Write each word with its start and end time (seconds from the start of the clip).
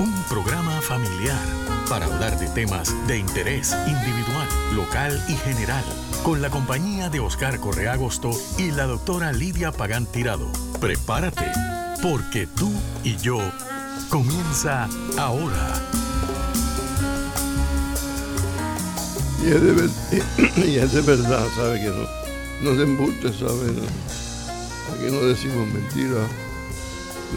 Un 0.00 0.12
programa 0.28 0.80
familiar 0.82 1.38
para 1.88 2.06
hablar 2.06 2.36
de 2.40 2.48
temas 2.48 2.92
de 3.06 3.16
interés 3.16 3.76
individual, 3.86 4.48
local 4.74 5.24
y 5.28 5.34
general, 5.34 5.84
con 6.24 6.42
la 6.42 6.50
compañía 6.50 7.10
de 7.10 7.20
Oscar 7.20 7.60
Correa 7.60 7.92
Agosto 7.92 8.32
y 8.58 8.72
la 8.72 8.86
doctora 8.86 9.32
Lidia 9.32 9.70
Pagán 9.70 10.06
Tirado. 10.06 10.50
Prepárate, 10.80 11.46
porque 12.02 12.48
tú 12.48 12.72
y 13.04 13.18
yo 13.18 13.38
comienza 14.08 14.88
ahora. 15.16 15.74
Y 19.44 19.46
es 19.46 20.92
de, 20.92 21.02
verdad, 21.06 21.46
¿sabe? 21.54 21.80
Que 21.80 21.88
no, 21.88 22.68
no 22.68 22.76
se 22.76 22.82
embuste, 22.82 23.32
¿sabe? 23.32 23.70
Aquí 24.92 25.12
no 25.12 25.20
decimos 25.20 25.68
mentiras. 25.68 26.49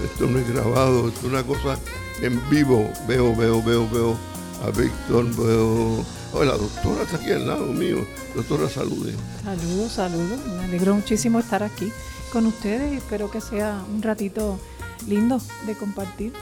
Esto 0.03 0.27
no 0.27 0.39
es 0.39 0.49
grabado, 0.49 1.07
esto 1.07 1.19
es 1.21 1.33
una 1.33 1.43
cosa 1.43 1.77
en 2.21 2.39
vivo. 2.49 2.89
Veo, 3.07 3.35
veo, 3.35 3.61
veo, 3.63 3.89
veo 3.89 4.17
a 4.63 4.69
Víctor, 4.69 5.25
veo... 5.35 6.05
Oh, 6.35 6.43
la 6.43 6.57
doctora 6.57 7.03
está 7.03 7.17
aquí 7.17 7.31
al 7.31 7.47
lado 7.47 7.67
mío. 7.67 7.97
Doctora, 8.35 8.67
salude. 8.67 9.13
Saludos, 9.43 9.91
saludos. 9.91 10.39
Me 10.47 10.63
alegro 10.63 10.95
muchísimo 10.95 11.39
estar 11.39 11.61
aquí 11.61 11.91
con 12.31 12.47
ustedes 12.47 12.91
y 12.91 12.97
espero 12.97 13.29
que 13.29 13.39
sea 13.39 13.83
un 13.93 14.01
ratito 14.01 14.59
lindo 15.07 15.39
de 15.67 15.75
compartir. 15.75 16.33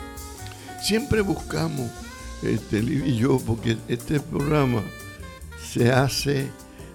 Siempre 0.81 1.21
buscamos, 1.21 1.91
este, 2.41 2.81
Liv 2.81 3.05
y 3.05 3.17
yo, 3.17 3.39
porque 3.39 3.77
este 3.89 4.19
programa 4.21 4.81
se 5.61 5.91
hace 5.91 6.49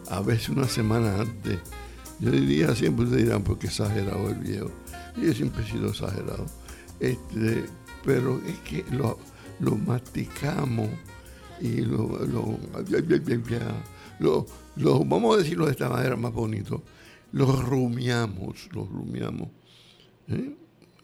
a 0.09 0.21
veces 0.21 0.49
una 0.49 0.69
semana 0.69 1.21
antes. 1.21 1.59
Yo 2.19 2.31
diría, 2.31 2.75
siempre 2.75 3.05
ustedes 3.05 3.25
dirán, 3.25 3.43
porque 3.43 3.67
exagerado 3.67 4.31
el 4.31 4.37
viejo. 4.37 4.71
Y 5.17 5.27
yo 5.27 5.35
siempre 5.35 5.65
he 5.65 5.71
sido 5.71 5.89
exagerado. 5.89 6.47
Este, 7.01 7.65
pero 8.05 8.41
es 8.47 8.59
que 8.61 8.85
lo, 8.95 9.19
lo 9.61 9.77
masticamos 9.77 10.89
y 11.61 11.81
lo, 11.81 12.19
lo, 14.77 15.05
vamos 15.05 15.35
a 15.35 15.39
decirlo 15.39 15.67
de 15.67 15.73
esta 15.73 15.89
manera 15.89 16.17
más 16.17 16.33
bonito, 16.33 16.83
lo 17.33 17.61
rumiamos, 17.63 18.69
lo 18.73 18.85
rumiamos. 18.85 19.49
¿eh? 20.29 20.55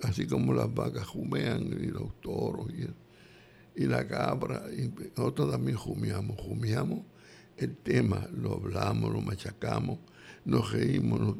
Así 0.02 0.26
como 0.26 0.52
las 0.52 0.72
vacas 0.72 1.06
jumean 1.06 1.66
y 1.80 1.86
los 1.86 2.20
toros 2.20 2.66
y, 2.72 3.84
la 3.86 4.06
cabra, 4.06 4.64
nosotros 5.16 5.50
también 5.50 5.78
jumiamos, 5.78 6.38
jumiamos 6.38 7.00
el 7.56 7.74
tema, 7.76 8.26
lo 8.32 8.54
hablamos, 8.54 9.10
lo 9.10 9.22
machacamos, 9.22 9.98
nos 10.44 10.72
reímos, 10.72 11.36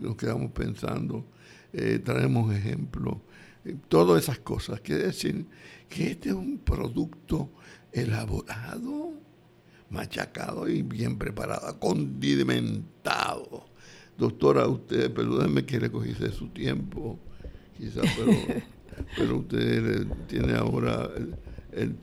nos, 0.00 0.16
quedamos 0.16 0.52
pensando, 0.52 1.24
eh, 1.72 2.00
traemos 2.04 2.54
ejemplos, 2.54 3.16
eh, 3.64 3.76
todas 3.88 4.22
esas 4.22 4.38
cosas. 4.38 4.80
Quiere 4.80 5.04
decir 5.06 5.46
que 5.88 6.10
este 6.12 6.28
es 6.30 6.34
un 6.34 6.58
producto 6.58 7.50
elaborado, 7.92 9.12
machacado 9.90 10.68
y 10.68 10.82
bien 10.82 11.18
preparado, 11.18 11.78
condimentado. 11.80 13.66
Doctora, 14.16 14.66
usted, 14.68 15.12
perdóneme 15.12 15.64
que 15.66 15.80
le 15.80 15.90
cogiste 15.90 16.30
su 16.30 16.48
tiempo, 16.48 17.18
quizás, 17.76 18.06
pero, 18.16 18.32
pero 19.16 19.38
usted 19.38 20.06
tiene 20.28 20.54
ahora 20.54 21.08
el, 21.16 21.34
el- 21.72 21.96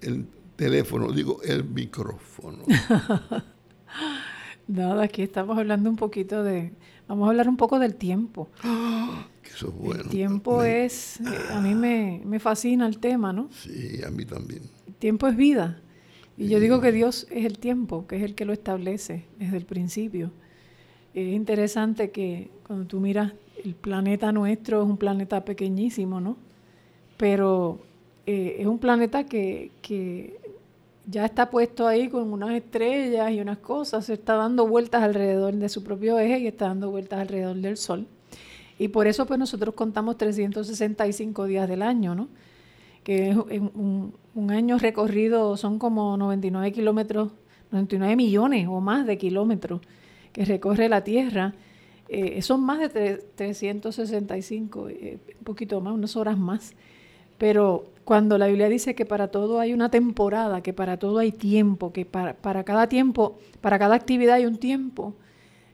el 0.00 0.26
teléfono, 0.56 1.12
digo, 1.12 1.40
el 1.44 1.62
micrófono. 1.64 2.64
Nada, 4.72 5.02
aquí 5.04 5.22
estamos 5.22 5.58
hablando 5.58 5.90
un 5.90 5.96
poquito 5.96 6.42
de... 6.42 6.72
Vamos 7.08 7.26
a 7.26 7.30
hablar 7.30 7.48
un 7.48 7.56
poco 7.56 7.78
del 7.78 7.94
tiempo. 7.94 8.48
Que 9.42 9.50
eso 9.54 9.68
es 9.68 9.74
bueno. 9.74 10.02
el 10.02 10.08
tiempo 10.08 10.58
Me- 10.58 10.84
es... 10.84 11.20
eh, 11.20 11.24
A 11.52 11.60
mí 11.60 11.74
me, 11.74 12.22
me 12.24 12.38
fascina 12.40 12.86
el 12.86 12.98
tema, 12.98 13.32
¿no? 13.32 13.48
Sí, 13.52 14.00
a 14.06 14.10
mí 14.10 14.24
también. 14.24 14.62
El 14.86 14.94
tiempo 14.94 15.26
es 15.28 15.36
vida. 15.36 15.78
Y 16.38 16.48
yo 16.48 16.58
digo 16.60 16.80
que 16.80 16.92
Dios 16.92 17.26
es 17.30 17.44
el 17.44 17.58
tiempo, 17.58 18.06
que 18.06 18.16
es 18.16 18.22
el 18.22 18.34
que 18.34 18.44
lo 18.46 18.52
establece 18.54 19.26
desde 19.38 19.58
el 19.58 19.66
principio. 19.66 20.30
Es 21.12 21.28
interesante 21.34 22.10
que 22.10 22.50
cuando 22.66 22.86
tú 22.86 22.98
miras 23.00 23.32
el 23.62 23.74
planeta 23.74 24.32
nuestro 24.32 24.82
es 24.82 24.88
un 24.88 24.96
planeta 24.96 25.44
pequeñísimo, 25.44 26.20
¿no? 26.20 26.36
Pero 27.18 27.80
eh, 28.26 28.56
es 28.60 28.66
un 28.66 28.78
planeta 28.78 29.24
que, 29.24 29.70
que 29.82 30.40
ya 31.06 31.24
está 31.24 31.50
puesto 31.50 31.86
ahí 31.86 32.08
con 32.08 32.32
unas 32.32 32.52
estrellas 32.52 33.30
y 33.32 33.40
unas 33.40 33.58
cosas, 33.58 34.06
se 34.06 34.14
está 34.14 34.34
dando 34.34 34.66
vueltas 34.66 35.02
alrededor 35.02 35.54
de 35.54 35.68
su 35.68 35.82
propio 35.82 36.18
eje 36.18 36.38
y 36.40 36.46
está 36.46 36.68
dando 36.68 36.90
vueltas 36.90 37.20
alrededor 37.20 37.56
del 37.56 37.76
Sol. 37.76 38.06
Y 38.78 38.88
por 38.88 39.06
eso 39.06 39.26
pues 39.26 39.38
nosotros 39.38 39.74
contamos 39.74 40.16
365 40.16 41.44
días 41.44 41.68
del 41.68 41.82
año, 41.82 42.14
¿no? 42.14 42.28
que 43.04 43.30
es 43.30 43.36
un, 43.36 44.14
año 44.50 44.78
recorrido 44.78 45.56
son 45.56 45.78
como 45.78 46.16
99 46.16 46.72
kilómetros, 46.72 47.32
99 47.70 48.16
millones 48.16 48.68
o 48.68 48.80
más 48.80 49.06
de 49.06 49.18
kilómetros 49.18 49.80
que 50.32 50.44
recorre 50.44 50.88
la 50.88 51.04
Tierra. 51.04 51.54
Eh, 52.08 52.42
son 52.42 52.62
más 52.62 52.78
de 52.78 52.90
tre- 52.90 53.24
365, 53.34 54.88
eh, 54.88 55.18
un 55.38 55.44
poquito 55.44 55.80
más, 55.80 55.94
unas 55.94 56.16
horas 56.16 56.38
más. 56.38 56.74
Pero 57.38 57.86
cuando 58.04 58.36
la 58.38 58.48
Biblia 58.48 58.68
dice 58.68 58.94
que 58.94 59.06
para 59.06 59.28
todo 59.28 59.60
hay 59.60 59.72
una 59.72 59.90
temporada, 59.90 60.62
que 60.62 60.72
para 60.72 60.98
todo 60.98 61.18
hay 61.18 61.32
tiempo, 61.32 61.92
que 61.92 62.04
para, 62.04 62.34
para 62.34 62.64
cada 62.64 62.88
tiempo, 62.88 63.38
para 63.60 63.78
cada 63.78 63.94
actividad 63.94 64.36
hay 64.36 64.46
un 64.46 64.56
tiempo, 64.56 65.14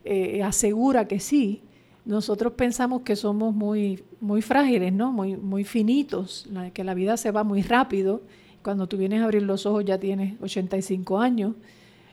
eh, 0.05 0.43
asegura 0.43 1.07
que 1.09 1.21
sí, 1.21 1.63
nosotros 2.05 2.55
pensamos 2.55 3.03
que 3.03 3.17
somos 3.17 3.55
muy, 3.55 4.03
muy 4.21 4.41
frágiles, 4.41 4.93
¿no? 4.93 5.13
Muy, 5.13 5.37
muy 5.37 5.65
finitos, 5.65 6.49
que 6.73 6.83
la 6.83 6.95
vida 6.95 7.19
se 7.19 7.31
va 7.31 7.45
muy 7.45 7.61
rápido. 7.61 8.23
Cuando 8.63 8.89
tú 8.89 8.97
vienes 8.97 9.21
a 9.21 9.25
abrir 9.25 9.43
los 9.43 9.67
ojos 9.67 9.85
ya 9.85 9.99
tienes 9.99 10.41
85 10.41 11.19
años. 11.19 11.55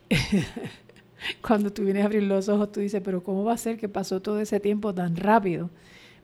Cuando 1.41 1.71
tú 1.71 1.83
vienes 1.83 2.03
a 2.03 2.07
abrir 2.07 2.23
los 2.23 2.49
ojos 2.49 2.71
tú 2.73 2.81
dices, 2.81 3.01
pero 3.03 3.23
¿cómo 3.23 3.45
va 3.45 3.53
a 3.53 3.57
ser 3.57 3.77
que 3.77 3.87
pasó 3.87 4.21
todo 4.21 4.39
ese 4.41 4.59
tiempo 4.59 4.93
tan 4.93 5.15
rápido? 5.15 5.69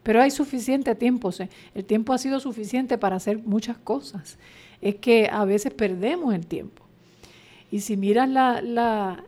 Pero 0.03 0.21
hay 0.21 0.31
suficiente 0.31 0.95
tiempo, 0.95 1.29
el 1.75 1.85
tiempo 1.85 2.13
ha 2.13 2.17
sido 2.17 2.39
suficiente 2.39 2.97
para 2.97 3.17
hacer 3.17 3.39
muchas 3.39 3.77
cosas. 3.77 4.37
Es 4.81 4.95
que 4.95 5.29
a 5.31 5.45
veces 5.45 5.73
perdemos 5.73 6.33
el 6.33 6.47
tiempo. 6.47 6.83
Y 7.69 7.81
si 7.81 7.97
miras 7.97 8.27
la, 8.27 9.23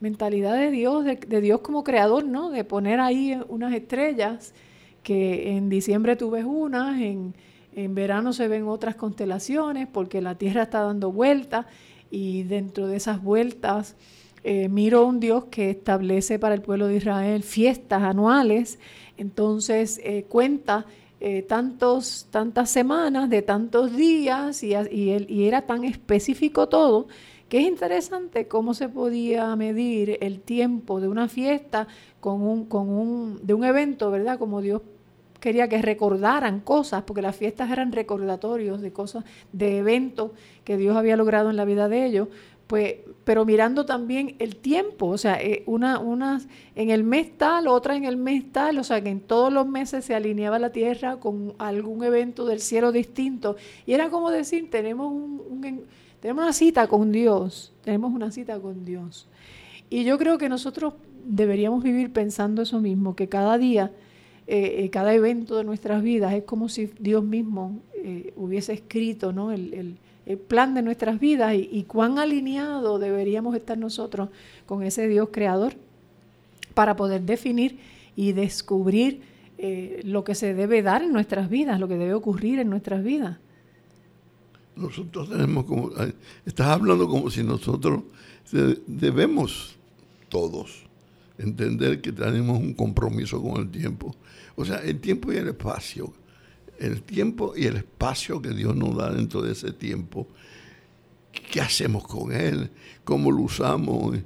mentalidad 0.00 0.56
de 0.56 0.70
Dios, 0.70 1.04
de, 1.04 1.40
Dios 1.40 1.60
como 1.60 1.84
creador, 1.84 2.24
¿no? 2.24 2.50
De 2.50 2.64
poner 2.64 2.98
ahí 2.98 3.38
unas 3.48 3.72
estrellas, 3.74 4.54
que 5.02 5.56
en 5.56 5.68
diciembre 5.68 6.16
tú 6.16 6.30
ves 6.30 6.44
unas, 6.44 7.00
en, 7.00 7.34
en 7.74 7.94
verano 7.94 8.32
se 8.32 8.48
ven 8.48 8.66
otras 8.66 8.96
constelaciones, 8.96 9.86
porque 9.86 10.20
la 10.20 10.36
Tierra 10.36 10.62
está 10.62 10.80
dando 10.80 11.12
vueltas, 11.12 11.66
y 12.10 12.42
dentro 12.44 12.86
de 12.86 12.96
esas 12.96 13.22
vueltas 13.22 13.96
eh, 14.44 14.68
miro 14.68 15.06
un 15.06 15.20
Dios 15.20 15.44
que 15.44 15.70
establece 15.70 16.38
para 16.38 16.54
el 16.54 16.62
pueblo 16.62 16.88
de 16.88 16.96
Israel 16.96 17.44
fiestas 17.44 18.02
anuales, 18.02 18.80
entonces 19.16 20.00
eh, 20.02 20.24
cuenta 20.28 20.86
eh, 21.20 21.42
tantos, 21.42 22.26
tantas 22.30 22.70
semanas, 22.70 23.30
de 23.30 23.42
tantos 23.42 23.94
días, 23.94 24.62
y, 24.64 24.74
y 24.74 25.44
era 25.46 25.62
tan 25.62 25.84
específico 25.84 26.68
todo, 26.68 27.06
que 27.48 27.58
es 27.58 27.66
interesante 27.66 28.48
cómo 28.48 28.72
se 28.72 28.88
podía 28.88 29.54
medir 29.56 30.16
el 30.22 30.40
tiempo 30.40 31.00
de 31.00 31.08
una 31.08 31.28
fiesta 31.28 31.86
con 32.18 32.40
un, 32.40 32.64
con 32.64 32.88
un, 32.88 33.40
de 33.46 33.52
un 33.52 33.62
evento, 33.64 34.10
¿verdad? 34.10 34.38
Como 34.38 34.62
Dios 34.62 34.80
quería 35.38 35.68
que 35.68 35.82
recordaran 35.82 36.60
cosas, 36.60 37.02
porque 37.02 37.20
las 37.20 37.36
fiestas 37.36 37.70
eran 37.70 37.92
recordatorios 37.92 38.80
de 38.80 38.92
cosas, 38.92 39.24
de 39.52 39.78
eventos 39.78 40.30
que 40.64 40.76
Dios 40.76 40.96
había 40.96 41.16
logrado 41.16 41.50
en 41.50 41.56
la 41.56 41.64
vida 41.64 41.88
de 41.88 42.06
ellos, 42.06 42.28
pues, 42.66 42.94
pero 43.24 43.44
mirando 43.44 43.86
también 43.86 44.34
el 44.40 44.56
tiempo, 44.56 45.06
o 45.06 45.18
sea, 45.18 45.40
eh, 45.40 45.62
una, 45.66 45.98
una 46.00 46.40
en 46.74 46.90
el 46.90 47.04
mes 47.04 47.36
tal, 47.38 47.68
otra 47.68 47.96
en 47.96 48.04
el 48.04 48.16
mes 48.16 48.50
tal, 48.50 48.78
o 48.78 48.84
sea, 48.84 49.00
que 49.02 49.10
en 49.10 49.20
todos 49.20 49.52
los 49.52 49.66
meses 49.66 50.04
se 50.04 50.14
alineaba 50.14 50.58
la 50.58 50.70
tierra 50.72 51.16
con 51.20 51.54
algún 51.58 52.02
evento 52.04 52.46
del 52.46 52.60
cielo 52.60 52.90
distinto. 52.90 53.56
Y 53.86 53.92
era 53.92 54.10
como 54.10 54.30
decir, 54.30 54.70
tenemos, 54.70 55.12
un, 55.12 55.40
un 55.48 55.64
en- 55.64 55.82
tenemos 56.20 56.42
una 56.42 56.52
cita 56.52 56.86
con 56.88 57.12
Dios, 57.12 57.72
tenemos 57.82 58.12
una 58.12 58.30
cita 58.32 58.58
con 58.58 58.84
Dios. 58.84 59.26
Y 59.88 60.04
yo 60.04 60.18
creo 60.18 60.38
que 60.38 60.48
nosotros 60.48 60.94
deberíamos 61.24 61.84
vivir 61.84 62.12
pensando 62.12 62.62
eso 62.62 62.80
mismo, 62.80 63.14
que 63.14 63.28
cada 63.28 63.56
día, 63.58 63.92
eh, 64.48 64.82
eh, 64.84 64.90
cada 64.90 65.14
evento 65.14 65.56
de 65.56 65.64
nuestras 65.64 66.02
vidas 66.02 66.32
es 66.34 66.42
como 66.42 66.68
si 66.68 66.90
Dios 66.98 67.22
mismo 67.22 67.78
hubiese 68.34 68.72
escrito 68.72 69.32
¿no? 69.32 69.52
el 69.52 69.96
plan 70.36 70.74
de 70.74 70.82
nuestras 70.82 71.18
vidas 71.18 71.54
y, 71.54 71.84
cuán 71.84 72.18
alineado 72.18 72.98
deberíamos 72.98 73.56
estar 73.56 73.78
nosotros 73.78 74.28
con 74.66 74.82
ese 74.82 75.08
Dios 75.08 75.28
creador 75.32 75.74
para 76.74 76.96
poder 76.96 77.22
definir 77.22 77.78
y 78.16 78.32
descubrir 78.32 79.22
eh, 79.58 80.00
lo 80.04 80.24
que 80.24 80.34
se 80.34 80.54
debe 80.54 80.82
dar 80.82 81.02
en 81.02 81.12
nuestras 81.12 81.48
vidas, 81.48 81.78
lo 81.80 81.88
que 81.88 81.96
debe 81.96 82.14
ocurrir 82.14 82.58
en 82.58 82.70
nuestras 82.70 83.02
vidas. 83.02 83.38
Nosotros 84.74 85.28
tenemos 85.28 85.64
como, 85.64 85.90
estás 86.46 86.66
hablando 86.68 87.06
como 87.08 87.30
si 87.30 87.42
nosotros 87.42 88.02
debemos 88.86 89.76
todos 90.28 90.84
entender 91.38 92.00
que 92.00 92.12
tenemos 92.12 92.58
un 92.58 92.74
compromiso 92.74 93.42
con 93.42 93.60
el 93.60 93.70
tiempo. 93.70 94.14
O 94.56 94.64
sea, 94.64 94.78
el 94.78 95.00
tiempo 95.00 95.32
y 95.32 95.36
el 95.36 95.48
espacio 95.48 96.12
el 96.78 97.02
tiempo 97.02 97.54
y 97.56 97.66
el 97.66 97.76
espacio 97.76 98.40
que 98.42 98.50
Dios 98.50 98.74
nos 98.76 98.96
da 98.96 99.12
dentro 99.12 99.42
de 99.42 99.52
ese 99.52 99.72
tiempo, 99.72 100.28
¿qué 101.32 101.60
hacemos 101.60 102.06
con 102.06 102.32
él? 102.32 102.70
¿Cómo 103.04 103.30
lo 103.30 103.42
usamos? 103.42 104.16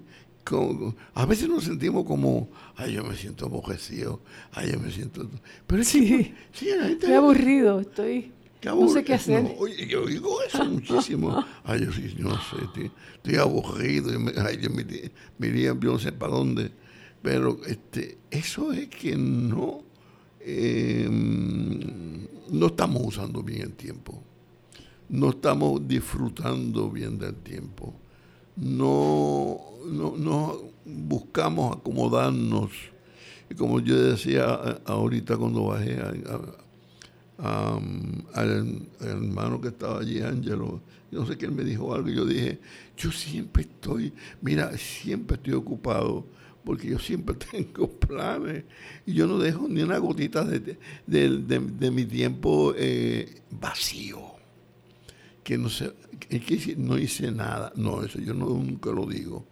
a 1.14 1.26
veces 1.26 1.48
nos 1.48 1.64
sentimos 1.64 2.04
como, 2.04 2.48
ay, 2.76 2.92
yo 2.92 3.02
me 3.02 3.16
siento 3.16 3.46
aborrecido, 3.46 4.20
ay, 4.52 4.70
yo 4.72 4.78
me 4.78 4.92
siento... 4.92 5.28
Pero 5.66 5.82
sí, 5.82 6.34
sí 6.52 6.68
estoy 6.68 7.12
aburrido, 7.14 7.80
estoy... 7.80 8.32
No 8.64 8.88
sé 8.88 9.04
qué 9.04 9.14
hacer. 9.14 9.54
oye, 9.58 9.86
yo 9.86 10.06
digo 10.06 10.42
eso 10.42 10.64
muchísimo. 10.64 11.44
Ay, 11.64 11.84
yo 11.84 11.92
sí, 11.92 12.16
no 12.18 12.32
sé, 12.32 12.56
estoy, 12.64 13.36
aburrido. 13.36 14.10
ay, 14.44 14.58
yo 14.60 14.70
me, 14.70 14.84
me 15.38 15.46
iría, 15.46 15.72
no 15.72 15.98
sé 16.00 16.10
para 16.10 16.32
dónde. 16.32 16.72
Pero 17.22 17.60
este, 17.66 18.18
eso 18.30 18.72
es 18.72 18.88
que 18.88 19.14
no 19.14 19.85
eh, 20.48 21.08
no 21.10 22.66
estamos 22.66 23.02
usando 23.04 23.42
bien 23.42 23.62
el 23.62 23.72
tiempo, 23.72 24.22
no 25.08 25.30
estamos 25.30 25.86
disfrutando 25.88 26.88
bien 26.88 27.18
del 27.18 27.34
tiempo, 27.34 27.92
no, 28.54 29.58
no, 29.84 30.58
buscamos 30.84 31.76
acomodarnos. 31.76 32.70
Y 33.50 33.56
como 33.56 33.80
yo 33.80 34.00
decía 34.00 34.44
ahorita 34.84 35.36
cuando 35.36 35.64
bajé 35.64 35.98
al, 38.32 38.86
hermano 39.00 39.60
que 39.60 39.68
estaba 39.68 39.98
allí, 39.98 40.20
Ángelo, 40.20 40.80
no 41.10 41.26
sé 41.26 41.36
qué 41.36 41.46
él 41.46 41.52
me 41.52 41.64
dijo 41.64 41.92
algo, 41.92 42.08
yo 42.08 42.24
dije, 42.24 42.60
yo 42.96 43.10
siempre 43.10 43.62
estoy, 43.62 44.12
mira, 44.40 44.78
siempre 44.78 45.36
estoy 45.38 45.54
ocupado 45.54 46.24
porque 46.66 46.88
yo 46.88 46.98
siempre 46.98 47.36
tengo 47.50 47.88
planes 47.88 48.64
y 49.06 49.14
yo 49.14 49.28
no 49.28 49.38
dejo 49.38 49.68
ni 49.68 49.82
una 49.82 49.98
gotita 49.98 50.44
de, 50.44 51.90
mi 51.92 52.04
tiempo 52.04 52.74
eh, 52.76 53.42
vacío. 53.52 54.34
Que 55.44 55.56
no 55.56 55.70
sé, 55.70 55.92
que 56.28 56.74
no 56.76 56.98
hice 56.98 57.30
nada. 57.30 57.72
No, 57.76 58.02
eso 58.02 58.18
yo 58.18 58.34
nunca 58.34 58.90
lo 58.90 59.06
digo. 59.06 59.46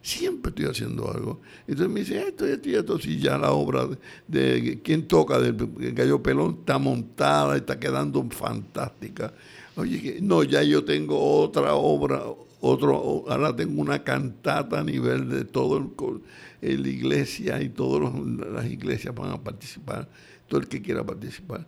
Siempre 0.00 0.48
estoy 0.50 0.64
haciendo 0.64 1.10
algo. 1.10 1.42
Entonces 1.66 1.92
me 1.92 2.00
dice, 2.00 2.28
esto, 2.28 2.46
esto 2.46 2.68
y 2.70 2.74
esto. 2.74 2.98
Si 2.98 3.18
ya 3.18 3.36
la 3.36 3.52
obra 3.52 3.86
de, 4.26 4.80
quien 4.82 5.06
toca 5.06 5.38
del 5.38 5.56
gallo 5.92 6.22
pelón 6.22 6.58
está 6.60 6.78
montada, 6.78 7.58
está 7.58 7.78
quedando 7.78 8.26
fantástica. 8.30 9.34
Oye, 9.76 10.18
no, 10.22 10.42
ya 10.44 10.62
yo 10.62 10.82
tengo 10.82 11.40
otra 11.40 11.74
obra, 11.74 12.22
otro, 12.60 13.24
ahora 13.28 13.54
tengo 13.54 13.82
una 13.82 14.02
cantata 14.02 14.80
a 14.80 14.84
nivel 14.84 15.28
de 15.28 15.44
todo 15.44 15.76
el 15.76 15.90
la 16.64 16.88
iglesia 16.88 17.60
y 17.62 17.68
todas 17.68 18.12
las 18.52 18.66
iglesias 18.66 19.14
van 19.14 19.30
a 19.30 19.42
participar, 19.42 20.08
todo 20.48 20.60
el 20.60 20.68
que 20.68 20.80
quiera 20.80 21.04
participar. 21.04 21.66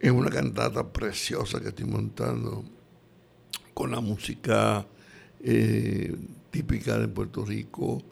Es 0.00 0.10
una 0.10 0.30
cantata 0.30 0.92
preciosa 0.92 1.60
que 1.60 1.68
estoy 1.68 1.86
montando 1.86 2.64
con 3.74 3.90
la 3.90 4.00
música 4.00 4.86
eh, 5.40 6.14
típica 6.50 6.98
de 6.98 7.08
Puerto 7.08 7.44
Rico, 7.44 8.02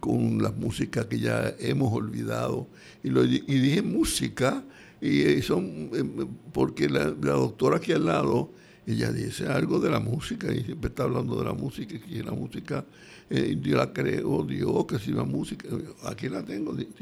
con 0.00 0.42
la 0.42 0.50
música 0.50 1.08
que 1.08 1.18
ya 1.18 1.54
hemos 1.58 1.92
olvidado. 1.92 2.66
Y, 3.02 3.10
dije 3.10 3.82
música, 3.82 4.64
y 5.00 5.20
eh, 5.22 5.42
son, 5.42 5.90
eh, 5.92 6.26
porque 6.52 6.88
la 6.88 7.10
doctora 7.10 7.76
aquí 7.76 7.92
al 7.92 8.06
lado, 8.06 8.50
ella 8.86 9.10
dice 9.12 9.46
algo 9.46 9.80
de 9.80 9.90
la 9.90 10.00
música 10.00 10.52
y 10.52 10.62
siempre 10.62 10.88
está 10.88 11.04
hablando 11.04 11.36
de 11.36 11.44
la 11.44 11.54
música, 11.54 11.94
y 12.08 12.22
la 12.22 12.32
música 12.32 12.84
eh, 13.30 13.56
yo 13.60 13.76
la 13.76 13.92
creo, 13.92 14.42
Dios, 14.44 14.84
que 14.86 14.98
si 14.98 15.12
la 15.12 15.24
música, 15.24 15.68
aquí 16.04 16.28
la 16.28 16.42
tengo, 16.44 16.76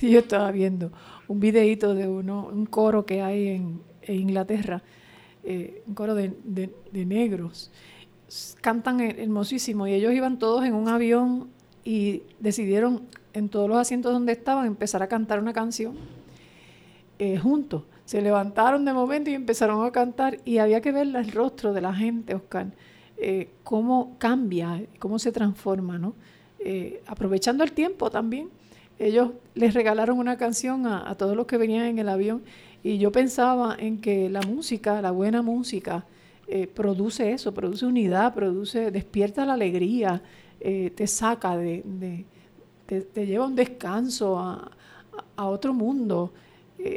yo 0.00 0.18
estaba 0.18 0.50
viendo 0.50 0.90
un 1.28 1.38
videito 1.40 1.94
de 1.94 2.08
uno, 2.08 2.48
un 2.52 2.64
coro 2.66 3.04
que 3.04 3.20
hay 3.20 3.48
en, 3.48 3.82
Inglaterra, 4.06 4.82
eh, 5.42 5.82
un 5.86 5.94
coro 5.94 6.14
de, 6.14 6.34
negros. 6.92 7.70
Cantan 8.60 9.00
hermosísimo 9.00 9.86
y 9.86 9.94
ellos 9.94 10.12
iban 10.12 10.38
todos 10.38 10.64
en 10.64 10.74
un 10.74 10.88
avión 10.88 11.48
y 11.84 12.22
decidieron 12.40 13.02
en 13.32 13.48
todos 13.48 13.68
los 13.68 13.78
asientos 13.78 14.12
donde 14.12 14.32
estaban 14.32 14.66
empezar 14.66 15.02
a 15.02 15.08
cantar 15.08 15.40
una 15.40 15.52
canción 15.52 15.94
eh, 17.18 17.38
juntos. 17.38 17.84
Se 18.04 18.20
levantaron 18.20 18.84
de 18.84 18.92
momento 18.92 19.30
y 19.30 19.34
empezaron 19.34 19.84
a 19.84 19.90
cantar 19.90 20.38
y 20.44 20.58
había 20.58 20.80
que 20.80 20.92
ver 20.92 21.06
el 21.06 21.32
rostro 21.32 21.72
de 21.72 21.80
la 21.80 21.94
gente, 21.94 22.34
Oscar 22.34 22.68
eh, 23.16 23.50
cómo 23.62 24.16
cambia, 24.18 24.84
cómo 24.98 25.18
se 25.18 25.30
transforma, 25.30 25.98
¿no? 25.98 26.14
Eh, 26.58 27.02
aprovechando 27.06 27.62
el 27.62 27.72
tiempo 27.72 28.10
también. 28.10 28.50
Ellos 28.98 29.30
les 29.54 29.74
regalaron 29.74 30.18
una 30.18 30.36
canción 30.36 30.86
a, 30.86 31.14
todos 31.14 31.36
los 31.36 31.46
que 31.46 31.56
venían 31.56 31.86
en 31.86 31.98
el 31.98 32.08
avión 32.08 32.42
y 32.82 32.98
yo 32.98 33.10
pensaba 33.12 33.76
en 33.78 34.00
que 34.00 34.28
la 34.28 34.40
música, 34.42 35.00
la 35.00 35.10
buena 35.10 35.42
música, 35.42 36.04
eh, 36.46 36.66
produce 36.66 37.32
eso, 37.32 37.54
produce 37.54 37.86
unidad, 37.86 38.34
produce, 38.34 38.90
despierta 38.90 39.46
la 39.46 39.54
alegría, 39.54 40.22
te 40.60 41.06
saca 41.06 41.56
de, 41.56 42.24
te, 42.86 43.26
lleva 43.26 43.46
un 43.46 43.54
descanso 43.54 44.38
a, 44.38 44.70
a 45.36 45.46
otro 45.46 45.74
mundo. 45.74 46.32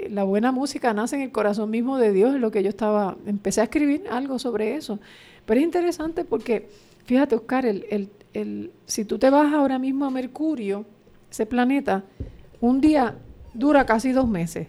La 0.10 0.24
buena 0.24 0.52
música 0.52 0.94
nace 0.94 1.16
en 1.16 1.22
el 1.24 1.32
corazón 1.32 1.70
mismo 1.70 1.98
de 1.98 2.12
Dios, 2.12 2.36
es 2.36 2.42
lo 2.42 2.52
que 2.52 2.64
yo 2.64 2.70
estaba, 2.70 3.18
empecé 3.26 3.62
a 3.62 3.66
escribir 3.66 4.04
algo 4.10 4.40
sobre 4.40 4.76
eso. 4.76 5.00
Pero 5.46 5.60
es 5.60 5.66
interesante 5.66 6.26
porque, 6.26 6.70
fíjate, 7.06 7.36
Oscar, 7.36 7.66
el, 7.66 8.10
el, 8.34 8.72
si 8.86 9.06
tú 9.06 9.18
te 9.18 9.30
vas 9.30 9.54
ahora 9.54 9.80
mismo 9.80 10.06
a 10.06 10.10
Mercurio, 10.10 10.86
ese 11.32 11.46
planeta, 11.46 12.04
un 12.62 12.82
día 12.82 13.16
dura 13.54 13.86
casi 13.86 14.12
dos 14.12 14.28
meses. 14.28 14.68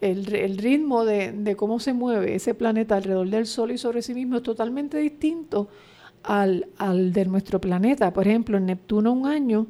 El, 0.00 0.34
el 0.34 0.56
ritmo 0.58 1.04
de, 1.04 1.32
de, 1.32 1.56
cómo 1.56 1.78
se 1.78 1.92
mueve 1.92 2.34
ese 2.34 2.54
planeta 2.54 2.96
alrededor 2.96 3.28
del 3.28 3.46
Sol 3.46 3.70
y 3.70 3.78
sobre 3.78 4.00
sí 4.00 4.14
mismo 4.14 4.36
es 4.36 4.42
totalmente 4.42 4.96
distinto 4.96 5.68
al, 6.22 6.68
al 6.78 7.12
de 7.12 7.26
nuestro 7.26 7.60
planeta. 7.60 8.12
Por 8.12 8.26
ejemplo, 8.26 8.56
en 8.56 8.66
Neptuno 8.66 9.12
un 9.12 9.26
año 9.26 9.66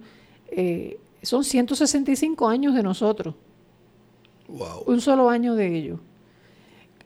eh, 0.51 0.99
son 1.23 1.45
165 1.45 2.49
años 2.49 2.75
de 2.75 2.83
nosotros. 2.83 3.35
Un 4.87 5.01
solo 5.01 5.31
año 5.31 5.55
de 5.55 5.77
ellos. 5.77 6.01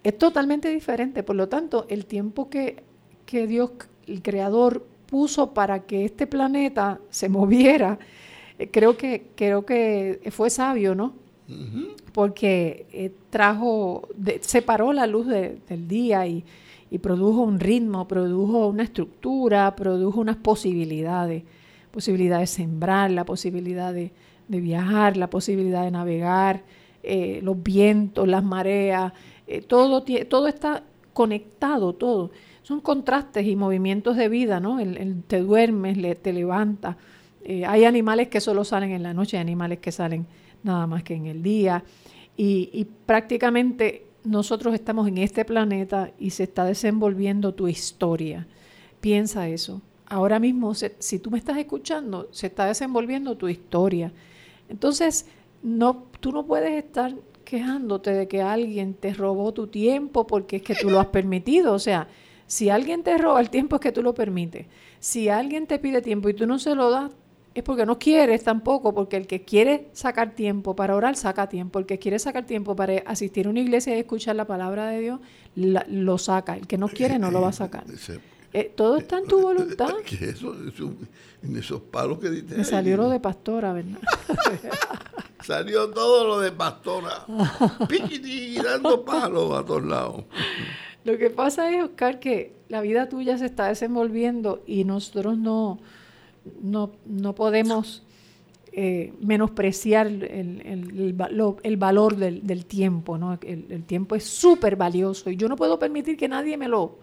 Es 0.03 0.19
totalmente 0.19 0.69
diferente. 0.71 1.23
Por 1.23 1.37
lo 1.37 1.49
tanto, 1.49 1.87
el 1.89 2.07
tiempo 2.07 2.49
que 2.49 2.83
que 3.25 3.47
Dios, 3.47 3.73
el 4.07 4.23
Creador, 4.23 4.87
puso 5.07 5.55
para 5.55 5.81
que 5.81 6.05
este 6.05 6.27
planeta 6.27 7.01
se 7.11 7.29
moviera, 7.29 7.99
eh, 8.59 8.69
creo 8.71 8.97
que, 8.97 9.27
creo 9.35 9.65
que 9.65 10.21
fue 10.31 10.51
sabio, 10.51 10.95
¿no? 10.95 11.15
Porque 12.15 12.87
eh, 12.91 13.13
trajo, 13.29 14.09
separó 14.41 14.95
la 14.95 15.07
luz 15.07 15.27
del 15.27 15.89
día 15.89 16.27
y, 16.27 16.45
produjo 17.03 17.43
un 17.43 17.59
ritmo, 17.59 18.07
produjo 18.07 18.69
una 18.69 18.85
estructura, 18.85 19.75
produjo 19.75 20.21
unas 20.21 20.37
posibilidades, 20.37 21.43
posibilidad 21.91 22.39
de 22.39 22.47
sembrar, 22.47 23.11
la 23.11 23.25
posibilidad 23.25 23.93
de, 23.93 24.13
viajar, 24.47 25.17
la 25.17 25.29
posibilidad 25.29 25.83
de 25.83 25.91
navegar, 25.91 26.63
eh, 27.05 27.41
los 27.43 27.63
vientos, 27.63 28.27
las 28.27 28.43
mareas, 28.43 29.13
todo, 29.67 30.05
todo 30.29 30.47
está 30.47 30.83
conectado, 31.13 31.93
todo 31.93 32.31
son 32.65 32.81
contrastes 32.81 33.47
y 33.47 33.57
movimientos 33.57 34.17
de 34.17 34.29
vida, 34.29 34.59
¿no? 34.59 34.81
El, 34.81 35.23
te 35.25 35.41
duermes, 35.41 35.99
te 36.23 36.33
levantas. 36.33 36.97
Eh, 37.45 37.67
hay 37.67 37.85
animales 37.85 38.29
que 38.29 38.41
solo 38.41 38.65
salen 38.65 38.91
en 38.91 39.03
la 39.03 39.13
noche, 39.13 39.37
hay 39.37 39.43
animales 39.43 39.81
que 39.81 39.93
salen 39.93 40.27
nada 40.63 40.87
más 40.87 41.03
que 41.03 41.15
en 41.15 41.27
el 41.27 41.43
día. 41.43 41.85
Y, 42.37 42.87
prácticamente 43.07 44.07
nosotros 44.25 44.73
estamos 44.73 45.07
en 45.07 45.19
este 45.19 45.45
planeta 45.45 46.11
y 46.19 46.31
se 46.31 46.45
está 46.45 46.65
desenvolviendo 46.65 47.53
tu 47.53 47.69
historia. 47.69 48.47
Piensa 49.03 49.47
eso. 49.47 49.83
Ahora 50.07 50.39
mismo, 50.39 50.73
si 50.75 51.19
tú 51.19 51.31
me 51.31 51.37
estás 51.37 51.59
escuchando, 51.59 52.29
se 52.33 52.47
está 52.47 52.65
desenvolviendo 52.65 53.37
tu 53.37 53.49
historia. 53.49 54.11
Entonces, 54.71 55.27
no, 55.65 56.05
tú 56.21 56.31
no 56.31 56.47
puedes 56.47 56.73
estar 56.73 57.15
quejándote 57.45 58.13
de 58.13 58.29
que 58.29 58.43
alguien 58.43 58.95
te 58.95 59.15
robó 59.15 59.53
tu 59.53 59.67
tiempo 59.67 60.27
porque 60.27 60.57
es 60.57 60.63
que 60.63 60.75
tú 60.75 60.91
lo 60.91 61.01
has 61.01 61.07
permitido. 61.07 61.73
O 61.73 61.79
sea, 61.79 62.07
si 62.47 62.69
alguien 62.69 63.03
te 63.03 63.17
roba 63.17 63.41
el 63.41 63.51
tiempo 63.51 63.77
es 63.77 63.83
que 63.83 63.91
tú 63.91 64.03
lo 64.03 64.15
permites. 64.15 64.67
Si 65.01 65.29
alguien 65.29 65.67
te 65.67 65.79
pide 65.79 66.03
tiempo 66.03 66.29
y 66.29 66.35
tú 66.35 66.47
no 66.47 66.59
se 66.59 66.75
lo 66.75 66.91
das, 66.91 67.13
es 67.55 67.63
porque 67.63 67.87
no 67.87 67.99
quieres 67.99 68.43
tampoco, 68.43 68.93
porque 68.93 69.17
el 69.17 69.27
que 69.27 69.43
quiere 69.43 69.89
sacar 69.93 70.35
tiempo 70.35 70.77
para 70.77 70.97
orar, 70.97 71.17
saca 71.17 71.49
tiempo. 71.49 71.79
El 71.79 71.87
que 71.87 71.99
quiere 71.99 72.19
sacar 72.19 72.45
tiempo 72.47 72.77
para 72.77 72.99
asistir 73.07 73.47
a 73.47 73.51
una 73.51 73.61
iglesia 73.61 73.97
y 73.97 74.01
escuchar 74.01 74.37
la 74.37 74.45
palabra 74.45 74.89
de 74.89 75.01
Dios, 75.01 75.21
lo 75.55 76.19
saca. 76.19 76.57
El 76.57 76.67
que 76.67 76.77
no 76.77 76.89
quiere 76.89 77.19
no 77.19 77.31
lo 77.31 77.41
va 77.41 77.49
a 77.49 77.53
sacar. 77.53 77.85
Eh, 78.55 78.73
todo 78.75 78.99
está 78.99 79.19
en 79.19 79.27
tu 79.27 79.43
voluntad. 79.43 79.95
¿Qué 80.07 80.27
eso? 80.27 80.55
en 81.43 81.57
esos 81.57 81.81
palos 81.81 82.21
que 82.21 82.31
diste. 82.31 82.57
Me 82.57 82.65
salió 82.65 82.97
lo 82.97 83.11
de 83.11 83.19
pastora, 83.19 83.73
¿verdad? 83.73 83.99
salió 85.45 85.91
todo 85.91 86.25
lo 86.25 86.39
de 86.39 86.53
pastora. 86.53 87.27
Piquiti, 87.89 88.57
dando 88.57 89.05
palos 89.05 89.59
a 89.59 89.65
todos 89.65 89.85
lados. 89.85 90.25
Lo 91.03 91.19
que 91.19 91.31
pasa 91.31 91.69
es, 91.75 91.83
Oscar, 91.83 92.21
que 92.21 92.53
la 92.69 92.81
vida 92.81 93.09
tuya 93.09 93.37
se 93.39 93.47
está 93.47 93.67
desenvolviendo 93.67 94.63
y 94.69 94.85
nosotros 94.85 95.37
no, 95.37 95.81
no, 96.63 96.93
no 97.05 97.35
podemos 97.35 98.05
eh, 98.73 99.13
menospreciar 99.21 100.07
el, 100.07 100.23
el, 100.23 101.77
valor 101.77 102.17
del, 102.17 102.67
tiempo. 102.67 103.19
¿no? 103.19 103.37
El, 103.43 103.83
tiempo 103.83 104.15
es 104.15 104.25
súper 104.25 104.77
valioso 104.77 105.29
y 105.29 105.37
yo 105.37 105.49
no 105.49 105.57
puedo 105.57 105.77
permitir 105.77 106.17
que 106.17 106.29
nadie 106.29 106.57
me 106.57 106.69
lo, 106.69 106.99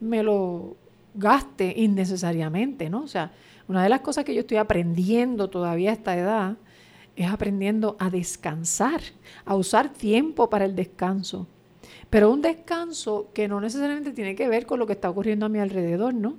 me 0.00 0.24
lo 0.24 0.76
gaste 1.14 1.74
innecesariamente. 1.76 2.90
¿no? 2.90 3.02
O 3.02 3.08
sea, 3.08 3.32
una 3.66 3.82
de 3.82 3.88
las 3.88 4.00
cosas 4.00 4.24
que 4.24 4.34
yo 4.34 4.40
estoy 4.40 4.56
aprendiendo 4.56 5.48
todavía 5.48 5.90
a 5.90 5.94
esta 5.94 6.16
edad 6.16 6.56
es 7.16 7.30
aprendiendo 7.30 7.96
a 7.98 8.10
descansar, 8.10 9.00
a 9.44 9.56
usar 9.56 9.92
tiempo 9.92 10.48
para 10.48 10.64
el 10.64 10.76
descanso. 10.76 11.46
Pero 12.10 12.30
un 12.30 12.40
descanso 12.40 13.28
que 13.34 13.48
no 13.48 13.60
necesariamente 13.60 14.12
tiene 14.12 14.34
que 14.34 14.48
ver 14.48 14.66
con 14.66 14.78
lo 14.78 14.86
que 14.86 14.92
está 14.92 15.10
ocurriendo 15.10 15.46
a 15.46 15.48
mi 15.48 15.58
alrededor, 15.58 16.14
¿no? 16.14 16.36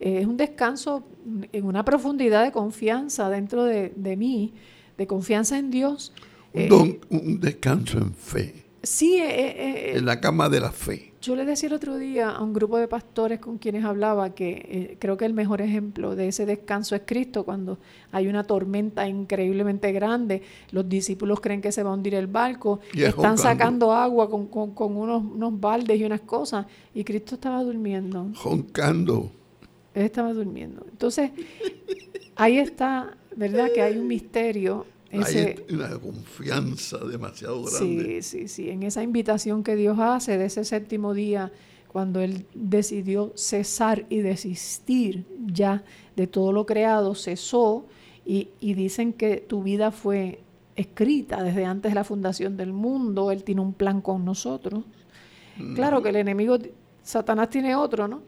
Eh, 0.00 0.20
es 0.20 0.26
un 0.26 0.36
descanso 0.36 1.04
en 1.52 1.64
una 1.64 1.84
profundidad 1.84 2.44
de 2.44 2.52
confianza 2.52 3.30
dentro 3.30 3.64
de, 3.64 4.16
mí, 4.16 4.52
de 4.98 5.06
confianza 5.06 5.58
en 5.58 5.70
Dios. 5.70 6.12
un 6.52 6.60
eh, 6.60 7.00
descanso 7.40 7.98
en 7.98 8.12
fe. 8.12 8.61
Sí, 8.82 9.18
eh, 9.20 9.96
en 9.96 10.04
la 10.04 10.20
cama 10.20 10.48
de 10.48 10.60
la 10.60 10.72
fe. 10.72 11.12
Yo 11.22 11.36
le 11.36 11.44
decía 11.44 11.68
el 11.68 11.74
otro 11.74 11.98
día 11.98 12.30
a 12.30 12.42
un 12.42 12.52
grupo 12.52 12.78
de 12.78 12.88
pastores 12.88 13.38
con 13.38 13.58
quienes 13.58 13.84
hablaba 13.84 14.34
que 14.34 14.50
eh, 14.50 14.96
creo 14.98 15.16
que 15.16 15.24
el 15.24 15.34
mejor 15.34 15.62
ejemplo 15.62 16.16
de 16.16 16.26
ese 16.26 16.46
descanso 16.46 16.96
es 16.96 17.02
Cristo 17.06 17.44
cuando 17.44 17.78
hay 18.10 18.26
una 18.26 18.42
tormenta 18.42 19.06
increíblemente 19.06 19.92
grande, 19.92 20.42
los 20.72 20.88
discípulos 20.88 21.40
creen 21.40 21.60
que 21.60 21.70
se 21.70 21.84
va 21.84 21.90
a 21.90 21.94
hundir 21.94 22.16
el 22.16 22.26
barco, 22.26 22.80
están 22.92 23.38
sacando 23.38 23.92
agua 23.92 24.28
con, 24.28 24.48
unos, 24.52 25.22
unos, 25.22 25.60
baldes 25.60 26.00
y 26.00 26.04
unas 26.04 26.22
cosas 26.22 26.66
y 26.92 27.04
Cristo 27.04 27.36
estaba 27.36 27.62
durmiendo. 27.62 28.32
Joncando. 28.34 29.30
Él 29.94 30.06
estaba 30.06 30.32
durmiendo. 30.32 30.84
Entonces, 30.90 31.30
ahí 32.34 32.58
está, 32.58 33.16
¿verdad? 33.36 33.68
Que 33.72 33.82
hay 33.82 33.96
un 33.96 34.08
misterio 34.08 34.86
hay 35.12 35.56
una 35.70 35.98
confianza 35.98 36.98
demasiado 36.98 37.64
grande. 37.64 38.22
Sí, 38.22 38.22
sí, 38.22 38.48
sí. 38.48 38.70
En 38.70 38.82
esa 38.82 39.02
invitación 39.02 39.62
que 39.62 39.76
Dios 39.76 39.98
hace 39.98 40.38
de 40.38 40.46
ese 40.46 40.64
séptimo 40.64 41.12
día, 41.12 41.52
cuando 41.88 42.20
Él 42.20 42.46
decidió 42.54 43.32
cesar 43.36 44.06
y 44.08 44.18
desistir 44.18 45.26
ya 45.46 45.84
de 46.16 46.26
todo 46.26 46.52
lo 46.52 46.64
creado, 46.64 47.14
cesó 47.14 47.86
y, 48.24 48.48
dicen 48.60 49.12
que 49.12 49.36
tu 49.36 49.62
vida 49.62 49.90
fue 49.90 50.40
escrita 50.76 51.42
desde 51.42 51.66
antes 51.66 51.90
de 51.90 51.94
la 51.94 52.04
fundación 52.04 52.56
del 52.56 52.72
mundo. 52.72 53.30
Él 53.30 53.44
tiene 53.44 53.60
un 53.60 53.74
plan 53.74 54.00
con 54.00 54.24
nosotros. 54.24 54.84
Claro 55.74 56.02
que 56.02 56.08
el 56.08 56.16
enemigo, 56.16 56.56
Satanás 57.02 57.50
tiene 57.50 57.76
otro, 57.76 58.08
¿no? 58.08 58.22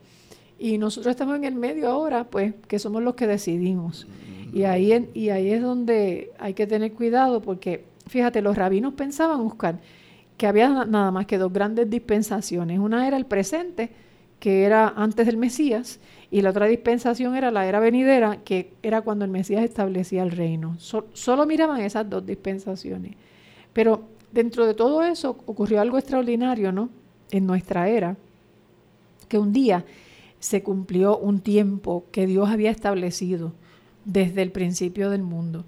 Y 0.59 0.79
nosotros 0.79 1.11
estamos 1.11 1.37
en 1.37 1.45
el 1.45 1.55
medio 1.55 1.89
ahora, 1.89 2.25
pues, 2.29 2.55
que 2.69 2.79
somos 2.79 3.03
los 3.03 3.15
que 3.15 3.27
decidimos. 3.27 4.07
Y 4.55 4.63
ahí, 4.63 5.11
y 5.15 5.31
ahí 5.31 5.51
es 5.51 5.61
donde 5.61 6.31
hay 6.39 6.55
que 6.55 6.69
tener 6.69 6.93
cuidado 6.93 7.43
porque, 7.43 7.87
fíjate, 8.07 8.41
los 8.41 8.57
rabinos 8.57 8.95
pensaban, 8.95 9.43
buscar 9.43 9.81
que 10.37 10.47
había 10.47 10.69
nada 10.85 11.11
más 11.11 11.27
que 11.27 11.39
dos 11.39 11.53
grandes 11.53 11.91
dispensaciones. 11.91 12.79
Una 12.79 13.09
era 13.09 13.17
el 13.17 13.27
presente, 13.27 13.91
que 14.39 14.63
era 14.63 14.95
antes 14.97 15.27
del 15.27 15.39
Mesías, 15.39 15.99
y 16.31 16.41
la 16.41 16.51
otra 16.51 16.67
dispensación 16.67 17.35
era 17.35 17.51
la 17.51 17.67
era 17.67 17.81
venidera, 17.81 18.45
que 18.45 18.73
era 18.85 19.03
cuando 19.03 19.25
el 19.25 19.33
Mesías 19.33 19.65
establecía 19.65 20.23
el 20.23 20.31
reino. 20.31 20.77
solo 20.79 21.47
miraban 21.47 21.81
esas 21.81 22.09
dos 22.09 22.25
dispensaciones. 22.25 23.17
Pero 23.73 24.05
dentro 24.31 24.67
de 24.67 24.75
todo 24.75 25.03
eso 25.03 25.31
ocurrió 25.47 25.81
algo 25.81 25.99
extraordinario, 25.99 26.71
¿no? 26.71 26.91
En 27.33 27.45
nuestra 27.45 27.89
era, 27.89 28.17
que 29.29 29.37
un 29.37 29.53
día 29.53 29.85
se 30.39 30.63
cumplió 30.63 31.19
un 31.19 31.41
tiempo 31.41 32.05
que 32.13 32.29
Dios 32.29 32.49
había 32.49 32.71
establecido 32.71 33.53
desde 34.05 34.43
el 34.43 34.53
principio 34.53 35.11
del 35.11 35.23
mundo, 35.23 35.65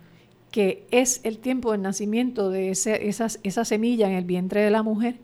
que 0.50 0.86
es 0.90 1.20
el 1.24 1.38
tiempo 1.38 1.72
del 1.72 1.82
nacimiento 1.82 2.50
de 2.50 2.70
ese, 2.70 3.08
esa 3.08 3.64
semilla 3.64 4.08
en 4.08 4.14
el 4.14 4.24
vientre 4.24 4.60
de 4.62 4.70
la 4.70 4.82
mujer 4.82 5.16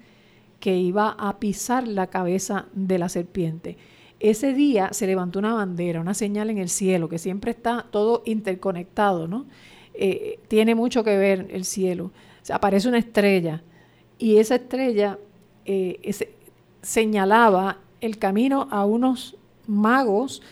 que 0.61 0.76
iba 0.76 1.11
a 1.19 1.40
pisar 1.40 1.88
la 1.88 2.07
cabeza 2.07 2.66
de 2.73 2.99
la 2.99 3.09
serpiente. 3.09 3.76
Ese 4.21 4.54
día 4.54 4.90
se 4.92 5.09
levantó 5.09 5.40
una 5.40 5.54
bandera, 5.54 6.00
una 6.00 6.14
señal 6.14 6.50
en 6.50 6.59
el 6.59 6.69
cielo, 6.69 7.09
que 7.09 7.19
siempre 7.19 7.50
está 7.50 7.87
todo 7.90 8.23
interconectado, 8.25 9.26
¿no? 9.26 9.47
Eh, 9.95 10.38
tiene 10.47 10.76
mucho 10.76 11.02
que 11.02 11.16
ver 11.16 11.49
el 11.50 11.64
cielo. 11.64 12.12
aparece 12.52 12.88
una 12.88 12.99
estrella 12.99 13.62
y 14.19 14.37
esa 14.37 14.54
estrella 14.54 15.19
eh, 15.64 16.14
señalaba 16.81 17.78
el 18.00 18.19
camino 18.19 18.69
a 18.71 18.85
unos 18.85 19.37
magos 19.66 20.42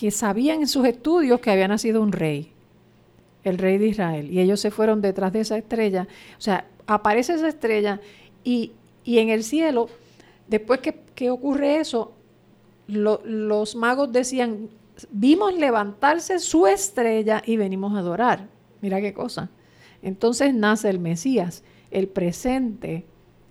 que, 0.00 0.10
sabían 0.10 0.60
en 0.60 0.68
sus 0.68 0.86
estudios 0.86 1.40
que 1.40 1.50
había 1.50 1.68
nacido 1.68 2.00
un 2.00 2.12
rey, 2.12 2.52
el 3.44 3.58
rey 3.58 3.78
de 3.78 3.88
Israel, 3.88 4.30
y 4.30 4.40
ellos 4.40 4.60
se 4.60 4.70
fueron 4.70 5.02
detrás 5.02 5.32
de 5.32 5.40
esa 5.40 5.58
estrella. 5.58 6.08
O 6.38 6.40
sea, 6.40 6.66
aparece 6.86 7.34
esa 7.34 7.48
estrella 7.48 8.00
y, 8.42 8.72
en 9.04 9.28
el 9.28 9.44
cielo, 9.44 9.88
después 10.48 10.80
que, 10.80 11.30
ocurre 11.30 11.80
eso, 11.80 12.12
los 12.86 13.76
magos 13.76 14.10
decían, 14.10 14.70
vimos 15.10 15.54
levantarse 15.54 16.38
su 16.38 16.66
estrella 16.66 17.42
y 17.44 17.56
venimos 17.56 17.94
a 17.94 17.98
adorar. 17.98 18.48
Mira 18.80 19.00
qué 19.00 19.12
cosa. 19.12 19.50
Entonces 20.02 20.54
nace 20.54 20.88
el 20.88 20.98
Mesías, 20.98 21.62
el 21.90 22.08
presente, 22.08 23.04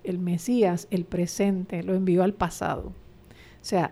el 0.04 0.18
Mesías, 0.18 0.88
el 0.90 1.06
presente, 1.06 1.84
lo 1.84 1.94
envió 1.94 2.24
al 2.24 2.34
pasado. 2.34 2.88
O 2.88 3.66
sea, 3.66 3.92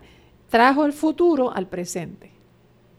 trajo 0.50 0.86
el 0.86 0.94
futuro 0.94 1.54
al 1.54 1.68
presente, 1.68 2.32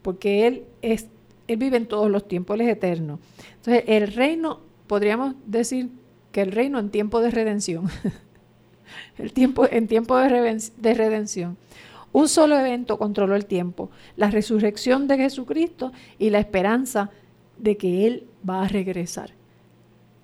porque 0.08 0.46
Él, 0.46 0.64
es, 0.80 1.08
él 1.48 1.58
vive 1.58 1.76
en 1.76 1.84
todos 1.84 2.10
los 2.10 2.26
tiempos, 2.26 2.54
Él 2.54 2.62
es 2.62 2.68
eterno. 2.70 3.20
Entonces, 3.56 3.84
el 3.88 4.10
reino, 4.10 4.60
podríamos 4.86 5.34
decir 5.44 5.90
que 6.32 6.40
el 6.40 6.50
reino 6.50 6.78
en 6.78 6.88
tiempo 6.88 7.20
de 7.20 7.30
redención, 7.30 7.90
el 9.18 9.34
tiempo, 9.34 9.68
en 9.70 9.86
tiempo 9.86 10.16
de, 10.16 10.62
de 10.78 10.94
redención, 10.94 11.58
un 12.10 12.26
solo 12.26 12.58
evento 12.58 12.96
controló 12.96 13.36
el 13.36 13.44
tiempo, 13.44 13.90
la 14.16 14.30
resurrección 14.30 15.08
de 15.08 15.18
Jesucristo 15.18 15.92
y 16.18 16.30
la 16.30 16.38
esperanza 16.38 17.10
de 17.58 17.76
que 17.76 18.06
Él 18.06 18.28
va 18.48 18.62
a 18.62 18.68
regresar 18.68 19.34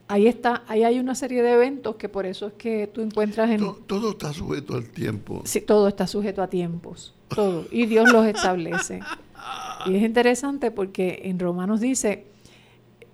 ahí 0.08 0.26
está, 0.26 0.62
ahí 0.68 0.84
hay 0.84 0.98
una 0.98 1.14
serie 1.14 1.42
de 1.42 1.52
eventos 1.52 1.96
que 1.96 2.08
por 2.08 2.26
eso 2.26 2.46
es 2.46 2.52
que 2.54 2.86
tú 2.86 3.00
encuentras 3.00 3.50
en... 3.50 3.60
Todo, 3.86 4.10
está 4.10 4.32
sujeto 4.32 4.74
al 4.74 4.88
tiempo. 4.88 5.42
Sí, 5.44 5.60
todo 5.60 5.88
está 5.88 6.06
sujeto 6.06 6.42
a 6.42 6.48
tiempos, 6.48 7.14
todo. 7.28 7.66
Y 7.70 7.86
Dios 7.86 8.12
los 8.12 8.26
establece. 8.26 9.00
Y 9.86 9.96
es 9.96 10.02
interesante 10.02 10.70
porque 10.70 11.22
en 11.24 11.38
Romanos 11.38 11.80
dice, 11.80 12.26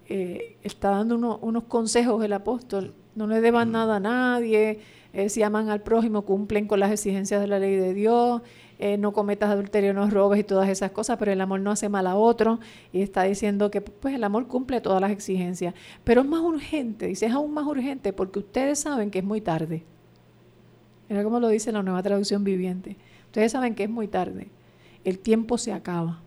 eh, 0.09 0.57
está 0.63 0.91
dando 0.91 1.39
unos 1.39 1.65
consejos 1.65 2.25
el 2.25 2.33
apóstol, 2.33 2.95
no 3.15 3.27
le 3.27 3.41
deban 3.41 3.69
mm. 3.69 3.73
nada 3.73 3.97
a 3.97 4.01
nadie, 4.01 4.81
eh, 5.13 5.29
si 5.29 5.43
aman 5.43 5.69
al 5.69 5.83
prójimo, 5.83 6.23
cumplen 6.23 6.67
con 6.67 6.81
las 6.81 6.93
exigencias 6.93 7.41
de 7.41 7.47
la 7.49 7.59
ley 7.59 7.75
de 7.77 7.95
Dios, 7.95 8.43
eh, 8.79 8.97
no 8.97 9.13
cometas 9.13 9.51
adulterio, 9.51 9.93
no 9.93 10.09
robes 10.09 10.41
y 10.41 10.45
todas 10.45 10.69
esas 10.69 10.93
cosas, 10.93 11.19
pero 11.19 11.33
el 11.33 11.41
amor 11.41 11.61
no 11.61 11.71
hace 11.71 11.89
mal 11.89 12.07
a 12.07 12.17
otro 12.17 12.61
y 12.93 13.03
está 13.03 13.25
diciendo 13.25 13.71
que 13.71 13.81
pues 13.81 14.15
el 14.15 14.25
amor 14.25 14.47
cumple 14.47 14.81
todas 14.81 15.01
las 15.01 15.11
exigencias, 15.11 15.75
pero 16.05 16.23
es 16.23 16.27
más 16.27 16.41
urgente, 16.41 17.07
dice 17.07 17.27
es 17.27 17.33
aún 17.33 17.53
más 17.53 17.67
urgente 17.67 18.13
porque 18.13 18.39
ustedes 18.39 18.79
saben 18.79 19.11
que 19.11 19.19
es 19.19 19.25
muy 19.25 19.41
tarde. 19.41 19.85
Mira 21.09 21.25
cómo 21.25 21.41
lo 21.41 21.49
dice 21.49 21.73
la 21.73 21.83
nueva 21.83 22.03
traducción 22.03 22.45
viviente. 22.45 22.97
Ustedes 23.27 23.51
saben 23.51 23.75
que 23.75 23.83
es 23.85 23.91
muy 23.91 24.07
tarde. 24.07 24.49
El 25.05 25.19
tiempo 25.19 25.59
se 25.59 25.73
acaba. 25.73 26.21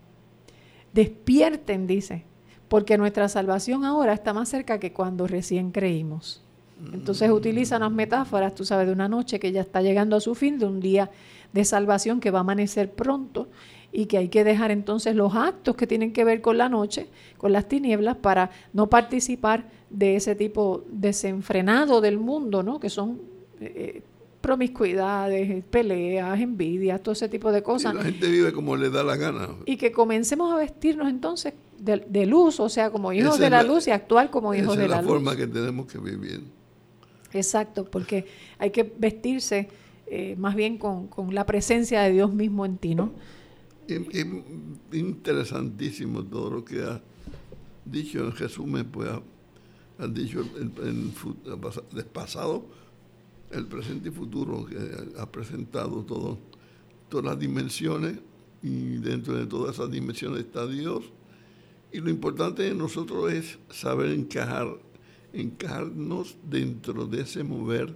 Despierten, 0.94 1.88
dice, 1.88 2.26
porque 2.68 2.98
nuestra 2.98 3.30
salvación 3.30 3.86
ahora 3.86 4.14
está 4.14 4.34
más 4.34 4.50
cerca 4.50 4.80
que 4.80 4.94
cuando 4.94 5.28
recién 5.28 5.72
creímos. 5.72 6.44
Entonces 6.92 7.30
utiliza 7.30 7.78
unas 7.78 7.92
metáforas, 7.92 8.56
tú 8.56 8.66
sabes, 8.66 8.88
de 8.88 8.94
una 8.94 9.08
noche 9.08 9.40
que 9.40 9.52
ya 9.52 9.62
está 9.62 9.82
llegando 9.82 10.16
a 10.16 10.20
su 10.20 10.36
fin, 10.36 10.58
de 10.60 10.66
un 10.66 10.80
día 10.80 11.12
de 11.54 11.66
salvación 11.66 12.20
que 12.20 12.32
va 12.32 12.40
a 12.40 12.42
amanecer 12.42 12.92
pronto 12.92 13.48
y 13.92 14.08
que 14.08 14.18
hay 14.18 14.28
que 14.28 14.44
dejar 14.44 14.72
entonces 14.72 15.16
los 15.16 15.36
actos 15.36 15.76
que 15.76 15.88
tienen 15.88 16.12
que 16.12 16.24
ver 16.24 16.42
con 16.42 16.58
la 16.58 16.68
noche, 16.68 17.08
con 17.38 17.54
las 17.54 17.68
tinieblas, 17.68 18.18
para 18.18 18.50
no 18.74 18.90
participar 18.90 19.70
de 19.90 20.16
ese 20.16 20.36
tipo 20.36 20.84
desenfrenado 20.90 22.02
del 22.02 22.18
mundo, 22.18 22.64
¿no? 22.64 22.80
Que 22.80 22.90
son 22.90 23.22
eh, 23.62 24.02
promiscuidades, 24.44 25.64
peleas, 25.64 26.38
envidias, 26.38 27.02
todo 27.02 27.14
ese 27.14 27.30
tipo 27.30 27.50
de 27.50 27.64
cosas. 27.64 27.96
la 27.96 28.04
gente 28.04 28.30
vive 28.30 28.52
como 28.52 28.76
le 28.76 28.90
da 28.90 29.02
la 29.02 29.16
gana. 29.16 29.48
Y 29.66 29.78
que 29.78 29.94
comencemos 29.94 30.52
a 30.54 30.58
vestirnos 30.58 31.08
entonces 31.08 31.54
de, 31.80 32.26
luz, 32.26 32.60
o 32.60 32.68
sea, 32.68 32.92
como 32.92 33.14
hijos 33.14 33.40
de 33.40 33.50
la, 33.50 33.64
luz 33.64 33.88
y 33.88 33.92
actuar 33.92 34.30
como 34.30 34.54
hijos 34.54 34.76
de 34.76 34.90
la, 34.90 34.98
luz. 34.98 35.06
es 35.06 35.06
la 35.06 35.08
forma 35.08 35.38
que 35.38 35.48
tenemos 35.48 35.88
que 35.88 35.98
vivir. 35.98 36.44
Exacto, 37.32 37.86
porque 37.86 38.26
hay 38.60 38.72
que 38.72 38.84
vestirse 38.98 39.70
eh, 40.08 40.36
más 40.38 40.56
bien 40.56 40.78
con, 40.78 41.08
la 41.32 41.46
presencia 41.46 42.02
de 42.02 42.12
Dios 42.12 42.34
mismo 42.34 42.66
en 42.66 42.78
ti, 42.78 42.96
¿no? 42.96 43.14
interesantísimo 44.92 46.24
todo 46.24 46.50
lo 46.50 46.66
que 46.66 46.82
ha 46.82 47.02
dicho 47.86 48.20
en 48.20 48.36
resumen, 48.36 48.86
pues 48.86 49.10
ha, 50.00 50.08
dicho 50.08 50.46
en, 50.58 51.14
el 51.96 52.06
pasado, 52.06 52.66
el 53.54 53.68
presente 53.68 54.10
y 54.10 54.12
futuro, 54.12 54.66
que 54.66 54.78
ha 55.20 55.32
presentado 55.32 56.04
todo, 56.04 56.40
todas 57.10 57.26
las 57.26 57.40
dimensiones 57.40 58.20
y 58.62 58.98
dentro 58.98 59.36
de 59.36 59.46
todas 59.46 59.76
esas 59.76 59.92
dimensiones 59.92 60.40
está 60.40 60.68
Dios. 60.68 61.04
Y 61.92 62.00
lo 62.00 62.10
importante 62.10 62.64
de 62.64 62.74
nosotros 62.74 63.32
es 63.32 63.60
saber 63.70 64.10
encajar, 64.12 64.68
encajarnos 65.32 66.36
dentro 66.50 67.06
de 67.06 67.22
ese 67.22 67.44
mover 67.44 67.96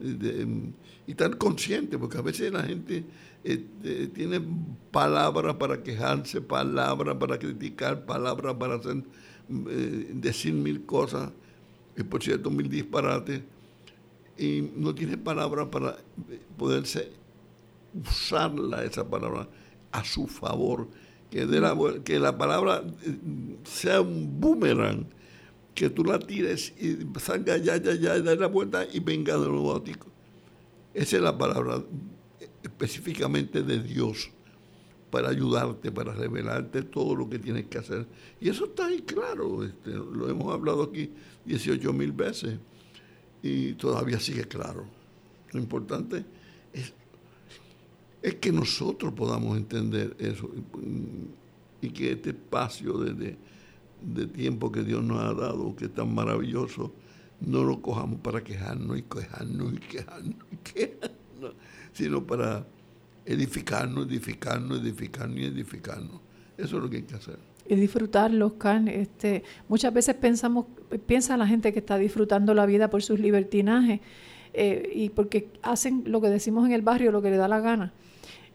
y 0.00 1.10
estar 1.10 1.38
consciente, 1.38 1.98
porque 1.98 2.18
a 2.18 2.22
veces 2.22 2.52
la 2.52 2.62
gente 2.64 3.04
este, 3.44 4.08
tiene 4.08 4.40
palabras 4.90 5.54
para 5.56 5.82
quejarse, 5.82 6.40
palabras 6.40 7.16
para 7.16 7.38
criticar, 7.38 8.04
palabras 8.04 8.54
para 8.56 8.76
eh, 8.76 10.10
decir 10.14 10.52
mil 10.54 10.84
cosas, 10.84 11.30
y 11.96 12.02
por 12.02 12.22
cierto, 12.22 12.50
mil 12.50 12.68
disparates, 12.68 13.42
y 14.42 14.72
no 14.74 14.92
tiene 14.92 15.16
palabras 15.16 15.68
para 15.68 15.96
poderse 16.56 17.12
usarla, 17.94 18.84
esa 18.84 19.08
palabra, 19.08 19.48
a 19.92 20.04
su 20.04 20.26
favor. 20.26 20.88
Que, 21.30 21.46
de 21.46 21.60
la, 21.60 21.74
que 22.04 22.18
la 22.18 22.36
palabra 22.36 22.82
eh, 23.04 23.16
sea 23.64 24.00
un 24.02 24.38
boomerang, 24.38 25.06
que 25.74 25.88
tú 25.88 26.04
la 26.04 26.18
tires 26.18 26.74
y 26.78 26.98
salga 27.18 27.56
ya, 27.56 27.78
ya, 27.78 27.94
ya, 27.94 28.16
y 28.16 28.22
la 28.36 28.48
vuelta 28.48 28.84
y 28.92 29.00
venga 29.00 29.38
de 29.38 29.48
nuevo 29.48 29.72
a. 29.72 30.08
Esa 30.92 31.16
es 31.16 31.22
la 31.22 31.38
palabra 31.38 31.82
específicamente 32.62 33.62
de 33.62 33.80
Dios 33.80 34.30
para 35.10 35.30
ayudarte, 35.30 35.90
para 35.90 36.12
revelarte 36.12 36.82
todo 36.82 37.14
lo 37.14 37.30
que 37.30 37.38
tienes 37.38 37.66
que 37.66 37.78
hacer. 37.78 38.06
Y 38.40 38.50
eso 38.50 38.66
está 38.66 38.86
ahí 38.86 39.00
claro, 39.00 39.64
este, 39.64 39.90
lo 39.90 40.28
hemos 40.28 40.52
hablado 40.52 40.82
aquí 40.82 41.12
18 41.46 41.92
mil 41.94 42.12
veces 42.12 42.58
y 43.42 43.72
todavía 43.74 44.20
sigue 44.20 44.44
claro. 44.44 44.84
Lo 45.52 45.60
importante 45.60 46.24
es, 46.72 46.92
es 48.22 48.34
que 48.36 48.52
nosotros 48.52 49.12
podamos 49.12 49.56
entender 49.56 50.16
eso 50.18 50.48
y 51.80 51.90
que 51.90 52.12
este 52.12 52.30
espacio 52.30 52.98
de, 52.98 53.36
de, 54.00 54.26
tiempo 54.26 54.70
que 54.70 54.84
Dios 54.84 55.02
nos 55.02 55.20
ha 55.20 55.34
dado, 55.34 55.74
que 55.74 55.86
es 55.86 55.94
tan 55.94 56.14
maravilloso, 56.14 56.92
no 57.40 57.64
lo 57.64 57.82
cojamos 57.82 58.20
para 58.20 58.42
quejarnos 58.44 58.98
y 58.98 59.02
quejarnos 59.02 59.74
y 59.74 59.76
quejarnos 59.78 60.36
y 60.52 60.56
quejarnos, 60.58 61.54
sino 61.92 62.24
para 62.24 62.64
edificarnos, 63.26 64.06
edificarnos, 64.06 64.80
edificarnos 64.80 65.38
y 65.38 65.44
edificarnos. 65.44 66.20
Eso 66.56 66.76
es 66.76 66.82
lo 66.82 66.88
que 66.88 66.98
hay 66.98 67.02
que 67.02 67.16
hacer. 67.16 67.51
Y 67.68 67.74
disfrutarlo, 67.76 68.46
Oscar. 68.46 68.88
Este, 68.88 69.42
muchas 69.68 69.92
veces 69.92 70.14
pensamos, 70.16 70.66
piensa 71.06 71.36
la 71.36 71.46
gente 71.46 71.72
que 71.72 71.78
está 71.78 71.96
disfrutando 71.98 72.54
la 72.54 72.66
vida 72.66 72.90
por 72.90 73.02
sus 73.02 73.20
libertinajes 73.20 74.00
eh, 74.52 74.90
y 74.94 75.08
porque 75.10 75.48
hacen 75.62 76.04
lo 76.06 76.20
que 76.20 76.28
decimos 76.28 76.66
en 76.66 76.72
el 76.72 76.82
barrio, 76.82 77.12
lo 77.12 77.22
que 77.22 77.30
le 77.30 77.36
da 77.36 77.48
la 77.48 77.60
gana. 77.60 77.92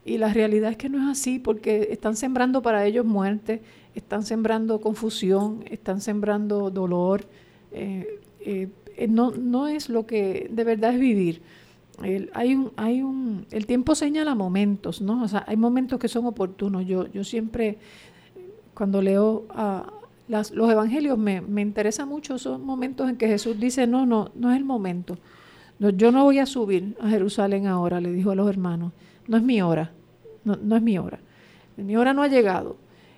Y 0.04 0.18
la 0.18 0.32
realidad 0.32 0.70
es 0.70 0.76
que 0.76 0.88
no 0.88 0.98
es 1.02 1.18
así, 1.18 1.38
porque 1.38 1.88
están 1.90 2.16
sembrando 2.16 2.62
para 2.62 2.84
ellos 2.86 3.04
muerte, 3.04 3.62
están 3.94 4.22
sembrando 4.22 4.80
confusión, 4.80 5.64
están 5.70 6.00
sembrando 6.00 6.70
dolor. 6.70 7.26
Eh, 7.72 8.20
eh, 8.40 9.06
no, 9.08 9.30
no 9.32 9.68
es 9.68 9.88
lo 9.88 10.06
que 10.06 10.48
de 10.50 10.64
verdad 10.64 10.94
es 10.94 11.00
vivir. 11.00 11.42
El, 12.02 12.30
hay 12.32 12.54
un, 12.54 12.72
hay 12.76 13.02
un, 13.02 13.46
el 13.50 13.66
tiempo 13.66 13.94
señala 13.94 14.34
momentos, 14.34 15.00
¿no? 15.00 15.22
O 15.22 15.28
sea, 15.28 15.44
hay 15.46 15.56
momentos 15.56 15.98
que 15.98 16.08
son 16.08 16.26
oportunos. 16.26 16.86
Yo, 16.86 17.06
yo 17.08 17.24
siempre, 17.24 17.78
cuando 18.78 19.02
leo 19.02 19.44
a 19.50 19.92
las, 20.28 20.52
los 20.52 20.70
evangelios, 20.70 21.18
me, 21.18 21.40
me 21.40 21.60
interesa 21.60 22.06
mucho 22.06 22.38
son 22.38 22.64
momentos 22.64 23.10
en 23.10 23.16
que 23.16 23.26
Jesús 23.26 23.58
dice, 23.58 23.86
no, 23.86 24.06
no, 24.06 24.30
no 24.36 24.52
es 24.52 24.56
el 24.56 24.64
momento. 24.64 25.18
yo 25.78 26.12
no 26.12 26.24
voy 26.24 26.38
a 26.38 26.46
subir 26.46 26.96
a 27.00 27.08
Jerusalén 27.08 27.66
ahora, 27.66 28.00
le 28.00 28.12
dijo 28.12 28.30
a 28.30 28.34
los 28.34 28.48
hermanos. 28.48 28.92
No 29.26 29.36
es 29.36 29.42
mi 29.42 29.60
hora 29.60 29.92
no, 30.56 30.76
es 30.76 30.82
mi 30.82 30.98
hora. 30.98 31.18
Mi 31.76 31.96
hora 31.96 32.12
no 32.12 32.22
ha 32.22 32.28
llegado. 32.28 32.76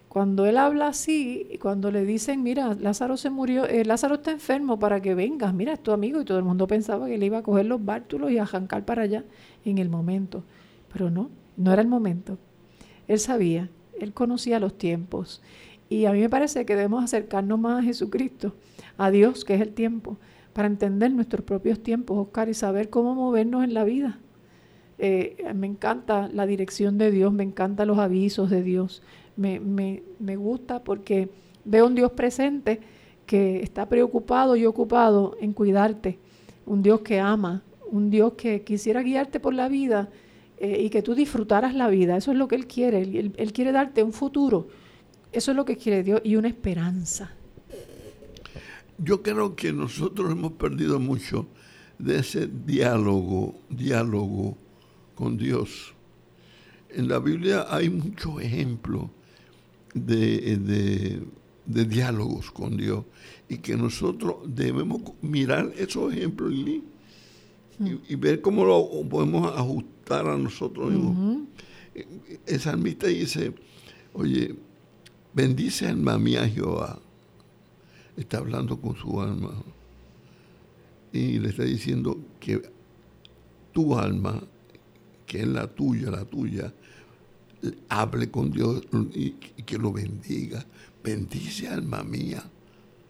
Cuando 0.09 0.45
él 0.47 0.57
habla 0.57 0.89
así, 0.89 1.59
cuando 1.63 1.93
le 1.93 2.05
dicen, 2.05 2.43
mira, 2.43 2.75
Lázaro 2.75 3.17
se 3.17 3.31
murió, 3.31 3.65
eh, 3.67 3.85
Lázaro 3.85 4.17
está 4.17 4.33
enfermo 4.33 4.79
para 4.79 5.01
que 5.01 5.15
vengas, 5.15 5.55
mira, 5.55 5.73
es 5.73 5.83
tu 5.83 5.93
amigo, 5.93 6.21
y 6.21 6.25
todo 6.25 6.39
el 6.39 6.45
mundo 6.45 6.67
pensaba 6.67 7.07
que 7.07 7.17
le 7.17 7.27
iba 7.27 7.39
a 7.39 7.43
coger 7.43 7.67
los 7.67 7.85
bártulos 7.85 8.33
y 8.33 8.39
a 8.39 8.47
jancar 8.47 8.85
para 8.85 9.03
allá 9.03 9.25
en 9.65 9.79
el 9.79 9.89
momento. 9.89 10.43
Pero 10.93 11.11
no, 11.11 11.31
no 11.57 11.73
era 11.73 11.81
el 11.81 11.87
momento. 11.87 12.39
Él 13.07 13.21
sabía, 13.21 13.71
él 14.01 14.13
conocía 14.13 14.61
los 14.61 14.77
tiempos. 14.77 15.43
Y 15.89 16.05
a 16.05 16.13
mí 16.13 16.21
me 16.21 16.31
parece 16.31 16.65
que 16.65 16.77
debemos 16.77 17.03
acercarnos 17.03 17.59
más 17.59 17.81
a 17.81 17.83
Jesucristo, 17.83 18.55
a 18.97 19.11
Dios, 19.11 19.45
que 19.45 19.55
es 19.55 19.61
el 19.61 19.73
tiempo, 19.73 20.19
para 20.53 20.69
entender 20.69 21.13
nuestros 21.13 21.45
propios 21.45 21.83
tiempos, 21.83 22.19
Oscar, 22.19 22.49
y 22.49 22.55
saber 22.55 22.91
cómo 22.91 23.15
movernos 23.15 23.65
en 23.65 23.75
la 23.75 23.85
vida. 23.85 24.19
Eh, 24.99 25.37
me 25.55 25.67
encanta 25.67 26.29
la 26.33 26.47
dirección 26.47 26.99
de 26.99 27.11
Dios, 27.11 27.33
me 27.33 27.43
encantan 27.43 27.89
los 27.89 27.99
avisos 27.99 28.51
de 28.51 28.63
Dios, 28.63 29.03
me, 29.37 29.59
me, 29.59 30.03
me 30.19 30.37
gusta 30.37 30.85
porque 30.85 31.31
veo 31.65 31.87
un 31.87 31.95
Dios 31.95 32.13
presente 32.13 32.81
que 33.27 33.63
está 33.63 33.89
preocupado 33.89 34.57
y 34.57 34.67
ocupado 34.67 35.37
en 35.41 35.55
cuidarte, 35.55 36.19
un 36.67 36.83
Dios 36.83 37.01
que 37.01 37.19
ama, 37.19 37.63
un 37.91 38.11
Dios 38.11 38.35
que 38.35 38.63
quisiera 38.63 39.03
guiarte 39.03 39.41
por 39.41 39.55
la 39.55 39.69
vida 39.69 40.09
eh, 40.61 40.83
y 40.83 40.91
que 40.91 41.01
tú 41.01 41.15
disfrutaras 41.15 41.75
la 41.75 41.89
vida. 41.89 42.19
Eso 42.19 42.33
es 42.33 42.37
lo 42.37 42.47
que 42.47 42.55
Él 42.55 42.67
quiere. 42.67 43.01
Él, 43.01 43.33
él, 43.35 43.53
quiere 43.55 43.73
darte 43.73 44.03
un 44.03 44.13
futuro. 44.13 44.69
Eso 45.33 45.53
es 45.53 45.57
lo 45.57 45.65
que 45.65 45.79
quiere 45.79 46.03
Dios 46.03 46.21
y 46.23 46.37
una 46.37 46.49
esperanza. 46.49 47.35
Yo 48.99 49.23
creo 49.23 49.57
que 49.57 49.73
nosotros 49.73 50.31
hemos 50.31 50.53
perdido 50.53 51.01
mucho 51.01 51.47
de 51.99 52.19
ese 52.19 52.47
diálogo, 52.47 53.55
diálogo 53.71 54.59
con 55.15 55.39
Dios. 55.39 55.95
En 56.91 57.09
la 57.09 57.19
Biblia 57.21 57.65
hay 57.71 57.89
muchos 57.89 58.43
ejemplos 58.43 59.05
de, 59.95 61.23
diálogos 61.65 62.51
con 62.51 62.77
Dios 62.77 63.07
y 63.49 63.59
que 63.59 63.77
nosotros 63.77 64.37
debemos 64.45 65.01
mirar 65.23 65.73
esos 65.79 66.13
ejemplos 66.13 66.53
y, 66.53 66.83
y, 68.09 68.15
ver 68.17 68.43
cómo 68.43 68.67
lo 68.67 69.09
podemos 69.09 69.57
ajustar 69.57 70.00
a 70.19 70.37
nosotros 70.37 70.93
mismos. 70.93 71.49
El 72.47 72.61
salmista 72.61 73.07
dice, 73.07 73.55
oye, 74.13 74.55
bendice 75.33 75.87
alma 75.87 76.19
mía 76.19 76.49
Jehová. 76.49 76.99
Está 78.17 78.39
hablando 78.39 78.81
con 78.81 78.97
su 78.97 79.21
alma. 79.21 79.53
Y 81.13 81.39
le 81.39 81.51
está 81.51 81.65
diciendo 81.65 82.19
que 82.39 82.63
tu 83.73 83.99
alma 83.99 84.43
que 85.31 85.43
es 85.43 85.47
la 85.47 85.69
tuya, 85.69 86.11
la 86.11 86.25
tuya, 86.25 86.75
hable 87.89 88.33
con 88.33 88.51
Dios 88.51 88.83
y, 89.15 89.31
que 89.65 89.79
lo 89.79 89.93
bendiga. 89.93 90.67
Bendice 91.05 91.69
alma 91.69 92.03
mía, 92.03 92.43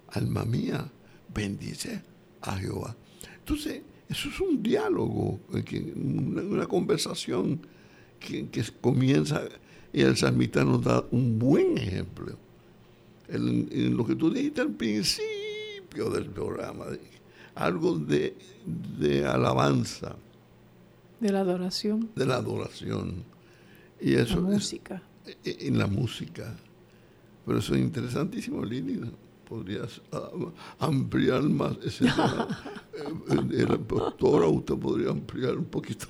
alma 0.08 0.44
mía, 0.44 0.86
bendice 1.34 2.02
a 2.42 2.58
Jehová. 2.58 2.94
Entonces, 3.38 3.80
eso 4.10 4.28
es 4.28 4.40
un 4.40 4.62
diálogo, 4.62 5.40
una, 5.96 6.66
conversación 6.66 7.60
que, 8.18 8.46
comienza 8.80 9.42
y 9.92 10.02
el 10.02 10.16
salmista 10.16 10.64
nos 10.64 10.82
da 10.82 11.04
un 11.10 11.38
buen 11.38 11.78
ejemplo. 11.78 12.36
En, 13.28 13.96
lo 13.96 14.04
que 14.04 14.16
tú 14.16 14.30
dijiste 14.32 14.60
al 14.60 14.72
principio 14.72 16.10
del 16.10 16.26
programa, 16.26 16.86
algo 17.54 17.98
de, 17.98 18.36
de 18.98 19.24
alabanza 19.24 20.16
de 21.20 21.32
la 21.32 21.40
adoración. 21.40 22.10
De 22.16 22.26
la 22.26 22.36
adoración. 22.36 23.24
Y 24.00 24.14
eso 24.14 24.36
la 24.36 24.40
música. 24.40 25.02
en 25.44 25.78
la 25.78 25.86
música. 25.86 26.56
Pero 27.44 27.58
eso 27.58 27.74
es 27.74 27.80
interesantísimo, 27.82 28.64
Lili. 28.64 29.00
Podrías 29.50 30.00
ah, 30.12 30.30
ampliar 30.78 31.42
más 31.42 31.76
ese 31.84 32.04
tema. 32.04 32.48
Eh, 33.30 33.64
doctora, 33.88 34.46
usted 34.46 34.74
podría 34.76 35.10
ampliar 35.10 35.56
un 35.56 35.64
poquito. 35.64 36.06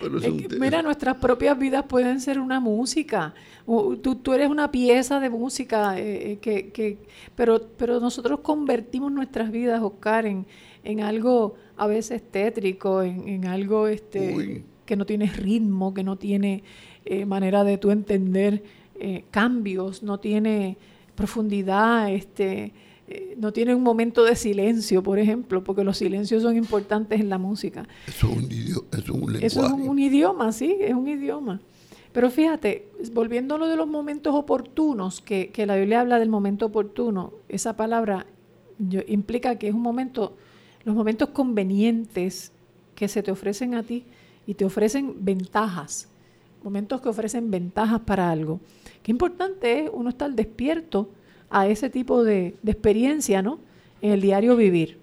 mira, 0.58 0.80
nuestras 0.82 1.16
propias 1.18 1.58
vidas 1.58 1.84
pueden 1.84 2.20
ser 2.20 2.40
una 2.40 2.58
música. 2.58 3.34
Tú, 3.66 4.16
tú 4.22 4.32
eres 4.32 4.48
una 4.48 4.70
pieza 4.70 5.20
de 5.20 5.28
música, 5.28 5.98
eh, 5.98 6.32
eh, 6.32 6.38
que, 6.38 6.70
que, 6.70 6.98
pero, 7.34 7.60
pero 7.76 8.00
nosotros 8.00 8.40
convertimos 8.40 9.12
nuestras 9.12 9.50
vidas, 9.50 9.82
Oscar, 9.82 10.24
en, 10.24 10.46
en 10.84 11.02
algo 11.02 11.56
a 11.76 11.86
veces 11.86 12.22
tétrico, 12.30 13.02
en, 13.02 13.44
algo 13.46 13.88
este, 13.88 14.64
que 14.86 14.96
no 14.96 15.04
tiene 15.04 15.26
ritmo, 15.26 15.92
que 15.92 16.02
no 16.02 16.16
tiene 16.16 16.62
eh, 17.04 17.26
manera 17.26 17.64
de 17.64 17.76
tú 17.76 17.90
entender 17.90 18.62
eh, 18.98 19.24
cambios, 19.30 20.02
no 20.02 20.18
tiene 20.18 20.78
profundidad, 21.16 22.12
este, 22.12 22.72
eh, 23.08 23.34
no 23.38 23.52
tiene 23.52 23.74
un 23.74 23.82
momento 23.82 24.24
de 24.24 24.36
silencio, 24.36 25.02
por 25.02 25.18
ejemplo, 25.18 25.64
porque 25.64 25.84
los 25.84 25.96
silencios 25.98 26.42
son 26.42 26.56
importantes 26.56 27.20
en 27.20 27.28
la 27.28 27.38
música. 27.38 27.88
Eso 28.06 28.28
es 28.28 28.36
un, 28.36 28.52
idioma, 28.52 28.88
eso 28.92 28.98
es 28.98 29.08
un 29.08 29.20
lenguaje. 29.20 29.46
Eso 29.46 29.66
es 29.66 29.72
un 29.72 29.98
idioma, 29.98 30.52
sí, 30.52 30.76
es 30.80 30.94
un 30.94 31.08
idioma. 31.08 31.60
Pero 32.12 32.30
fíjate, 32.30 32.88
volviendo 33.12 33.56
a 33.56 33.58
lo 33.58 33.68
de 33.68 33.76
los 33.76 33.86
momentos 33.86 34.34
oportunos, 34.34 35.20
que, 35.20 35.50
que 35.50 35.66
la 35.66 35.76
Biblia 35.76 36.00
habla 36.00 36.18
del 36.18 36.28
momento 36.28 36.66
oportuno, 36.66 37.32
esa 37.48 37.76
palabra 37.76 38.26
implica 39.06 39.56
que 39.56 39.68
es 39.68 39.74
un 39.74 39.82
momento, 39.82 40.36
los 40.84 40.94
momentos 40.94 41.30
convenientes 41.30 42.52
que 42.94 43.08
se 43.08 43.22
te 43.22 43.30
ofrecen 43.30 43.74
a 43.74 43.82
ti 43.82 44.04
y 44.46 44.54
te 44.54 44.64
ofrecen 44.64 45.24
ventajas, 45.24 46.08
momentos 46.64 47.00
que 47.00 47.08
ofrecen 47.08 47.50
ventajas 47.50 48.00
para 48.00 48.30
algo. 48.30 48.60
Qué 49.06 49.12
importante 49.12 49.84
es 49.84 49.90
uno 49.92 50.08
estar 50.08 50.32
despierto 50.32 51.10
a 51.48 51.68
ese 51.68 51.90
tipo 51.90 52.24
de, 52.24 52.56
experiencia, 52.66 53.40
¿no? 53.40 53.60
En 54.02 54.10
el 54.10 54.20
diario 54.20 54.56
vivir. 54.56 54.98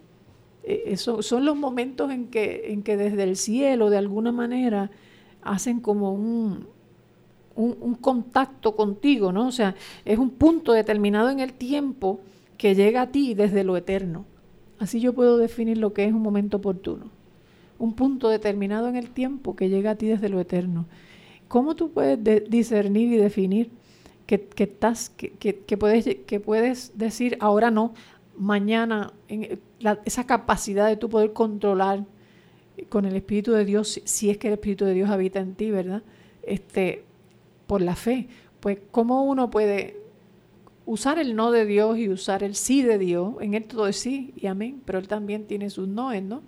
E, 0.65 0.83
eso, 0.87 1.21
son 1.21 1.45
los 1.45 1.55
momentos 1.55 2.11
en 2.11 2.27
que, 2.27 2.73
en 2.73 2.83
que 2.83 2.97
desde 2.97 3.23
el 3.23 3.37
cielo, 3.37 3.89
de 3.89 3.97
alguna 3.97 4.33
manera, 4.33 4.91
hacen 5.41 5.79
como 5.79 6.11
un, 6.11 6.67
un, 7.55 7.95
contacto 7.95 8.75
contigo, 8.75 9.31
¿no? 9.31 9.47
O 9.47 9.53
sea, 9.53 9.73
es 10.03 10.19
un 10.19 10.31
punto 10.31 10.73
determinado 10.73 11.29
en 11.29 11.39
el 11.39 11.53
tiempo 11.53 12.19
que 12.57 12.75
llega 12.75 13.03
a 13.03 13.07
ti 13.07 13.35
desde 13.35 13.63
lo 13.63 13.77
eterno. 13.77 14.25
Así 14.79 14.99
yo 14.99 15.13
puedo 15.13 15.37
definir 15.37 15.77
lo 15.77 15.93
que 15.93 16.03
es 16.03 16.11
un 16.11 16.23
momento 16.23 16.57
oportuno. 16.57 17.05
Un 17.79 17.93
punto 17.93 18.27
determinado 18.27 18.89
en 18.89 18.97
el 18.97 19.11
tiempo 19.11 19.55
que 19.55 19.69
llega 19.69 19.91
a 19.91 19.95
ti 19.95 20.07
desde 20.07 20.27
lo 20.27 20.41
eterno. 20.41 20.87
¿Cómo 21.47 21.77
tú 21.77 21.91
puedes 21.91 22.19
discernir 22.49 23.13
y 23.13 23.15
definir 23.15 23.71
que, 24.25 24.49
estás, 24.57 25.09
que, 25.09 25.77
puedes, 25.77 26.05
que 26.25 26.39
puedes 26.39 26.97
decir 26.97 27.37
ahora 27.39 27.71
no, 27.71 27.93
mañana, 28.37 29.13
en 29.27 29.59
esa 30.05 30.25
capacidad 30.25 30.87
de 30.87 30.97
tú 30.97 31.09
poder 31.09 31.33
controlar 31.33 32.05
con 32.89 33.05
el 33.05 33.15
Espíritu 33.15 33.51
de 33.51 33.65
Dios, 33.65 34.01
si 34.03 34.29
es 34.29 34.37
que 34.37 34.47
el 34.47 34.53
Espíritu 34.53 34.85
de 34.85 34.93
Dios 34.93 35.09
habita 35.09 35.39
en 35.39 35.55
ti, 35.55 35.71
¿verdad? 35.71 36.03
Este, 36.41 37.03
por 37.67 37.81
la 37.81 37.95
fe. 37.95 38.27
Pues, 38.59 38.79
¿cómo 38.91 39.23
uno 39.23 39.49
puede 39.49 40.01
usar 40.85 41.19
el 41.19 41.35
no 41.35 41.51
de 41.51 41.65
Dios 41.65 41.97
y 41.97 42.09
usar 42.09 42.43
el 42.43 42.55
sí 42.55 42.81
de 42.81 42.97
Dios? 42.97 43.35
En 43.41 43.53
él 43.53 43.65
todo 43.65 43.87
es 43.87 43.97
sí 43.97 44.33
y 44.35 44.47
amén, 44.47 44.81
pero 44.85 44.99
él 44.99 45.07
también 45.07 45.45
tiene 45.45 45.69
sus 45.69 45.87
noes, 45.87 46.23
¿no? 46.23 46.41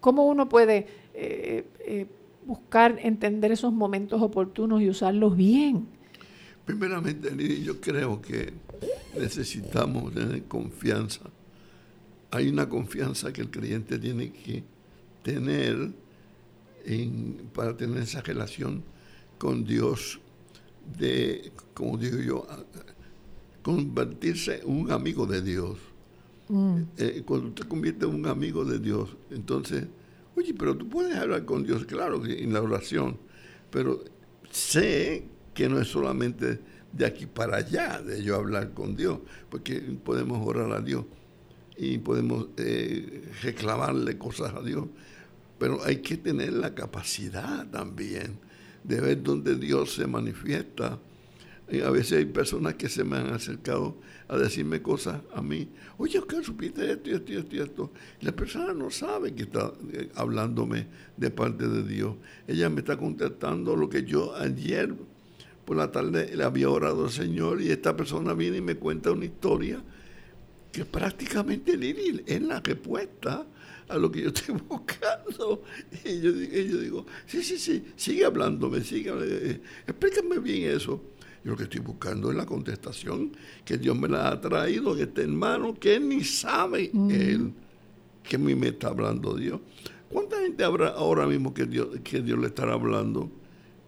¿Cómo 0.00 0.26
uno 0.26 0.48
puede 0.48 0.86
eh, 1.14 1.64
eh, 1.80 2.06
buscar 2.46 2.98
entender 3.02 3.52
esos 3.52 3.72
momentos 3.72 4.22
oportunos 4.22 4.80
y 4.80 4.88
usarlos 4.88 5.36
bien? 5.36 5.86
Primeramente, 6.70 7.34
yo 7.64 7.80
creo 7.80 8.22
que 8.22 8.52
necesitamos 9.18 10.14
tener 10.14 10.44
confianza. 10.44 11.22
Hay 12.30 12.48
una 12.48 12.68
confianza 12.68 13.32
que 13.32 13.40
el 13.40 13.50
creyente 13.50 13.98
tiene 13.98 14.30
que 14.30 14.62
tener 15.24 15.90
para 17.52 17.76
tener 17.76 18.04
esa 18.04 18.20
relación 18.20 18.84
con 19.36 19.64
Dios, 19.64 20.20
de, 20.96 21.50
como 21.74 21.98
digo 21.98 22.18
yo, 22.18 22.46
convertirse 23.62 24.60
en 24.60 24.70
un 24.70 24.92
amigo 24.92 25.26
de 25.26 25.42
Dios. 25.42 25.76
Mm. 26.48 26.82
Eh, 26.98 27.22
cuando 27.26 27.48
usted 27.48 27.66
convierte 27.66 28.06
en 28.06 28.14
un 28.14 28.26
amigo 28.26 28.64
de 28.64 28.78
Dios, 28.78 29.16
entonces, 29.30 29.86
oye, 30.36 30.54
pero 30.54 30.76
tú 30.76 30.88
puedes 30.88 31.16
hablar 31.16 31.44
con 31.44 31.64
Dios, 31.64 31.84
claro, 31.84 32.24
en 32.24 32.52
la 32.52 32.62
oración, 32.62 33.18
pero 33.72 34.04
sé 34.52 35.24
que 35.60 35.68
no 35.68 35.78
es 35.78 35.88
solamente 35.88 36.58
de 36.90 37.04
aquí 37.04 37.26
para 37.26 37.58
allá, 37.58 38.00
de 38.00 38.22
yo 38.22 38.34
hablar 38.34 38.72
con 38.72 38.96
Dios, 38.96 39.18
porque 39.50 39.78
podemos 39.78 40.40
orar 40.46 40.72
a 40.72 40.80
Dios 40.80 41.04
y 41.76 41.98
podemos 41.98 42.46
eh, 42.56 43.28
reclamarle 43.42 44.16
cosas 44.16 44.54
a 44.54 44.62
Dios, 44.62 44.86
pero 45.58 45.84
hay 45.84 45.96
que 45.96 46.16
tener 46.16 46.54
la 46.54 46.74
capacidad 46.74 47.66
también 47.68 48.38
de 48.84 49.02
ver 49.02 49.22
dónde 49.22 49.54
Dios 49.56 49.92
se 49.96 50.06
manifiesta. 50.06 50.98
Y 51.70 51.82
a 51.82 51.90
veces 51.90 52.20
hay 52.20 52.24
personas 52.24 52.76
que 52.76 52.88
se 52.88 53.04
me 53.04 53.18
han 53.18 53.28
acercado 53.28 53.98
a 54.28 54.38
decirme 54.38 54.80
cosas 54.80 55.20
a 55.34 55.42
mí. 55.42 55.68
Oye, 55.98 56.22
¿qué 56.26 56.42
supiste 56.42 56.90
esto 56.90 57.10
y 57.10 57.12
esto 57.12 57.32
y 57.32 57.36
esto 57.36 57.56
y 57.56 57.58
esto? 57.58 57.92
la 58.22 58.32
persona 58.32 58.72
no 58.72 58.90
sabe 58.90 59.34
que 59.34 59.42
está 59.42 59.74
eh, 59.92 60.08
hablándome 60.14 60.86
de 61.18 61.30
parte 61.30 61.68
de 61.68 61.82
Dios. 61.82 62.16
Ella 62.48 62.70
me 62.70 62.80
está 62.80 62.96
contestando 62.96 63.76
lo 63.76 63.90
que 63.90 64.04
yo 64.04 64.34
ayer 64.34 64.96
por 65.70 65.76
la 65.76 65.92
tarde 65.92 66.34
le 66.34 66.42
había 66.42 66.68
orado 66.68 67.04
al 67.04 67.12
Señor 67.12 67.62
y 67.62 67.70
esta 67.70 67.96
persona 67.96 68.34
viene 68.34 68.56
y 68.56 68.60
me 68.60 68.74
cuenta 68.74 69.12
una 69.12 69.26
historia 69.26 69.80
que 70.72 70.84
prácticamente 70.84 71.78
es 72.26 72.42
la 72.42 72.58
respuesta 72.58 73.46
a 73.86 73.96
lo 73.96 74.10
que 74.10 74.22
yo 74.22 74.28
estoy 74.30 74.56
buscando. 74.68 75.62
Y 76.04 76.20
yo, 76.22 76.32
digo, 76.32 77.06
sí, 77.24 77.44
sí, 77.44 77.56
sí, 77.56 77.84
sigue 77.94 78.24
hablándome, 78.24 78.80
sigue, 78.80 79.12
eh, 79.22 79.60
explícame 79.86 80.40
bien 80.40 80.74
eso. 80.74 81.00
Yo 81.44 81.52
lo 81.52 81.56
que 81.56 81.62
estoy 81.62 81.82
buscando 81.82 82.32
es 82.32 82.36
la 82.36 82.46
contestación 82.46 83.30
que 83.64 83.78
Dios 83.78 83.96
me 83.96 84.08
la 84.08 84.26
ha 84.26 84.40
traído 84.40 84.96
en 84.96 85.02
este 85.02 85.22
hermano 85.22 85.78
que 85.78 85.94
él 85.94 86.08
ni 86.08 86.24
sabe 86.24 86.90
él 87.10 87.52
que 88.24 88.34
a 88.34 88.38
mí 88.40 88.56
me 88.56 88.70
está 88.70 88.88
hablando 88.88 89.36
Dios. 89.36 89.60
¿Cuánta 90.08 90.40
gente 90.40 90.64
habrá 90.64 90.88
ahora 90.88 91.28
mismo 91.28 91.54
que 91.54 91.66
Dios, 91.66 91.90
que 92.02 92.22
Dios 92.22 92.40
le 92.40 92.48
estará 92.48 92.72
hablando? 92.72 93.30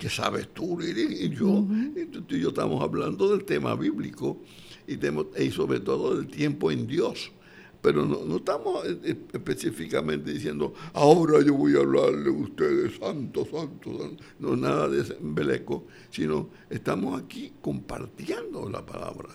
Que 0.03 0.11
sabes 0.11 0.49
tú, 0.53 0.81
y 0.83 1.31
yo, 1.31 1.65
y 1.95 2.07
tú 2.07 2.35
y 2.35 2.41
yo 2.41 2.49
estamos 2.49 2.83
hablando 2.83 3.31
del 3.31 3.45
tema 3.45 3.77
bíblico 3.77 4.43
y, 4.89 4.95
y 5.41 5.51
sobre 5.53 5.79
todo 5.79 6.17
del 6.17 6.27
tiempo 6.27 6.73
en 6.73 6.89
Dios 6.89 7.31
pero 7.81 8.07
no, 8.07 8.37
estamos 8.37 8.87
eh, 8.87 8.97
eh, 9.03 9.17
específicamente 9.33 10.33
diciendo, 10.33 10.73
ahora 10.93 11.43
yo 11.45 11.55
voy 11.55 11.75
a 11.75 11.81
hablarle 11.81 12.29
a 12.29 12.33
ustedes, 12.33 12.97
santo, 12.97 13.45
santo, 13.45 13.99
santo. 13.99 14.25
No, 14.39 14.55
nada 14.57 14.89
de 14.89 15.17
embeleco, 15.17 15.87
sino 16.09 16.49
estamos 16.71 17.21
aquí 17.21 17.53
compartiendo 17.61 18.71
la 18.71 18.87
palabra, 18.87 19.31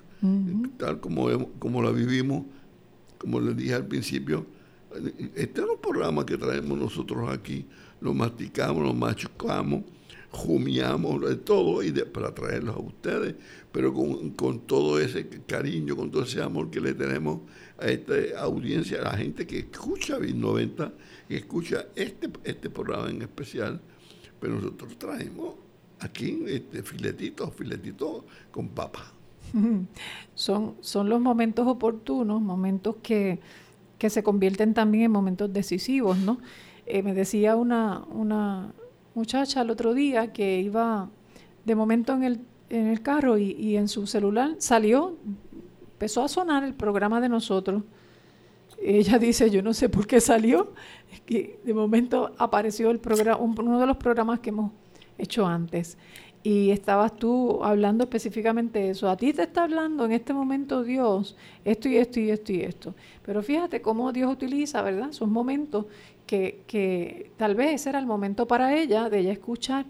tal 0.77 1.01
como, 1.01 1.49
como 1.60 1.82
la 1.82 1.91
vivimos, 1.91 2.45
como 3.17 3.41
les 3.41 3.58
dije 3.58 3.73
al 3.73 3.86
principio. 3.86 4.45
Este 5.36 5.60
es 5.60 5.67
un 5.67 5.82
programa 5.82 6.25
que 6.25 6.38
traemos 6.38 6.77
nosotros 6.77 7.30
aquí, 7.30 7.65
lo 7.99 8.13
masticamos, 8.13 8.82
lo 8.82 8.93
machucamos, 8.93 9.84
jumiamos 10.38 11.19
de 11.28 11.36
todo 11.36 11.82
y 11.82 11.91
para 11.91 12.34
traerlos 12.34 12.76
a 12.76 12.80
ustedes, 12.80 13.36
pero 13.71 13.91
con, 13.91 14.30
con 14.32 14.60
todo 14.62 15.00
ese 15.00 15.28
cariño, 15.47 15.95
con 15.95 16.12
todo 16.12 16.23
ese 16.23 16.41
amor 16.43 16.69
que 16.69 16.80
le 16.80 16.93
tenemos 16.93 17.39
a 17.80 17.88
esta 17.88 18.13
audiencia, 18.39 19.00
a 19.00 19.06
la 19.06 19.17
gente 19.17 19.47
que 19.47 19.60
escucha 19.60 20.19
BIN 20.19 20.39
90, 20.39 20.93
que 21.28 21.38
escucha 21.38 21.88
este, 21.95 22.30
este 22.43 22.69
programa 22.69 23.10
en 23.10 23.23
especial, 23.23 23.82
pero 24.39 24.56
nosotros 24.56 24.97
traemos 25.00 25.56
aquí 26.00 26.43
este 26.45 26.84
filetitos, 26.84 27.54
filetitos 27.56 28.23
con 28.52 28.69
papa. 28.69 29.12
Son, 30.36 30.76
son 30.82 31.10
los 31.10 31.19
momentos 31.19 31.65
oportunos, 31.67 32.41
momentos 32.41 32.97
que, 33.02 33.39
que 33.97 34.10
se 34.12 34.21
convierten 34.21 34.76
también 34.76 35.06
en 35.06 35.12
momentos 35.12 35.52
decisivos, 35.52 36.17
¿no? 36.19 36.39
Eh, 36.86 37.02
me 37.02 37.13
decía 37.13 37.56
una, 37.56 38.04
una 38.12 38.73
muchacha 39.17 39.62
el 39.62 39.69
otro 39.69 39.93
día 39.93 40.32
que 40.32 40.62
iba 40.62 41.10
de 41.65 41.75
momento 41.75 42.13
en 42.13 42.23
el, 42.23 42.39
en 42.69 42.88
el 42.88 43.01
carro 43.01 43.38
y, 43.38 43.51
y 43.51 43.75
en 43.75 43.88
su 43.88 44.08
celular 44.08 44.56
salió 44.60 45.17
empezó 45.97 46.21
a 46.21 46.27
sonar 46.27 46.63
el 46.63 46.75
programa 46.75 47.19
de 47.19 47.27
nosotros. 47.27 47.82
Ella 48.80 49.17
dice, 49.27 49.49
yo 49.49 49.63
no 49.63 49.73
sé 49.73 49.89
por 49.89 50.06
qué 50.06 50.21
salió, 50.21 50.73
que 51.25 51.60
de 51.63 51.73
momento 51.73 52.36
apareció 52.38 52.91
el 52.91 52.99
programa, 52.99 53.39
uno 53.39 53.80
de 53.80 53.88
los 53.88 53.97
programas 53.97 54.39
que 54.39 54.49
hemos 54.49 54.71
hecho 55.17 55.47
antes. 55.47 55.97
Y 56.43 56.69
estabas 56.69 57.15
tú 57.15 57.63
hablando 57.63 58.03
específicamente 58.03 58.77
de 58.77 58.89
eso. 58.91 59.10
A 59.10 59.17
ti 59.17 59.34
te 59.34 59.41
está 59.41 59.63
hablando 59.63 60.06
en 60.06 60.12
este 60.12 60.34
momento 60.34 60.84
Dios, 60.84 61.36
esto 61.65 61.89
y 61.89 61.97
esto 61.97 62.19
y 62.19 62.30
esto 62.30 62.53
y 62.53 62.62
esto. 62.62 62.93
Pero 63.25 63.41
fíjate 63.41 63.82
cómo 63.82 64.13
Dios 64.13 64.32
utiliza, 64.32 64.84
¿verdad? 64.84 65.12
Son 65.13 65.32
momentos 65.32 65.88
que, 66.27 66.61
que 66.67 67.31
tal 67.37 67.55
vez 67.55 67.73
ese 67.73 67.89
era 67.89 67.97
el 67.97 68.05
momento 68.05 68.47
para 68.47 68.77
ella, 68.77 69.09
de 69.09 69.19
ella 69.19 69.31
escuchar 69.31 69.87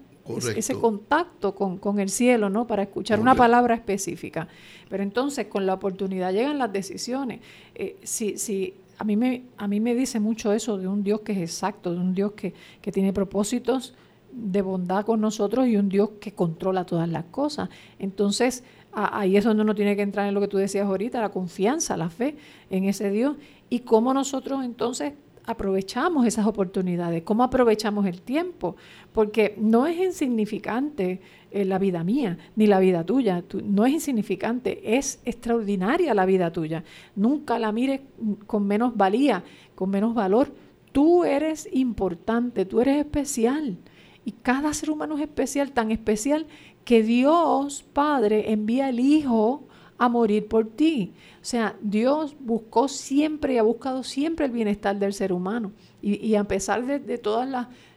ese 0.56 0.74
contacto 0.74 1.54
con, 1.54 1.98
el 1.98 2.08
cielo, 2.08 2.50
¿no? 2.50 2.66
Para 2.66 2.82
escuchar 2.82 3.20
una 3.20 3.34
palabra 3.34 3.74
específica. 3.74 4.48
Pero 4.88 5.02
entonces 5.02 5.46
con 5.46 5.66
la 5.66 5.74
oportunidad 5.74 6.32
llegan 6.32 6.58
las 6.58 6.72
decisiones. 6.72 7.40
Eh, 7.74 7.96
si, 8.02 8.74
a, 8.98 9.04
mí 9.04 9.16
me, 9.16 9.44
a 9.56 9.68
mí 9.68 9.80
me 9.80 9.94
dice 9.94 10.20
mucho 10.20 10.52
eso 10.52 10.78
de 10.78 10.88
un 10.88 11.02
Dios 11.02 11.20
que 11.20 11.32
es 11.32 11.38
exacto, 11.38 11.92
de 11.92 12.00
un 12.00 12.14
Dios 12.14 12.32
que, 12.32 12.52
tiene 12.92 13.12
propósitos 13.12 13.94
de 14.32 14.62
bondad 14.62 15.04
con 15.04 15.20
nosotros 15.20 15.66
y 15.66 15.76
un 15.76 15.88
Dios 15.88 16.10
que 16.20 16.32
controla 16.32 16.84
todas 16.84 17.08
las 17.08 17.24
cosas. 17.24 17.68
Entonces, 17.98 18.64
ahí 18.92 19.36
es 19.36 19.44
donde 19.44 19.62
uno 19.62 19.74
tiene 19.74 19.96
que 19.96 20.02
entrar 20.02 20.26
en 20.26 20.34
lo 20.34 20.40
que 20.40 20.48
tú 20.48 20.58
decías 20.58 20.86
ahorita, 20.86 21.20
la 21.20 21.30
confianza, 21.30 21.96
la 21.96 22.10
fe 22.10 22.36
en 22.70 22.84
ese 22.84 23.10
Dios 23.10 23.36
y 23.70 23.80
cómo 23.80 24.14
nosotros 24.14 24.64
entonces 24.64 25.14
aprovechamos 25.48 26.26
esas 26.26 26.46
oportunidades, 26.46 27.22
cómo 27.22 27.42
aprovechamos 27.42 28.04
el 28.04 28.20
tiempo, 28.20 28.76
porque 29.14 29.54
no 29.56 29.86
es 29.86 29.98
insignificante 29.98 31.22
eh, 31.50 31.64
la 31.64 31.78
vida 31.78 32.04
mía, 32.04 32.36
ni 32.54 32.66
la 32.66 32.78
vida 32.78 33.04
tuya, 33.04 33.42
no 33.64 33.86
es 33.86 33.94
insignificante, 33.94 34.96
es 34.98 35.20
extraordinaria 35.24 36.12
la 36.12 36.26
vida 36.26 36.52
tuya. 36.52 36.84
Nunca 37.16 37.58
la 37.58 37.72
mires 37.72 38.02
con 38.46 38.66
menos 38.66 38.94
valía, 38.94 39.42
con 39.74 39.88
menos 39.88 40.14
valor. 40.14 40.52
Tú 40.92 41.24
eres 41.24 41.66
importante, 41.72 42.66
tú 42.66 42.82
eres 42.82 42.98
especial. 42.98 43.78
Y 44.26 44.32
cada 44.32 44.74
ser 44.74 44.90
humano 44.90 45.16
es 45.16 45.22
especial, 45.22 45.72
tan 45.72 45.90
especial 45.90 46.46
que 46.84 47.02
Dios 47.02 47.86
Padre 47.94 48.52
envía 48.52 48.88
al 48.88 49.00
Hijo 49.00 49.67
a 49.98 50.08
morir 50.08 50.46
por 50.46 50.68
ti. 50.68 51.12
O 51.42 51.44
sea, 51.44 51.76
Dios 51.82 52.36
buscó 52.40 52.88
siempre 52.88 53.54
y 53.54 53.58
ha 53.58 53.62
buscado 53.62 54.02
siempre 54.02 54.46
el 54.46 54.52
bienestar 54.52 54.98
del 54.98 55.12
ser 55.12 55.32
humano. 55.32 55.72
Y, 56.00 56.36
a 56.36 56.44
pesar 56.44 56.86
de, 56.86 57.00
de 57.00 57.18
todos 57.18 57.48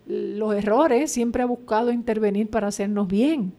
los 0.08 0.56
errores, 0.56 1.12
siempre 1.12 1.44
ha 1.44 1.46
buscado 1.46 1.92
intervenir 1.92 2.50
para 2.50 2.68
hacernos 2.68 3.08
bien. 3.08 3.54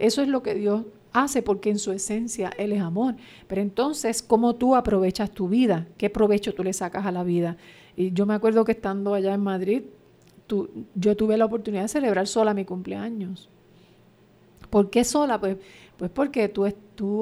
Eso 0.00 0.20
es 0.20 0.28
lo 0.28 0.42
que 0.42 0.54
Dios 0.54 0.84
hace 1.12 1.42
porque 1.42 1.70
en 1.70 1.78
su 1.78 1.92
esencia 1.92 2.50
Él 2.58 2.72
es 2.72 2.82
amor. 2.82 3.14
Pero 3.46 3.62
entonces, 3.62 4.22
¿cómo 4.22 4.56
tú 4.56 4.74
aprovechas 4.74 5.30
tu 5.30 5.48
vida? 5.48 5.86
¿Qué 5.96 6.10
provecho 6.10 6.52
tú 6.52 6.64
le 6.64 6.72
sacas 6.72 7.06
a 7.06 7.12
la 7.12 7.22
vida? 7.22 7.56
Y 7.96 8.12
yo 8.12 8.26
me 8.26 8.34
acuerdo 8.34 8.64
que 8.64 8.72
estando 8.72 9.14
allá 9.14 9.32
en 9.32 9.40
Madrid, 9.40 9.82
yo 10.94 11.16
tuve 11.16 11.36
la 11.36 11.46
oportunidad 11.46 11.82
de 11.82 11.88
celebrar 11.88 12.26
sola 12.26 12.52
mi 12.52 12.64
cumpleaños. 12.64 13.48
¿Por 14.68 14.90
qué 14.90 15.04
sola? 15.04 15.38
Pues 15.38 15.56
pues 15.96 16.10
porque 16.10 16.48
tú, 16.48 16.66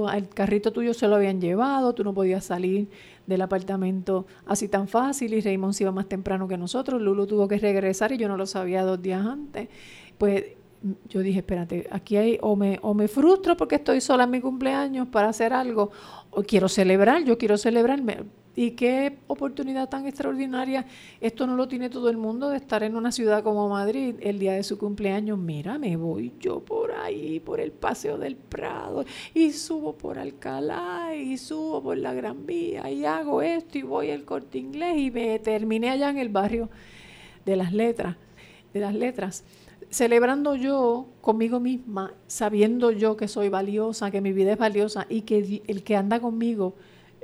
el 0.09 0.29
carrito 0.29 0.73
tuyo 0.73 0.95
se 0.95 1.09
lo 1.09 1.17
habían 1.17 1.41
llevado, 1.41 1.95
tú 1.95 2.05
no 2.05 2.15
podías 2.15 2.45
salir 2.45 2.89
del 3.27 3.43
apartamento 3.43 4.27
así 4.47 4.69
tan 4.69 4.89
fácil 4.89 5.35
y 5.35 5.41
Raymond 5.41 5.75
se 5.75 5.85
iba 5.85 5.93
más 5.93 6.09
temprano 6.09 6.49
que 6.49 6.57
nosotros, 6.57 7.01
Lulu 7.01 7.27
tuvo 7.27 7.49
que 7.49 7.59
regresar 7.59 8.13
y 8.13 8.17
yo 8.17 8.29
no 8.29 8.37
lo 8.37 8.47
sabía 8.47 8.83
dos 8.83 9.01
días 9.01 9.25
antes. 9.25 9.69
Pues 10.19 10.45
yo 11.09 11.21
dije, 11.21 11.38
espérate, 11.40 11.87
aquí 11.90 12.16
hay 12.16 12.38
o 12.40 12.57
me, 12.57 12.79
o 12.83 12.95
me 12.95 13.09
frustro 13.09 13.57
porque 13.57 13.77
estoy 13.77 14.01
sola 14.01 14.25
en 14.25 14.31
mi 14.31 14.40
cumpleaños 14.40 15.09
para 15.09 15.29
hacer 15.29 15.53
algo, 15.53 15.90
o 16.31 16.42
quiero 16.42 16.68
celebrar, 16.68 17.25
yo 17.25 17.38
quiero 17.38 17.57
celebrarme. 17.57 18.25
Y 18.55 18.73
qué 18.73 19.16
oportunidad 19.29 19.88
tan 19.88 20.07
extraordinaria. 20.07 20.85
Esto 21.23 21.47
no 21.47 21.57
lo 21.57 21.68
tiene 21.68 21.88
todo 21.88 22.11
el 22.11 22.18
mundo 22.18 22.51
de 22.51 22.59
estar 22.59 22.83
en 22.83 22.97
una 22.97 23.11
ciudad 23.11 23.42
como 23.42 23.66
Madrid 23.71 24.16
el 24.21 24.38
día 24.38 24.53
de 24.53 24.62
su 24.62 24.77
cumpleaños. 24.77 25.38
Mira, 25.38 25.79
me 25.79 25.97
voy 25.97 26.35
yo 26.38 26.61
por 26.61 26.92
ahí, 26.92 27.40
por 27.40 27.61
el 27.61 27.73
Paseo 27.73 28.18
del 28.18 28.37
Prado, 28.37 29.07
y 29.33 29.53
subo 29.53 29.95
por 29.97 30.18
Alcalá, 30.18 31.16
y 31.16 31.38
subo 31.38 31.83
por 31.83 31.97
la 31.97 32.12
Gran 32.12 32.45
Vía, 32.45 32.90
y 32.90 33.07
hago 33.07 33.40
esto, 33.40 33.79
y 33.79 33.83
voy 33.83 34.11
al 34.11 34.25
corte 34.25 34.59
inglés, 34.59 34.99
y 34.99 35.11
me 35.11 35.38
terminé 35.38 35.88
allá 35.88 36.11
en 36.11 36.18
el 36.18 36.29
barrio 36.29 36.68
de 37.47 37.57
las 37.57 37.73
letras, 37.73 38.16
de 38.75 38.81
las 38.81 38.95
letras 38.95 39.45
celebrando 39.92 40.57
yo 40.57 41.07
conmigo 41.20 41.61
misma, 41.61 42.14
sabiendo 42.26 42.90
yo 42.90 43.16
que 43.16 43.28
soy 43.28 43.50
valiosa, 43.50 44.11
que 44.11 44.22
mi 44.22 44.33
vida 44.33 44.52
es 44.52 44.59
valiosa 44.59 45.07
y 45.09 45.20
que 45.22 45.62
el 45.66 45.85
que 45.85 45.96
anda 45.96 46.18
conmigo 46.18 46.74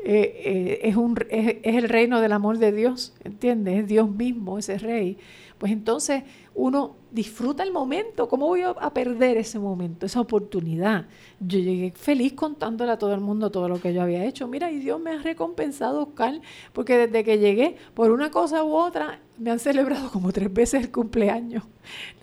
eh, 0.05 0.43
eh, 0.45 0.81
es, 0.85 0.97
un, 0.97 1.17
es, 1.31 1.57
el 1.63 1.89
reino 1.89 2.21
del 2.21 2.33
amor 2.33 2.59
de 2.59 2.71
Dios, 2.71 3.15
¿entiendes? 3.25 3.81
Es 3.81 3.89
Dios 3.89 4.09
mismo, 4.11 4.59
ese 4.59 4.79
rey. 4.79 5.17
Pues 5.57 5.73
entonces 5.73 6.23
uno 6.59 6.97
disfruta 7.13 7.63
el 7.63 7.73
momento. 7.73 8.29
¿Cómo 8.29 8.49
voy 8.49 8.63
a, 8.63 8.75
perder 8.93 9.37
ese 9.37 9.61
momento, 9.61 10.07
esa 10.07 10.21
oportunidad? 10.21 11.07
Yo 11.39 11.61
llegué 11.61 11.93
feliz 11.93 12.33
contándole 12.33 12.91
a 12.91 12.99
todo 12.99 13.15
el 13.15 13.21
mundo 13.21 13.51
todo 13.51 13.69
lo 13.69 13.81
que 13.81 13.95
yo 13.95 14.03
había 14.03 14.25
hecho. 14.25 14.49
Mira, 14.49 14.71
y 14.73 14.79
Dios 14.79 15.01
me 15.01 15.13
ha 15.13 15.23
recompensado, 15.23 16.03
Oscar, 16.03 16.41
porque 16.73 16.99
desde 16.99 17.23
que 17.23 17.39
llegué, 17.39 17.77
por 17.95 18.11
una 18.11 18.33
cosa 18.33 18.65
u 18.65 18.75
otra, 18.75 19.21
me 19.39 19.53
han 19.53 19.61
celebrado 19.61 20.11
como 20.13 20.33
tres 20.33 20.53
veces 20.53 20.83
el 20.83 20.91
cumpleaños. 20.91 21.63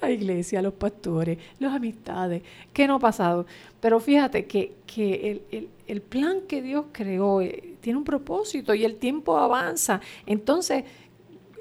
La 0.02 0.12
iglesia, 0.12 0.62
los 0.62 0.74
pastores, 0.74 1.40
las 1.60 1.74
amistades. 1.74 2.44
¿Qué 2.74 2.88
no 2.88 2.96
ha 2.96 3.00
pasado? 3.00 3.46
Pero 3.80 4.02
fíjate 4.02 4.46
que, 4.48 4.76
que 4.86 5.42
el, 5.50 5.70
el, 5.88 6.02
plan 6.02 6.42
que 6.48 6.62
Dios 6.62 6.88
creó 6.92 7.40
eh, 7.40 7.76
tiene 7.80 7.98
un 7.98 8.04
propósito 8.04 8.74
y 8.74 8.84
el 8.84 8.98
tiempo 8.98 9.38
avanza. 9.38 10.02
Entonces, 10.26 10.84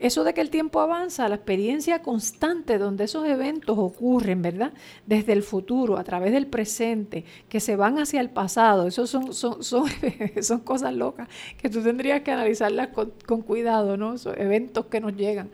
eso 0.06 0.22
de 0.22 0.34
que 0.34 0.42
el 0.42 0.50
tiempo 0.50 0.80
avanza, 0.80 1.26
la 1.30 1.36
experiencia 1.36 2.02
constante 2.02 2.76
donde 2.76 3.04
esos 3.04 3.26
eventos 3.26 3.78
ocurren, 3.78 4.42
¿verdad? 4.42 4.74
Desde 5.06 5.32
el 5.32 5.42
futuro, 5.42 5.96
a 5.96 6.04
través 6.04 6.30
del 6.30 6.46
presente, 6.46 7.24
que 7.48 7.58
se 7.58 7.74
van 7.74 7.98
hacia 7.98 8.20
el 8.20 8.28
pasado, 8.28 8.86
eso 8.86 9.06
son, 9.06 9.32
son, 9.32 9.64
son, 9.64 9.86
son 10.42 10.60
cosas 10.60 10.92
locas 10.92 11.28
que 11.56 11.70
tú 11.70 11.82
tendrías 11.82 12.20
que 12.20 12.32
analizarlas 12.32 12.88
con, 12.88 13.14
con 13.24 13.40
cuidado, 13.40 13.96
¿no? 13.96 14.12
Esos 14.12 14.36
eventos 14.36 14.84
que 14.86 15.00
nos 15.00 15.16
llegan. 15.16 15.48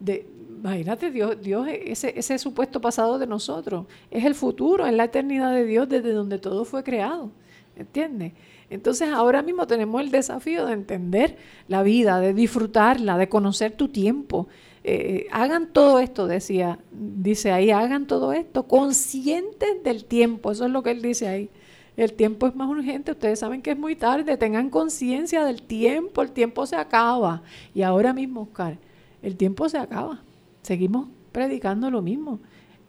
De, 0.00 0.26
imagínate, 0.48 1.10
Dios, 1.10 1.42
Dios 1.42 1.68
ese, 1.70 2.18
ese 2.18 2.38
supuesto 2.38 2.80
pasado 2.80 3.18
de 3.18 3.26
nosotros, 3.26 3.84
es 4.10 4.24
el 4.24 4.34
futuro, 4.34 4.86
es 4.86 4.94
la 4.94 5.04
eternidad 5.04 5.52
de 5.52 5.66
Dios 5.66 5.86
desde 5.86 6.12
donde 6.12 6.38
todo 6.38 6.64
fue 6.64 6.82
creado, 6.82 7.30
¿entiendes? 7.76 8.32
Entonces 8.70 9.10
ahora 9.10 9.42
mismo 9.42 9.66
tenemos 9.66 10.00
el 10.00 10.10
desafío 10.10 10.66
de 10.66 10.72
entender 10.72 11.36
la 11.68 11.82
vida, 11.82 12.20
de 12.20 12.34
disfrutarla, 12.34 13.18
de 13.18 13.28
conocer 13.28 13.72
tu 13.72 13.88
tiempo. 13.88 14.48
Eh, 14.84 15.26
hagan 15.30 15.72
todo 15.72 16.00
esto, 16.00 16.26
decía, 16.26 16.78
dice 16.90 17.52
ahí, 17.52 17.70
hagan 17.70 18.06
todo 18.06 18.32
esto 18.32 18.66
conscientes 18.66 19.82
del 19.84 20.04
tiempo, 20.04 20.50
eso 20.50 20.64
es 20.64 20.70
lo 20.70 20.82
que 20.82 20.90
él 20.90 21.02
dice 21.02 21.28
ahí. 21.28 21.50
El 21.96 22.14
tiempo 22.14 22.46
es 22.46 22.54
más 22.56 22.68
urgente, 22.68 23.12
ustedes 23.12 23.38
saben 23.38 23.60
que 23.60 23.72
es 23.72 23.78
muy 23.78 23.94
tarde, 23.94 24.38
tengan 24.38 24.70
conciencia 24.70 25.44
del 25.44 25.62
tiempo, 25.62 26.22
el 26.22 26.32
tiempo 26.32 26.64
se 26.64 26.76
acaba. 26.76 27.42
Y 27.74 27.82
ahora 27.82 28.14
mismo, 28.14 28.42
Oscar, 28.42 28.78
el 29.22 29.36
tiempo 29.36 29.68
se 29.68 29.76
acaba. 29.76 30.22
Seguimos 30.62 31.08
predicando 31.32 31.90
lo 31.90 32.00
mismo, 32.00 32.40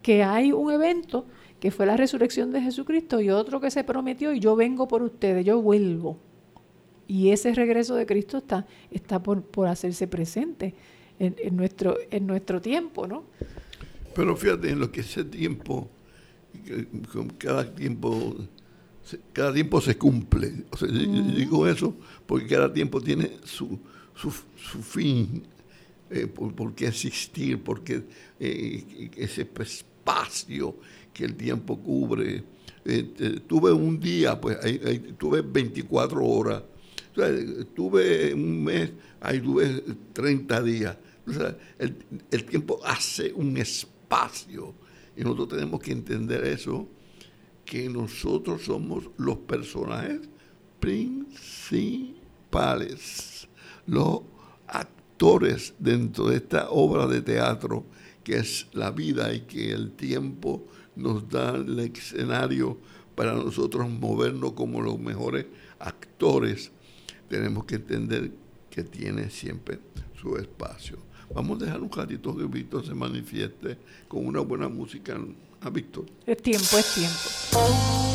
que 0.01 0.23
hay 0.23 0.51
un 0.53 0.71
evento 0.71 1.25
que 1.63 1.71
fue 1.71 1.86
la 1.86 1.95
resurrección 1.95 2.52
de 2.52 2.62
Jesucristo, 2.62 3.21
y 3.21 3.30
otro 3.30 3.62
que 3.62 3.71
se 3.71 3.86
prometió, 3.86 4.34
y 4.34 4.41
yo 4.41 4.54
vengo 4.54 4.86
por 4.86 5.02
ustedes, 5.02 5.45
yo 5.45 5.62
vuelvo. 5.62 6.19
Y 7.08 7.30
ese 7.30 7.54
regreso 7.54 7.95
de 7.95 8.06
Cristo 8.06 8.39
está, 8.39 8.67
está 8.91 9.23
por, 9.23 9.45
hacerse 9.65 10.06
presente 10.08 10.73
en, 11.19 11.56
nuestro, 11.56 11.97
en 12.12 12.28
nuestro 12.28 12.60
tiempo, 12.60 13.08
¿no? 13.08 13.23
Pero 14.13 14.36
fíjate, 14.36 14.71
en 14.71 14.80
lo 14.82 14.91
que 14.91 14.99
ese 14.99 15.23
tiempo, 15.23 15.88
cada 17.38 17.73
tiempo, 17.73 18.36
cada 19.32 19.54
tiempo 19.54 19.80
se 19.80 19.97
cumple. 19.97 20.65
O 20.69 20.76
sea, 20.76 20.89
digo 20.89 21.65
eso 21.65 21.95
porque 22.26 22.45
cada 22.45 22.73
tiempo 22.73 22.99
tiene 22.99 23.38
su, 23.45 23.80
su, 24.15 24.32
fin, 24.82 25.43
eh, 26.10 26.28
por, 26.28 26.76
qué 26.76 26.88
existir, 26.88 27.63
porque 27.63 28.04
eh, 28.38 29.12
ese 29.15 29.47
espacio 30.04 30.76
que 31.13 31.26
el 31.26 31.36
tiempo 31.36 31.78
cubre. 31.80 32.43
Eh, 32.86 33.41
tuve 33.47 33.71
un 33.71 33.99
día, 33.99 34.39
pues 34.39 34.58
ahí, 34.63 35.15
tuve 35.17 35.41
24 35.41 36.23
horas. 36.26 36.63
tuve 37.76 38.34
un 38.34 38.63
mes, 38.63 38.91
ahí 39.21 39.39
tuve 39.39 39.84
30 40.12 40.63
días. 40.63 40.97
el, 41.80 42.43
tiempo 42.43 42.80
hace 42.84 43.32
un 43.34 43.56
espacio 43.58 44.73
y 45.15 45.23
nosotros 45.23 45.47
tenemos 45.49 45.80
que 45.80 45.91
entender 45.93 46.43
eso, 46.45 46.88
que 47.63 47.88
nosotros 47.88 48.63
somos 48.63 49.10
los 49.17 49.38
personajes 49.38 50.21
principales, 50.80 53.47
los 53.86 54.21
actores 54.67 55.76
dentro 55.80 56.28
de 56.28 56.36
esta 56.38 56.71
obra 56.71 57.06
de 57.08 57.21
teatro 57.21 57.86
que 58.23 58.38
es 58.38 58.67
la 58.73 58.91
vida 58.91 59.34
y 59.34 59.41
que 59.41 59.71
el 59.71 59.91
tiempo 59.91 60.65
nos 60.95 61.29
da 61.29 61.56
el 61.56 61.79
escenario 61.79 62.77
para 63.15 63.34
nosotros 63.34 63.89
movernos 63.89 64.53
como 64.53 64.82
los 64.82 64.99
mejores 64.99 65.45
actores, 65.79 66.71
tenemos 67.29 67.65
que 67.65 67.75
entender 67.75 68.32
que 68.69 68.84
tiene 68.84 69.29
siempre 69.29 69.79
su 70.19 70.36
espacio. 70.38 70.97
Vamos 71.34 71.62
a 71.62 71.65
dejar 71.65 71.82
un 71.82 71.91
ratito 71.91 72.36
que 72.36 72.45
Víctor 72.45 72.86
se 72.86 72.93
manifieste 72.93 73.77
con 74.08 74.25
una 74.25 74.41
buena 74.41 74.67
música 74.67 75.19
a 75.62 75.69
Víctor. 75.69 76.06
Es 76.25 76.38
tiempo, 76.38 76.77
es 76.77 76.93
tiempo. 76.93 78.12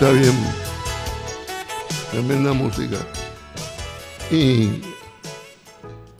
Está 0.00 0.12
bien. 0.12 0.32
Tremenda 2.10 2.54
música. 2.54 2.96
Y 4.30 4.80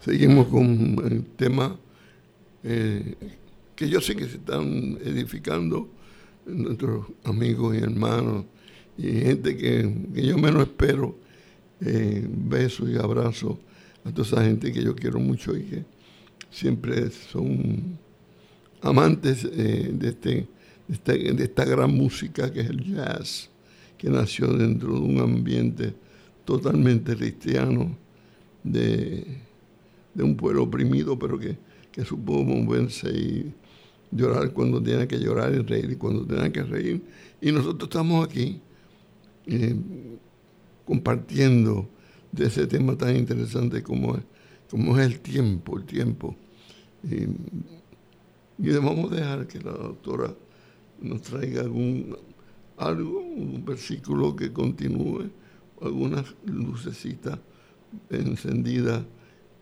seguimos 0.04 0.48
con 0.48 1.00
el 1.10 1.24
tema 1.24 1.78
eh, 2.62 3.14
que 3.74 3.88
yo 3.88 4.02
sé 4.02 4.14
que 4.16 4.26
se 4.26 4.36
están 4.36 4.98
edificando 5.02 5.88
nuestros 6.44 7.06
amigos 7.24 7.74
y 7.74 7.78
hermanos 7.78 8.44
y 8.98 9.12
gente 9.12 9.56
que, 9.56 9.90
yo 10.12 10.36
menos 10.36 10.64
espero. 10.64 11.16
Eh, 11.80 12.26
besos 12.28 12.90
y 12.90 12.98
abrazos 12.98 13.56
a 14.04 14.12
toda 14.12 14.28
esa 14.28 14.44
gente 14.44 14.70
que 14.70 14.82
yo 14.82 14.94
quiero 14.94 15.18
mucho 15.20 15.56
y 15.56 15.62
que 15.62 15.84
siempre 16.50 17.10
son 17.10 17.98
amantes 18.82 19.48
eh, 19.50 19.90
de, 19.90 20.08
este, 20.10 20.46
de, 20.86 21.32
de 21.32 21.44
esta 21.44 21.64
gran 21.64 21.94
música 21.94 22.52
que 22.52 22.60
es 22.60 22.68
el 22.68 22.84
jazz 22.84 23.49
que 24.00 24.08
nació 24.08 24.46
dentro 24.54 24.94
de 24.94 25.00
un 25.00 25.20
ambiente 25.20 25.94
totalmente 26.46 27.14
cristiano, 27.14 27.98
de, 28.64 29.42
un 30.14 30.36
pueblo 30.38 30.62
oprimido, 30.62 31.18
pero 31.18 31.38
que, 31.38 31.58
que 31.92 32.02
supo 32.06 32.42
moverse 32.42 33.10
y 33.10 33.52
llorar 34.10 34.54
cuando 34.54 34.82
tiene 34.82 35.06
que 35.06 35.18
llorar 35.18 35.52
y 35.52 35.58
reír 35.58 35.98
cuando 35.98 36.24
tiene 36.24 36.50
que 36.50 36.62
reír. 36.62 37.02
Y 37.42 37.52
nosotros 37.52 37.90
estamos 37.90 38.26
aquí 38.26 38.62
eh, 39.46 39.76
compartiendo 40.86 41.86
de 42.32 42.46
ese 42.46 42.66
tema 42.66 42.96
tan 42.96 43.14
interesante 43.14 43.82
como 43.82 44.16
es, 44.16 44.22
como 44.70 44.98
es 44.98 45.06
el 45.06 45.20
tiempo, 45.20 45.76
el 45.76 45.84
tiempo. 45.84 46.34
Y, 47.04 47.26
y 48.66 48.72
vamos 48.78 49.12
a 49.12 49.16
dejar 49.16 49.46
que 49.46 49.58
la 49.60 49.72
doctora 49.72 50.34
nos 51.02 51.20
traiga 51.20 51.60
algún 51.60 52.16
algo, 52.80 53.20
un 53.20 53.62
versículo 53.64 54.34
que 54.34 54.52
continúe, 54.52 55.30
algunas 55.80 56.34
lucecitas 56.44 57.38
encendidas 58.08 59.02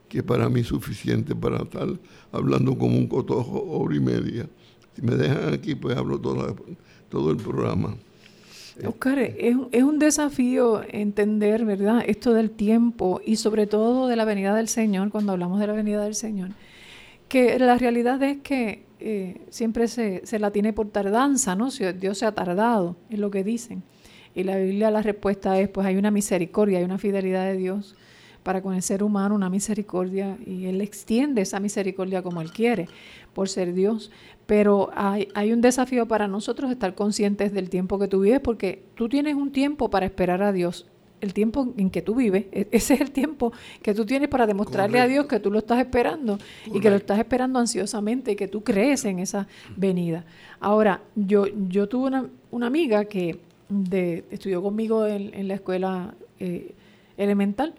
que 0.08 0.22
para 0.22 0.48
mí 0.48 0.60
es 0.60 0.68
suficiente 0.68 1.34
para 1.34 1.58
estar 1.58 1.88
hablando 2.32 2.78
como 2.78 2.96
un 2.96 3.06
cotojo 3.06 3.62
hora 3.62 3.96
y 3.96 4.00
media. 4.00 4.48
Si 4.94 5.02
me 5.02 5.16
dejan 5.16 5.52
aquí, 5.52 5.74
pues 5.74 5.96
hablo 5.96 6.18
todo, 6.18 7.30
el 7.30 7.36
programa. 7.36 7.96
Oscar, 8.86 9.18
es, 9.18 9.56
es, 9.72 9.82
un 9.82 9.98
desafío 9.98 10.82
entender, 10.88 11.64
¿verdad?, 11.64 12.04
esto 12.06 12.32
del 12.32 12.50
tiempo 12.50 13.20
y 13.24 13.36
sobre 13.36 13.66
todo 13.66 14.06
de 14.06 14.14
la 14.14 14.24
venida 14.24 14.54
del 14.54 14.68
Señor, 14.68 15.10
cuando 15.10 15.32
hablamos 15.32 15.58
de 15.58 15.66
la 15.66 15.72
venida 15.72 16.04
del 16.04 16.14
Señor, 16.14 16.50
que 17.28 17.58
la 17.58 17.76
realidad 17.76 18.22
es 18.22 18.38
que 18.38 18.87
eh, 19.00 19.40
siempre 19.50 19.88
se, 19.88 20.22
la 20.38 20.50
tiene 20.50 20.72
por 20.72 20.88
tardanza, 20.88 21.54
¿no? 21.54 21.70
Si 21.70 21.84
Dios 21.92 22.18
se 22.18 22.26
ha 22.26 22.32
tardado, 22.32 22.96
es 23.10 23.18
lo 23.18 23.30
que 23.30 23.44
dicen. 23.44 23.82
Y 24.34 24.44
la 24.44 24.56
Biblia 24.56 24.90
la 24.90 25.02
respuesta 25.02 25.58
es, 25.60 25.68
pues 25.68 25.86
hay 25.86 25.96
una 25.96 26.10
misericordia, 26.10 26.78
hay 26.78 26.84
una 26.84 26.98
fidelidad 26.98 27.44
de 27.44 27.56
Dios 27.56 27.96
para 28.42 28.62
con 28.62 28.74
el 28.74 28.82
ser 28.82 29.02
humano, 29.02 29.34
una 29.34 29.50
misericordia, 29.50 30.38
y 30.46 30.66
Él 30.66 30.80
extiende 30.80 31.42
esa 31.42 31.60
misericordia 31.60 32.22
como 32.22 32.40
Él 32.40 32.50
quiere, 32.50 32.88
por 33.34 33.48
ser 33.48 33.74
Dios. 33.74 34.10
Pero 34.46 34.90
hay, 34.94 35.28
hay 35.34 35.52
un 35.52 35.60
desafío 35.60 36.08
para 36.08 36.28
nosotros 36.28 36.70
estar 36.70 36.94
conscientes 36.94 37.52
del 37.52 37.68
tiempo 37.68 37.98
que 37.98 38.08
tú 38.08 38.20
vives, 38.20 38.40
porque 38.40 38.84
tú 38.94 39.08
tienes 39.08 39.34
un 39.34 39.52
tiempo 39.52 39.90
para 39.90 40.06
esperar 40.06 40.42
a 40.42 40.52
Dios 40.52 40.86
el 41.20 41.34
tiempo 41.34 41.72
en 41.76 41.90
que 41.90 42.02
tú 42.02 42.14
vives, 42.14 42.46
e-, 42.52 42.68
ese 42.70 42.94
es 42.94 43.00
el 43.00 43.10
tiempo 43.10 43.52
que 43.82 43.94
tú 43.94 44.04
tienes 44.04 44.28
para 44.28 44.46
demostrarle 44.46 45.00
a 45.00 45.06
Dios 45.06 45.26
que 45.26 45.40
tú 45.40 45.50
lo 45.50 45.58
estás 45.58 45.78
esperando 45.78 46.38
y 46.66 46.80
que 46.80 46.90
lo 46.90 46.96
estás 46.96 47.18
esperando 47.18 47.58
ansiosamente 47.58 48.32
y 48.32 48.36
que 48.36 48.48
tú 48.48 48.62
crees 48.62 49.04
en 49.04 49.18
esa 49.18 49.46
venida. 49.76 50.24
Ahora, 50.60 51.02
yo, 51.14 51.46
yo 51.68 51.88
tuve 51.88 52.10
una, 52.50 52.66
amiga 52.66 53.04
que 53.04 53.38
de, 53.68 54.24
estudió 54.30 54.62
conmigo 54.62 55.06
en, 55.06 55.48
la 55.48 55.54
escuela 55.54 56.14
eh, 56.38 56.74
elemental 57.16 57.74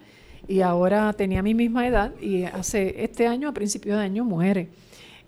y 0.48 0.60
ahora 0.60 1.12
tenía 1.12 1.42
mi 1.42 1.54
misma 1.54 1.86
edad 1.86 2.12
y 2.20 2.44
hace 2.44 3.04
este 3.04 3.26
año, 3.26 3.48
a 3.48 3.52
principios 3.52 3.98
de 3.98 4.04
año, 4.04 4.24
muere. 4.24 4.68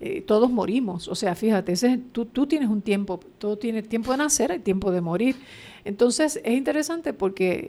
Eh, 0.05 0.21
todos 0.21 0.51
morimos, 0.51 1.07
o 1.07 1.15
sea, 1.15 1.33
fíjate, 1.33 1.71
ese, 1.71 1.97
tú, 2.11 2.25
tú 2.25 2.45
tienes 2.45 2.67
un 2.67 2.81
tiempo, 2.81 3.21
todo 3.37 3.57
tiene 3.57 3.81
tiempo 3.83 4.11
de 4.11 4.17
nacer 4.17 4.53
y 4.57 4.59
tiempo 4.59 4.91
de 4.91 4.99
morir. 4.99 5.37
Entonces 5.85 6.39
es 6.43 6.53
interesante 6.53 7.13
porque 7.13 7.67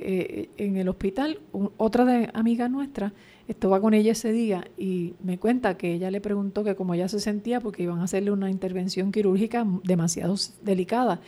eh, 0.59 0.65
en 0.65 0.77
el 0.77 0.89
hospital 0.89 1.41
otra 1.77 2.05
de, 2.05 2.31
amiga 2.33 2.69
nuestra 2.69 3.13
estaba 3.49 3.81
con 3.81 3.93
ella 3.93 4.13
ese 4.13 4.33
día 4.33 4.69
y 4.79 5.15
me 5.23 5.39
cuenta 5.39 5.77
que 5.77 5.95
ella 5.95 6.11
le 6.11 6.21
preguntó 6.21 6.63
que 6.63 6.77
cómo 6.77 6.95
ella 6.95 7.09
se 7.09 7.19
sentía 7.19 7.61
porque 7.61 7.83
iban 7.83 7.99
a 7.99 8.05
hacerle 8.05 8.31
una 8.31 8.51
intervención 8.51 9.11
quirúrgica 9.11 9.67
demasiado 9.83 10.37
delicada. 10.63 11.21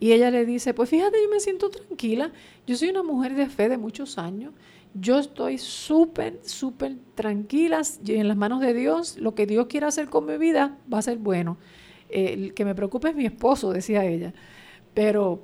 Y 0.00 0.12
ella 0.12 0.30
le 0.30 0.44
dice, 0.44 0.74
pues 0.74 0.90
fíjate, 0.90 1.16
yo 1.22 1.30
me 1.30 1.40
siento 1.40 1.70
tranquila, 1.70 2.32
yo 2.66 2.76
soy 2.76 2.88
una 2.88 3.02
mujer 3.02 3.34
de 3.34 3.46
fe 3.46 3.68
de 3.68 3.78
muchos 3.78 4.18
años, 4.18 4.52
yo 4.94 5.18
estoy 5.18 5.58
súper, 5.58 6.40
súper 6.42 6.96
tranquila 7.14 7.82
y 8.04 8.14
en 8.14 8.28
las 8.28 8.36
manos 8.36 8.60
de 8.60 8.74
Dios, 8.74 9.18
lo 9.18 9.34
que 9.34 9.46
Dios 9.46 9.66
quiera 9.66 9.88
hacer 9.88 10.08
con 10.08 10.26
mi 10.26 10.36
vida 10.36 10.78
va 10.92 10.98
a 10.98 11.02
ser 11.02 11.18
bueno. 11.18 11.58
el 12.08 12.54
que 12.54 12.64
me 12.64 12.74
preocupe 12.74 13.10
es 13.10 13.16
mi 13.16 13.26
esposo, 13.26 13.72
decía 13.72 14.04
ella. 14.04 14.34
Pero 14.94 15.42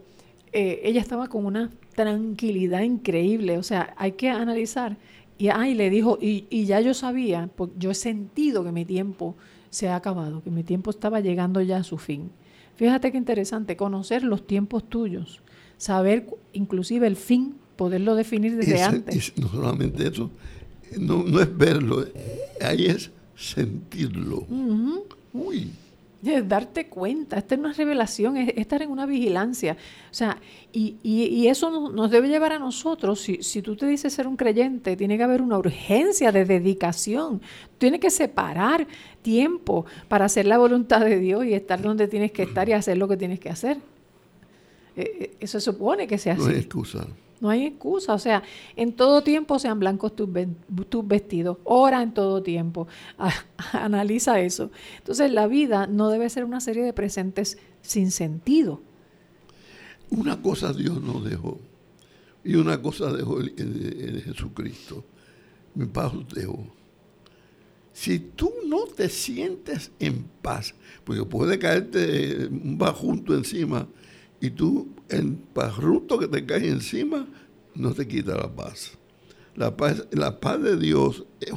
eh, 0.53 0.81
ella 0.85 1.01
estaba 1.01 1.29
con 1.29 1.45
una 1.47 1.71
tranquilidad 1.95 2.83
increíble. 2.83 3.59
O 3.59 3.63
sea, 3.63 3.95
hay 3.97 4.13
que 4.13 4.31
analizar. 4.31 4.97
Y 5.39 5.49
ay, 5.49 5.75
le 5.75 5.91
dijo, 5.91 6.19
y, 6.21 6.47
y 6.51 6.67
ya 6.67 6.81
yo 6.81 6.93
sabía, 6.93 7.49
porque 7.57 7.75
yo 7.79 7.91
he 7.91 7.95
sentido 7.95 8.63
que 8.63 8.73
mi 8.73 8.85
tiempo 8.85 9.37
se 9.71 9.89
ha 9.89 9.97
acabado, 9.97 10.43
que 10.43 10.51
mi 10.51 10.65
tiempo 10.65 10.91
estaba 10.91 11.21
llegando 11.21 11.63
ya 11.63 11.79
a 11.79 11.85
su 11.85 11.97
fin. 11.97 12.31
Fíjate 12.77 13.11
qué 13.11 13.19
interesante, 13.19 13.77
conocer 13.77 14.23
los 14.23 14.47
tiempos 14.47 14.89
tuyos, 14.89 15.41
saber 15.79 16.27
inclusive 16.53 17.07
el 17.07 17.17
fin, 17.17 17.55
poderlo 17.77 18.15
definir 18.15 18.57
desde 18.57 18.83
antes. 18.83 19.33
no 19.37 19.49
solamente 19.49 20.09
eso, 20.09 20.31
no, 20.99 21.23
no, 21.23 21.41
es 21.41 21.57
verlo, 21.57 22.05
ahí 22.61 22.87
es 22.87 23.11
sentirlo. 23.35 24.47
Uy 25.33 25.71
darte 26.23 26.89
cuenta, 26.89 27.39
esta 27.39 27.55
es 27.55 27.61
una 27.61 27.73
revelación, 27.73 28.37
es 28.37 28.53
estar 28.57 28.83
en 28.83 28.91
una 28.91 29.07
vigilancia. 29.07 29.77
O 30.11 30.15
sea, 30.15 30.39
y, 30.73 30.97
y, 31.03 31.47
eso 31.49 31.91
nos 31.91 32.11
debe 32.11 32.29
llevar 32.29 32.53
a 32.53 32.59
nosotros, 32.59 33.21
si, 33.21 33.43
si, 33.43 33.63
tú 33.63 33.77
te 33.77 33.87
dices 33.87 34.13
ser 34.13 34.29
un 34.29 34.37
creyente, 34.37 34.97
tiene 34.97 35.17
que 35.17 35.23
haber 35.23 35.41
una 35.43 35.59
urgencia 35.59 36.31
de 36.31 36.45
dedicación, 36.45 37.41
tienes 37.79 38.01
que 38.01 38.11
separar 38.11 38.87
tiempo 39.23 39.87
para 40.09 40.27
hacer 40.27 40.47
la 40.47 40.59
voluntad 40.59 41.01
de 41.01 41.19
Dios 41.19 41.45
y 41.45 41.55
estar 41.55 41.81
donde 41.81 42.07
tienes 42.09 42.33
que 42.33 42.43
estar 42.43 42.69
y 42.69 42.73
hacer 42.73 42.99
lo 42.99 43.09
que 43.09 43.17
tienes 43.17 43.41
que 43.41 43.49
hacer. 43.49 43.79
Eh, 44.97 45.17
eh, 45.21 45.37
eso 45.41 45.61
supone 45.61 46.07
que 46.07 46.19
sea 46.19 46.35
así. 46.35 46.43
No 46.43 46.49
hay 46.49 46.57
excusa. 46.57 47.07
No 47.41 47.49
hay 47.49 47.65
excusa, 47.65 48.13
o 48.13 48.19
sea, 48.19 48.43
en 48.77 48.93
todo 48.93 49.23
tiempo 49.23 49.59
sean 49.59 49.79
blancos 49.79 50.15
tus, 50.15 50.29
vestidos, 51.05 51.57
ora 51.65 52.03
en 52.03 52.13
todo 52.13 52.43
tiempo, 52.43 52.87
analiza 53.73 54.41
eso. 54.41 54.71
Entonces 54.99 55.33
la 55.33 55.47
vida 55.47 55.87
no 55.87 56.11
debe 56.11 56.29
ser 56.29 56.45
una 56.45 56.61
serie 56.61 56.83
de 56.83 56.93
presentes 56.93 57.59
sin 57.81 58.11
sentido. 58.11 58.83
Una 60.11 60.43
cosa 60.43 60.73
Dios 60.73 61.01
nos 61.01 61.25
dejó 61.25 61.59
y 62.45 62.57
una 62.57 62.81
cosa 62.81 63.13
dejó 63.13 63.41
el, 63.41 64.23
Jesucristo. 64.25 65.05
Mi 65.75 65.87
paz 65.87 66.13
dejo. 66.35 66.67
Si 67.93 68.19
tú 68.19 68.53
no 68.67 68.85
te 68.85 69.09
sientes 69.09 69.93
en 69.99 70.25
paz, 70.43 70.75
porque 71.05 71.25
puede 71.25 71.59
caerte 71.59 72.47
un 72.47 72.77
bajunto 72.77 73.35
encima 73.35 73.87
y 74.41 74.51
tú, 74.51 74.89
el 75.09 75.35
parruto 75.35 76.19
que 76.19 76.27
te 76.27 76.45
cae 76.47 76.69
encima, 76.69 77.27
no 77.75 77.93
te 77.93 78.09
quita 78.09 78.37
la 78.37 78.49
paz. 78.49 78.93
La 79.55 79.77
paz, 79.77 80.07
la 80.13 80.41
paz 80.41 80.63
de 80.63 80.79
Dios 80.79 81.25
es 81.41 81.53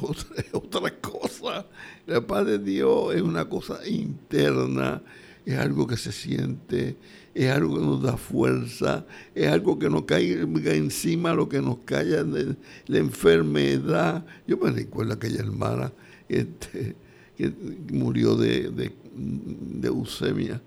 otra, 0.52 1.00
cosa. 1.00 1.66
La 2.06 2.26
paz 2.26 2.46
de 2.46 2.58
Dios 2.58 3.14
es 3.14 3.22
una 3.22 3.48
cosa 3.48 3.86
interna, 3.88 5.02
es 5.46 5.58
algo 5.58 5.86
que 5.86 5.96
se 5.96 6.12
siente, 6.12 6.96
es 7.34 7.50
algo 7.50 7.76
que 7.76 7.84
nos 7.84 8.02
da 8.02 8.18
fuerza, 8.18 9.06
es 9.34 9.48
algo 9.48 9.78
que 9.78 9.88
nos 9.88 10.04
cae 10.04 10.42
encima, 10.42 11.32
lo 11.32 11.48
que 11.48 11.62
nos 11.62 11.78
calla 11.86 12.22
de 12.22 12.56
la 12.86 12.98
enfermedad. 12.98 14.26
Yo 14.46 14.58
me 14.58 14.70
recuerdo 14.70 15.14
aquella 15.14 15.40
hermana 15.40 15.92
este, 16.28 16.96
que 17.36 17.52
murió 17.90 18.36
de, 18.36 18.68
de, 18.70 18.92
de 19.14 19.88
leucemia 19.88 20.60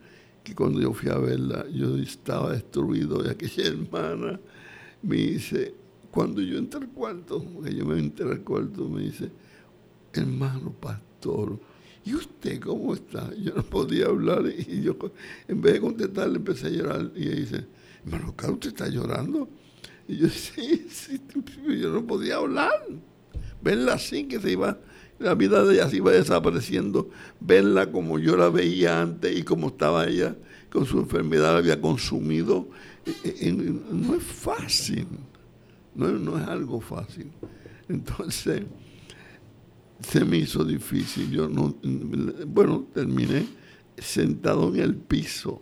que 0.48 0.56
cuando 0.56 0.80
yo 0.80 0.94
fui 0.94 1.10
a 1.10 1.18
verla, 1.18 1.66
yo 1.70 1.98
estaba 1.98 2.54
destruido 2.54 3.22
y 3.26 3.28
aquella 3.28 3.66
hermana 3.68 4.40
me 5.02 5.18
dice, 5.18 5.76
cuando 6.10 6.42
yo 6.42 6.58
entré 6.58 6.80
al 6.80 6.90
cuarto, 6.90 7.46
que 7.62 7.76
yo 7.76 7.86
me 7.86 8.00
entré 8.00 8.32
al 8.32 8.42
cuarto, 8.46 8.88
me 8.88 9.02
dice, 9.02 9.30
hermano 10.14 10.72
pastor, 10.72 11.60
¿y 12.06 12.16
usted 12.16 12.62
cómo 12.62 12.94
está? 12.94 13.30
Yo 13.44 13.56
no 13.56 13.64
podía 13.64 14.06
hablar 14.06 14.46
y 14.48 14.82
yo, 14.84 14.96
en 15.50 15.62
vez 15.62 15.74
de 15.74 15.82
contestarle, 15.82 16.38
empecé 16.38 16.68
a 16.68 16.70
llorar 16.70 17.12
y 17.14 17.24
ella 17.24 17.36
dice, 17.36 17.66
hermano 18.06 18.34
Carlos, 18.34 18.60
¿usted 18.60 18.70
está 18.70 18.88
llorando? 18.88 19.50
Y 20.08 20.16
yo, 20.16 20.30
sí, 20.30 20.88
sí, 20.90 21.22
yo 21.78 21.92
no 21.92 22.08
podía 22.08 22.38
hablar. 22.38 22.86
Verla 23.62 23.96
así, 23.96 24.24
que 24.30 24.40
se 24.40 24.54
iba 24.54 24.80
la 25.20 25.36
vida 25.36 25.64
de 25.64 25.76
ella 25.76 25.90
se 25.90 25.98
iba 25.98 26.12
desapareciendo, 26.12 27.10
verla 27.40 27.92
como 27.92 28.20
yo 28.20 28.38
la 28.38 28.50
veía 28.50 29.02
antes 29.02 29.38
y 29.38 29.44
como 29.44 29.68
estaba 29.68 30.08
ella 30.08 30.36
con 30.72 30.86
su 30.86 31.00
enfermedad 31.00 31.58
había 31.58 31.82
consumido. 31.82 32.68
no 33.92 34.16
es 34.16 34.24
fácil, 34.24 35.08
no, 35.96 36.10
no 36.10 36.38
es 36.38 36.48
algo 36.48 36.82
fácil. 36.82 37.32
Entonces, 37.90 38.64
se 40.02 40.26
me 40.26 40.38
hizo 40.38 40.64
difícil. 40.64 41.32
Yo 41.32 41.50
no, 41.50 41.76
bueno, 42.48 42.86
terminé 42.94 43.46
sentado 43.98 44.74
en 44.74 44.82
el 44.82 44.96
piso, 44.96 45.62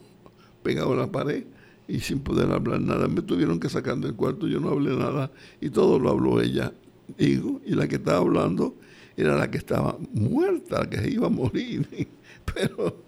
pegado 0.64 0.94
a 0.94 0.98
la 0.98 1.12
pared 1.12 1.46
y 1.88 2.00
sin 2.00 2.20
poder 2.20 2.52
hablar 2.52 2.82
nada. 2.82 3.08
Me 3.08 3.22
tuvieron 3.22 3.60
que 3.60 3.70
sacar 3.70 3.98
del 3.98 4.16
cuarto, 4.16 4.48
yo 4.48 4.60
no 4.60 4.70
hablé 4.70 4.96
nada 4.96 5.32
y 5.62 5.70
todo 5.70 6.00
lo 6.00 6.10
habló 6.10 6.42
ella. 6.42 6.74
Digo, 7.18 7.62
y 7.66 7.76
la 7.76 7.88
que 7.88 7.96
estaba 7.96 8.18
hablando 8.18 8.76
era 9.18 9.36
la 9.36 9.50
que 9.50 9.58
estaba 9.58 9.98
muerta, 10.14 10.80
la 10.80 10.90
que 10.90 10.98
se 10.98 11.10
iba 11.12 11.28
a 11.28 11.30
morir. 11.30 11.88
Pero 12.54 13.04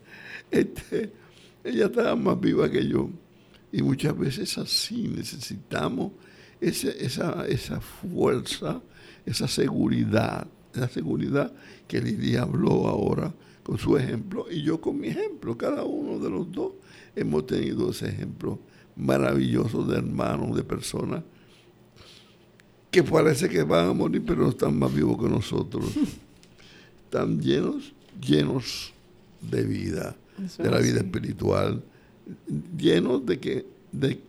este, 0.52 1.12
ella 1.64 1.86
estaba 1.86 2.16
más 2.16 2.40
viva 2.40 2.70
que 2.70 2.88
yo. 2.88 3.10
Y 3.72 3.82
muchas 3.82 4.18
veces 4.18 4.58
así 4.58 5.08
necesitamos 5.08 6.14
esa, 6.62 7.46
esa 7.46 7.82
fuerza, 7.82 8.82
esa 9.26 9.48
seguridad, 9.48 10.48
esa 10.74 10.88
seguridad 10.88 11.54
que 11.88 12.02
Lidia 12.02 12.44
habló 12.44 12.88
ahora 12.88 13.34
con 13.64 13.78
su 13.78 13.98
ejemplo 13.98 14.46
y 14.50 14.64
yo 14.64 14.80
con 14.80 15.00
mi 15.00 15.10
ejemplo. 15.10 15.58
Cada 15.58 15.84
uno 15.84 16.20
de 16.20 16.30
los 16.30 16.52
dos 16.52 16.74
hemos 17.16 17.46
tenido 17.46 17.92
ese 17.92 18.08
ejemplo 18.08 18.60
maravilloso 18.96 19.84
de 19.84 19.98
hermanos, 19.98 20.56
de 20.56 20.64
personas 20.64 21.24
que 22.98 23.04
parece 23.04 23.48
que 23.48 23.62
van 23.62 23.90
a 23.90 23.94
morir, 23.94 24.24
pero 24.26 24.42
no 24.42 24.50
están 24.50 24.78
más 24.80 24.92
vivos 24.92 25.20
que 25.20 25.30
nosotros. 25.30 25.86
Están 27.06 27.40
llenos, 27.40 27.94
llenos 28.20 28.92
de 29.40 29.64
vida, 29.64 30.16
de 30.58 30.72
la 30.72 30.80
vida 30.80 31.02
espiritual, 31.02 31.84
llenos 32.76 33.24
de 33.24 33.40
que 33.40 33.66
de, 33.92 34.20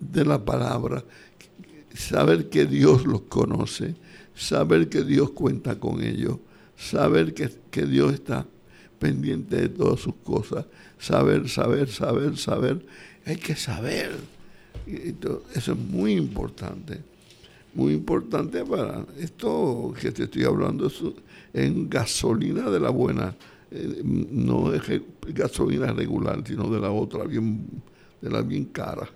de 0.00 0.24
la 0.24 0.42
palabra, 0.42 1.04
saber 1.94 2.48
que 2.48 2.64
Dios 2.64 3.04
los 3.04 3.20
conoce, 3.22 3.94
saber 4.34 4.88
que 4.88 5.04
Dios 5.04 5.32
cuenta 5.32 5.78
con 5.78 6.02
ellos, 6.02 6.38
saber 6.74 7.34
que, 7.34 7.50
que 7.70 7.84
Dios 7.84 8.14
está 8.14 8.46
pendiente 8.98 9.56
de 9.56 9.68
todas 9.68 10.00
sus 10.00 10.14
cosas, 10.24 10.64
saber, 10.98 11.50
saber, 11.50 11.90
saber, 11.90 12.38
saber. 12.38 12.86
Hay 13.26 13.36
que 13.36 13.54
saber. 13.54 14.16
Eso 15.54 15.72
es 15.72 15.78
muy 15.78 16.12
importante. 16.12 17.02
Muy 17.76 17.92
importante 17.92 18.64
para 18.64 19.04
esto 19.20 19.92
que 20.00 20.10
te 20.10 20.22
estoy 20.22 20.44
hablando 20.44 20.86
es 20.86 21.02
en 21.52 21.90
gasolina 21.90 22.70
de 22.70 22.80
la 22.80 22.88
buena. 22.88 23.36
Eh, 23.70 24.00
no 24.02 24.72
es 24.72 24.82
gasolina 25.26 25.92
regular, 25.92 26.42
sino 26.46 26.70
de 26.70 26.80
la 26.80 26.90
otra, 26.90 27.24
bien, 27.24 27.68
de 28.22 28.30
la 28.30 28.40
bien 28.40 28.64
cara. 28.66 29.06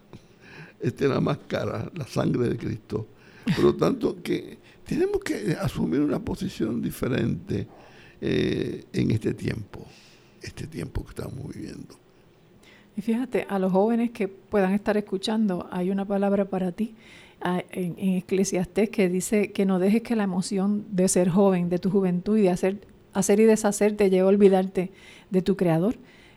Esta 0.78 1.04
es 1.04 1.10
la 1.10 1.22
más 1.22 1.38
cara, 1.48 1.90
la 1.94 2.06
sangre 2.06 2.50
de 2.50 2.58
Cristo. 2.58 3.06
Por 3.56 3.64
lo 3.64 3.74
tanto, 3.76 4.22
que 4.22 4.58
tenemos 4.86 5.22
que 5.22 5.56
asumir 5.58 6.00
una 6.00 6.18
posición 6.18 6.82
diferente 6.82 7.66
eh, 8.20 8.84
en 8.92 9.10
este 9.10 9.32
tiempo, 9.32 9.86
este 10.42 10.66
tiempo 10.66 11.02
que 11.02 11.10
estamos 11.10 11.48
viviendo. 11.54 11.94
Y 12.94 13.00
fíjate, 13.00 13.46
a 13.48 13.58
los 13.58 13.72
jóvenes 13.72 14.10
que 14.10 14.28
puedan 14.28 14.74
estar 14.74 14.98
escuchando, 14.98 15.66
hay 15.70 15.90
una 15.90 16.04
palabra 16.04 16.44
para 16.44 16.72
ti 16.72 16.94
en, 17.42 17.94
en 17.98 18.16
Eclesiastés 18.16 18.90
que 18.90 19.08
dice 19.08 19.52
que 19.52 19.66
no 19.66 19.78
dejes 19.78 20.02
que 20.02 20.16
la 20.16 20.24
emoción 20.24 20.84
de 20.90 21.08
ser 21.08 21.28
joven, 21.28 21.68
de 21.68 21.78
tu 21.78 21.90
juventud 21.90 22.38
y 22.38 22.42
de 22.42 22.50
hacer, 22.50 22.86
hacer 23.12 23.40
y 23.40 23.44
deshacer 23.44 23.96
te 23.96 24.10
lleve 24.10 24.22
a 24.22 24.26
olvidarte 24.26 24.90
de 25.30 25.42
tu 25.42 25.56
creador, 25.56 25.96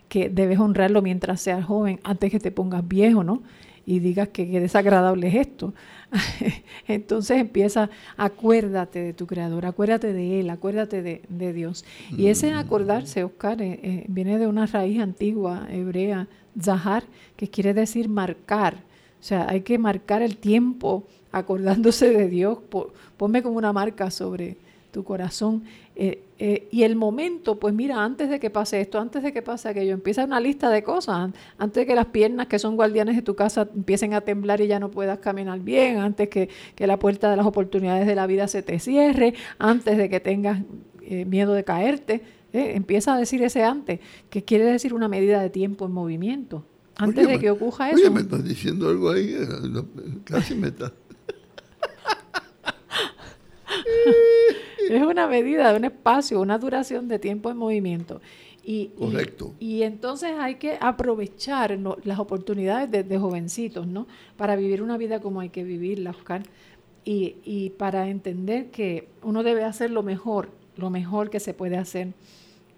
que 0.09 0.29
debes 0.29 0.59
honrarlo 0.59 1.01
mientras 1.01 1.41
seas 1.41 1.65
joven, 1.65 1.99
antes 2.03 2.31
que 2.31 2.39
te 2.39 2.51
pongas 2.51 2.87
viejo, 2.87 3.23
¿no? 3.23 3.41
y 3.85 3.99
digas 3.99 4.29
que 4.29 4.49
qué 4.49 4.59
desagradable 4.59 5.27
es 5.27 5.35
esto. 5.35 5.73
Entonces 6.87 7.37
empieza, 7.37 7.89
acuérdate 8.17 8.99
de 8.99 9.13
tu 9.13 9.27
creador, 9.27 9.65
acuérdate 9.65 10.13
de 10.13 10.39
él, 10.39 10.49
acuérdate 10.49 11.01
de, 11.01 11.53
Dios. 11.53 11.85
Y 12.17 12.27
ese 12.27 12.53
mm. 12.53 12.57
acordarse, 12.57 13.23
Oscar, 13.23 13.61
eh, 13.61 13.79
eh, 13.83 14.05
viene 14.07 14.39
de 14.39 14.47
una 14.47 14.65
raíz 14.65 15.01
antigua 15.01 15.67
hebrea, 15.69 16.27
zahar, 16.59 17.03
que 17.35 17.49
quiere 17.49 17.73
decir 17.73 18.09
marcar. 18.09 18.83
O 19.23 19.25
sea, 19.25 19.47
hay 19.47 19.61
que 19.61 19.77
marcar 19.77 20.21
el 20.21 20.35
tiempo 20.35 21.05
acordándose 21.31 22.09
de 22.09 22.27
Dios. 22.27 22.59
Ponme 23.15 23.41
como 23.41 23.57
una 23.57 23.71
marca 23.71 24.11
sobre 24.11 24.57
tu 24.91 25.05
corazón. 25.05 25.63
Eh, 25.95 26.23
eh, 26.39 26.67
y 26.71 26.83
el 26.83 26.97
momento, 26.97 27.57
pues 27.57 27.73
mira, 27.73 28.03
antes 28.03 28.29
de 28.29 28.37
que 28.37 28.49
pase 28.49 28.81
esto, 28.81 28.99
antes 28.99 29.23
de 29.23 29.31
que 29.31 29.41
pase 29.41 29.69
aquello, 29.69 29.93
empieza 29.93 30.25
una 30.25 30.41
lista 30.41 30.69
de 30.69 30.83
cosas, 30.83 31.31
antes 31.57 31.83
de 31.83 31.85
que 31.87 31.95
las 31.95 32.07
piernas 32.07 32.47
que 32.47 32.59
son 32.59 32.75
guardianes 32.75 33.15
de 33.15 33.21
tu 33.21 33.33
casa 33.33 33.69
empiecen 33.73 34.13
a 34.13 34.19
temblar 34.19 34.59
y 34.59 34.67
ya 34.67 34.77
no 34.77 34.91
puedas 34.91 35.19
caminar 35.19 35.61
bien, 35.61 35.99
antes 35.99 36.27
que, 36.27 36.49
que 36.75 36.85
la 36.85 36.99
puerta 36.99 37.31
de 37.31 37.37
las 37.37 37.45
oportunidades 37.45 38.05
de 38.05 38.15
la 38.15 38.27
vida 38.27 38.49
se 38.49 38.61
te 38.61 38.77
cierre, 38.77 39.35
antes 39.57 39.97
de 39.97 40.09
que 40.09 40.19
tengas 40.19 40.63
eh, 41.01 41.23
miedo 41.23 41.53
de 41.53 41.63
caerte, 41.63 42.23
empieza 42.51 43.13
a 43.13 43.17
decir 43.17 43.41
ese 43.41 43.63
antes, 43.63 44.01
que 44.29 44.43
quiere 44.43 44.65
decir 44.65 44.93
una 44.93 45.07
medida 45.07 45.41
de 45.41 45.49
tiempo 45.49 45.85
en 45.85 45.93
movimiento. 45.93 46.65
Antes 46.95 47.27
de 47.27 47.39
que 47.39 47.49
ocurra 47.49 47.89
eso. 47.89 47.99
Oye, 47.99 48.09
me 48.09 48.21
estás 48.21 48.43
diciendo 48.43 48.89
algo 48.89 49.09
ahí, 49.09 49.35
casi 50.23 50.55
me 50.55 50.67
estás... 50.67 50.91
es 54.89 55.01
una 55.01 55.27
medida 55.27 55.71
de 55.71 55.77
un 55.77 55.85
espacio, 55.85 56.39
una 56.39 56.57
duración 56.57 57.07
de 57.07 57.19
tiempo 57.19 57.49
en 57.49 57.57
movimiento. 57.57 58.21
Y, 58.63 58.87
Correcto. 58.97 59.53
Y, 59.59 59.81
entonces 59.81 60.35
hay 60.39 60.55
que 60.55 60.77
aprovechar 60.79 61.77
las 62.03 62.19
oportunidades 62.19 63.09
de, 63.09 63.17
jovencitos, 63.17 63.87
¿no? 63.87 64.07
Para 64.37 64.55
vivir 64.55 64.81
una 64.81 64.97
vida 64.97 65.19
como 65.19 65.41
hay 65.41 65.49
que 65.49 65.63
vivirla, 65.63 66.11
Oscar. 66.11 66.43
Y, 67.03 67.35
y 67.43 67.71
para 67.71 68.07
entender 68.07 68.71
que 68.71 69.09
uno 69.21 69.43
debe 69.43 69.65
hacer 69.65 69.91
lo 69.91 70.03
mejor, 70.03 70.49
lo 70.77 70.89
mejor 70.89 71.29
que 71.29 71.41
se 71.41 71.53
puede 71.53 71.75
hacer 71.75 72.13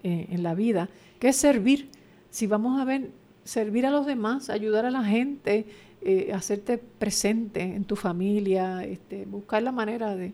eh, 0.02 0.26
en 0.30 0.42
la 0.42 0.54
vida, 0.54 0.88
que 1.20 1.28
es 1.28 1.36
servir. 1.36 1.88
Si 2.30 2.46
vamos 2.46 2.80
a 2.80 2.84
ver, 2.84 3.10
servir 3.46 3.86
a 3.86 3.90
los 3.90 4.06
demás, 4.06 4.50
ayudar 4.50 4.86
a 4.86 4.90
la 4.90 5.04
gente, 5.04 5.66
eh, 6.02 6.32
hacerte 6.34 6.78
presente 6.78 7.62
en 7.62 7.84
tu 7.84 7.94
familia, 7.96 8.84
este, 8.84 9.24
buscar 9.24 9.62
la 9.62 9.72
manera 9.72 10.16
de, 10.16 10.32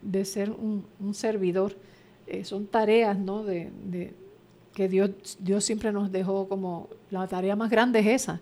de 0.00 0.24
ser 0.24 0.50
un, 0.50 0.84
servidor. 1.12 1.76
Eh, 2.26 2.44
son 2.44 2.66
tareas 2.66 3.18
¿no? 3.18 3.44
de, 3.44 3.70
que 4.72 4.88
Dios, 4.88 5.10
Dios 5.40 5.62
siempre 5.62 5.92
nos 5.92 6.10
dejó 6.10 6.48
como 6.48 6.88
la 7.10 7.28
tarea 7.28 7.54
más 7.54 7.70
grande 7.70 8.00
es 8.00 8.06
esa, 8.22 8.40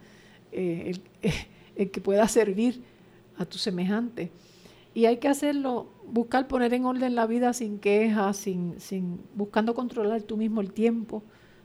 eh, 0.53 0.95
el, 1.77 1.91
que 1.91 2.01
pueda 2.01 2.27
servir 2.29 2.81
a 3.37 3.45
tu 3.45 3.59
semejante. 3.59 4.31
Y 4.95 5.07
hay 5.07 5.17
que 5.17 5.27
hacerlo, 5.27 5.89
buscar 6.07 6.47
poner 6.47 6.75
en 6.75 6.85
orden 6.85 7.17
la 7.17 7.27
vida 7.27 7.53
sin 7.55 7.81
quejas, 7.81 8.37
sin, 8.37 8.79
sin, 8.79 9.21
buscando 9.35 9.75
controlar 9.75 10.23
tú 10.23 10.37
mismo 10.37 10.61
el 10.61 10.73
tiempo, 10.73 11.25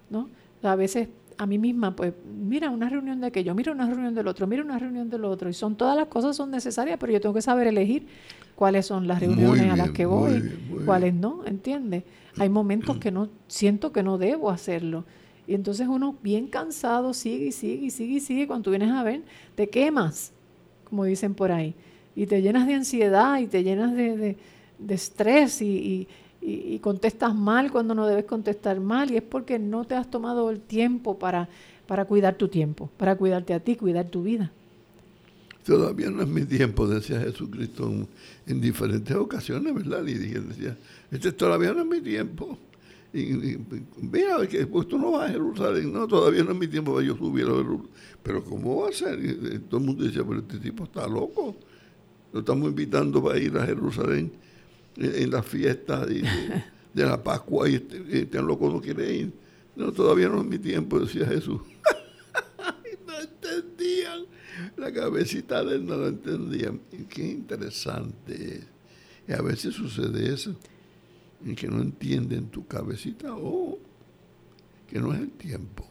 ¿no? 0.10 0.30
A 0.64 0.76
veces 0.76 1.10
a 1.38 1.46
mí 1.46 1.58
misma, 1.58 1.96
pues, 1.96 2.14
mira 2.26 2.70
una 2.70 2.90
reunión 2.90 3.22
de 3.22 3.28
aquello, 3.28 3.54
mira 3.54 3.72
una 3.72 3.86
reunión 3.86 4.16
del 4.16 4.28
otro, 4.28 4.48
mira 4.48 4.64
una 4.64 4.80
reunión 4.80 5.10
del 5.10 5.26
otro, 5.26 5.50
y 5.50 5.54
son 5.54 5.76
todas 5.76 5.96
las 5.96 6.08
cosas 6.08 6.36
son 6.36 6.50
necesarias, 6.52 6.98
pero 7.00 7.14
yo 7.14 7.22
tengo 7.22 7.36
que 7.36 7.42
saber 7.42 7.68
elegir 7.68 8.08
cuáles 8.56 8.88
son 8.88 9.08
las 9.08 9.20
reuniones 9.20 9.72
a 9.72 9.76
las 9.76 9.92
que 9.92 10.06
voy, 10.06 10.42
cuáles 10.86 11.14
no, 11.14 11.46
¿entiendes? 11.46 12.04
Hay 12.40 12.50
momentos 12.50 12.98
que 12.98 13.12
no 13.12 13.30
siento 13.48 13.92
que 13.92 14.04
no 14.04 14.18
debo 14.18 14.50
hacerlo. 14.50 15.06
Y 15.48 15.54
entonces 15.54 15.88
uno 15.88 16.16
bien 16.22 16.48
cansado 16.48 17.14
sigue 17.14 17.48
y 17.48 17.52
sigue 17.52 17.86
y 17.86 17.90
sigue 17.90 18.16
y 18.16 18.20
sigue. 18.20 18.48
Cuando 18.48 18.64
tú 18.64 18.70
vienes 18.72 18.92
a 18.92 19.02
ver, 19.02 19.22
te 19.56 19.70
quemas, 19.70 20.34
como 20.84 21.06
dicen 21.06 21.34
por 21.34 21.52
ahí. 21.52 21.74
Y 22.16 22.26
te 22.26 22.42
llenas 22.42 22.68
de 22.68 22.74
ansiedad 22.74 23.40
y 23.40 23.48
te 23.48 23.64
llenas 23.64 23.96
de, 23.96 24.36
estrés 24.90 25.62
y, 25.62 25.66
y, 25.66 26.08
contestas 26.82 27.36
mal 27.36 27.72
cuando 27.72 27.93
no 27.93 28.08
debes 28.08 28.26
contestar 28.26 28.80
mal. 28.80 29.12
Y 29.12 29.18
es 29.18 29.24
porque 29.24 29.60
no 29.60 29.86
te 29.86 29.95
has 29.95 30.10
tomado 30.10 30.50
el 30.50 30.60
tiempo 30.60 31.20
para, 31.20 31.50
para 31.88 32.06
cuidar 32.06 32.36
tu 32.36 32.48
tiempo, 32.48 32.89
para 32.98 33.16
cuidarte 33.16 33.54
a 33.54 33.60
ti, 33.60 33.76
cuidar 33.76 34.08
tu 34.08 34.24
vida. 34.24 34.52
Todavía 35.66 36.10
no 36.10 36.22
es 36.22 36.30
mi 36.30 36.45
tiempo, 36.45 36.88
decía 36.88 37.20
Jesucristo 37.20 37.91
en, 38.45 38.62
diferentes 38.62 39.14
ocasiones, 39.16 39.76
¿verdad? 39.76 40.08
Y 40.08 40.14
decía, 40.14 40.78
este 41.12 41.34
todavía 41.34 41.74
no 41.74 41.82
es 41.82 41.88
mi 41.88 42.00
tiempo. 42.00 42.58
Y, 43.14 43.58
mira, 44.02 44.48
que 44.48 44.66
pues 44.66 44.88
tú 44.88 44.98
no 44.98 45.12
vas 45.12 45.30
a 45.30 45.34
Jerusalén, 45.34 45.91
no, 45.91 46.08
todavía 46.08 46.43
no 46.43 46.52
es 46.52 46.58
mi 46.58 46.68
tiempo 46.68 46.93
para 46.93 47.06
yo 47.06 47.18
subir 47.18 47.45
a 47.48 47.56
Jerusalén. 47.56 47.89
Pero 48.24 48.43
¿cómo 48.45 48.84
va 48.84 48.89
a 48.89 48.91
ser? 48.93 49.20
todo 49.70 49.82
el 49.82 49.86
mundo 49.86 50.06
decía, 50.06 50.24
pero 50.26 50.39
este 50.39 50.60
tipo 50.60 50.86
está 50.86 51.06
loco. 51.06 51.58
Lo 52.32 52.39
estamos 52.39 52.70
invitando 52.70 53.22
para 53.22 53.38
ir 53.38 53.58
a 53.58 53.66
Jerusalén 53.66 54.32
en, 54.98 55.32
la 55.32 55.43
fiesta 55.43 56.06
de, 56.06 56.24
la 56.93 57.24
Pascua 57.24 57.70
y 57.70 57.76
este, 57.76 58.22
este, 58.22 58.41
loco 58.41 58.70
no 58.70 58.82
quiere 58.82 59.14
ir. 59.14 59.34
No, 59.76 59.91
todavía 59.91 60.28
no 60.30 60.41
es 60.41 60.48
mi 60.48 60.58
tiempo, 60.58 61.00
decía 61.00 61.26
Jesús. 61.26 61.62
no 63.08 63.20
entendían 63.20 64.26
la 64.76 64.91
cabecita 64.91 65.64
de 65.64 65.76
él 65.76 65.86
no 65.86 65.98
lo 65.98 66.08
entendía. 66.08 66.72
qué 67.10 67.28
interesante 67.28 68.64
Y 69.28 69.32
a 69.32 69.41
veces 69.41 69.76
sucede 69.76 70.34
eso, 70.34 70.56
en 71.45 71.56
que 71.56 71.68
no 71.68 71.82
entienden 71.82 72.48
tu 72.48 72.66
cabecita 72.66 73.36
o 73.36 73.78
que 74.88 75.00
no 75.00 75.14
es 75.14 75.20
el 75.20 75.32
tiempo. 75.32 75.86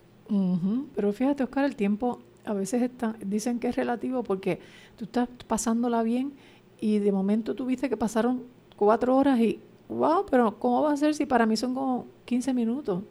Pero 0.95 1.13
fíjate, 1.13 1.45
Oscar, 1.45 1.65
el 1.65 1.77
tiempo 1.77 2.21
a 2.45 2.53
veces 2.53 2.83
está, 2.83 3.17
dicen 3.25 3.59
que 3.59 3.69
es 3.69 3.77
relativo 3.77 4.25
porque 4.25 4.59
tú 4.97 5.05
estás 5.05 5.29
pasándola 5.47 6.03
bien 6.03 6.33
y 6.81 6.99
de 6.99 7.13
momento 7.13 7.55
tuviste 7.55 7.89
que 7.89 7.97
pasaron 7.97 8.45
cuatro 8.77 9.16
horas 9.16 9.39
y, 9.41 9.61
wow, 9.89 10.24
pero 10.31 10.59
¿cómo 10.59 10.83
va 10.83 10.93
a 10.93 10.97
ser 10.97 11.14
si 11.14 11.27
para 11.27 11.47
mí 11.47 11.57
son 11.57 11.74
como 11.74 12.07
15 12.24 12.55
minutos? 12.55 13.03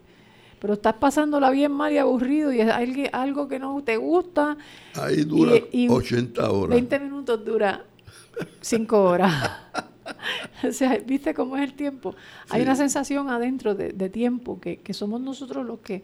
Pero 0.59 0.76
estás 0.76 0.93
pasándola 0.93 1.49
bien 1.49 1.72
mal 1.72 1.91
y 1.91 1.97
aburrido 1.97 2.51
y 2.51 2.61
es 2.61 2.72
algo 3.11 3.47
que 3.47 3.59
no 3.59 3.84
te 3.84 3.97
gusta. 3.97 4.57
Ahí 4.95 5.24
dura 5.24 5.53
80 5.89 6.51
horas. 6.51 6.70
20 6.70 6.99
minutos 6.99 7.45
dura 7.45 7.86
5 8.61 9.03
horas. 9.03 9.34
o 10.68 10.72
sea, 10.72 10.97
¿viste 11.05 11.34
cómo 11.34 11.57
es 11.57 11.63
el 11.63 11.74
tiempo? 11.74 12.16
Hay 12.49 12.61
una 12.61 12.76
sensación 12.76 13.30
adentro 13.30 13.76
de, 13.76 14.09
tiempo 14.09 14.59
que, 14.59 14.82
somos 14.93 15.22
nosotros 15.22 15.66
los 15.66 15.80
que 15.80 16.03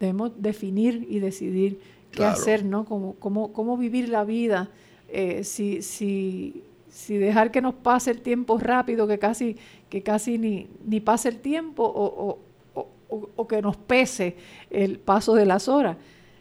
debemos 0.00 0.32
definir 0.36 1.06
y 1.08 1.20
decidir 1.20 1.80
qué 2.10 2.24
hacer, 2.24 2.64
¿no? 2.64 2.84
Cómo, 2.84 3.14
cómo, 3.14 3.52
cómo 3.52 3.76
vivir 3.76 4.08
la 4.08 4.24
vida. 4.24 4.70
Eh, 5.08 5.44
si, 5.44 5.82
si, 5.82 6.62
si 6.90 7.16
dejar 7.16 7.50
que 7.50 7.60
nos 7.60 7.74
pase 7.74 8.10
el 8.10 8.20
tiempo 8.20 8.58
rápido, 8.58 9.06
que 9.06 9.18
casi, 9.18 9.56
que 9.88 10.02
casi 10.02 10.38
ni, 10.38 10.68
ni 10.84 11.00
pase 11.00 11.28
el 11.28 11.38
tiempo, 11.38 11.84
o, 11.84 12.38
o, 12.74 13.30
o 13.36 13.48
que 13.48 13.62
nos 13.62 13.76
pese 13.76 14.36
el 14.70 14.98
paso 14.98 15.34
de 15.34 15.46
las 15.46 15.68
horas. 15.68 15.96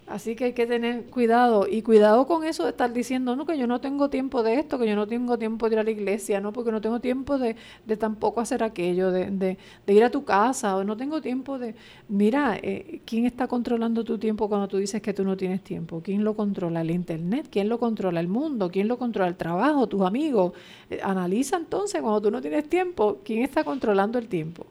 Así 0.08 0.38
que 0.38 0.46
hay 0.46 0.54
que 0.54 0.66
tener 0.66 1.08
cuidado 1.08 1.68
y 1.70 1.82
cuidado 1.82 2.28
con 2.28 2.46
eso 2.46 2.64
de 2.64 2.70
estar 2.70 2.94
diciendo, 2.94 3.36
no, 3.36 3.46
que 3.46 3.58
yo 3.58 3.68
no 3.68 3.82
tengo 3.82 4.10
tiempo 4.10 4.42
de 4.42 4.56
esto, 4.58 4.80
que 4.80 4.88
yo 4.88 4.96
no 4.96 5.06
tengo 5.06 5.38
tiempo 5.38 5.68
de 5.68 5.76
ir 5.76 5.80
a 5.80 5.84
la 5.84 5.92
iglesia, 5.92 6.40
no, 6.40 6.54
porque 6.54 6.72
no 6.72 6.80
tengo 6.80 7.02
tiempo 7.02 7.38
de, 7.38 7.58
de 7.86 7.98
tampoco 7.98 8.40
hacer 8.40 8.64
aquello, 8.64 9.12
de, 9.12 9.58
de, 9.86 9.94
ir 9.94 10.04
a 10.06 10.10
tu 10.10 10.24
casa, 10.24 10.78
o 10.78 10.86
no 10.86 10.96
tengo 10.96 11.20
tiempo 11.20 11.60
de... 11.60 11.76
Mira, 12.08 12.58
eh, 12.64 13.02
¿quién 13.06 13.26
está 13.26 13.48
controlando 13.48 14.06
tu 14.06 14.18
tiempo 14.18 14.48
cuando 14.48 14.70
tú 14.70 14.78
dices 14.78 15.02
que 15.02 15.14
tú 15.14 15.26
no 15.26 15.36
tienes 15.36 15.62
tiempo? 15.62 16.02
¿Quién 16.02 16.24
lo 16.24 16.38
controla? 16.38 16.80
¿El 16.80 16.92
Internet? 16.92 17.50
¿Quién 17.52 17.68
lo 17.68 17.78
controla? 17.78 18.22
¿El 18.22 18.30
mundo? 18.30 18.72
¿Quién 18.72 18.88
lo 18.88 18.98
controla? 18.98 19.28
¿El 19.28 19.36
trabajo? 19.36 19.88
¿Tus 19.88 20.04
amigos? 20.04 20.54
Eh, 20.90 21.00
analiza 21.04 21.58
entonces, 21.58 22.02
cuando 22.02 22.22
tú 22.22 22.32
no 22.32 22.42
tienes 22.42 22.70
tiempo, 22.70 23.20
¿quién 23.26 23.44
está 23.44 23.66
controlando 23.66 24.18
el 24.20 24.30
tiempo? 24.30 24.66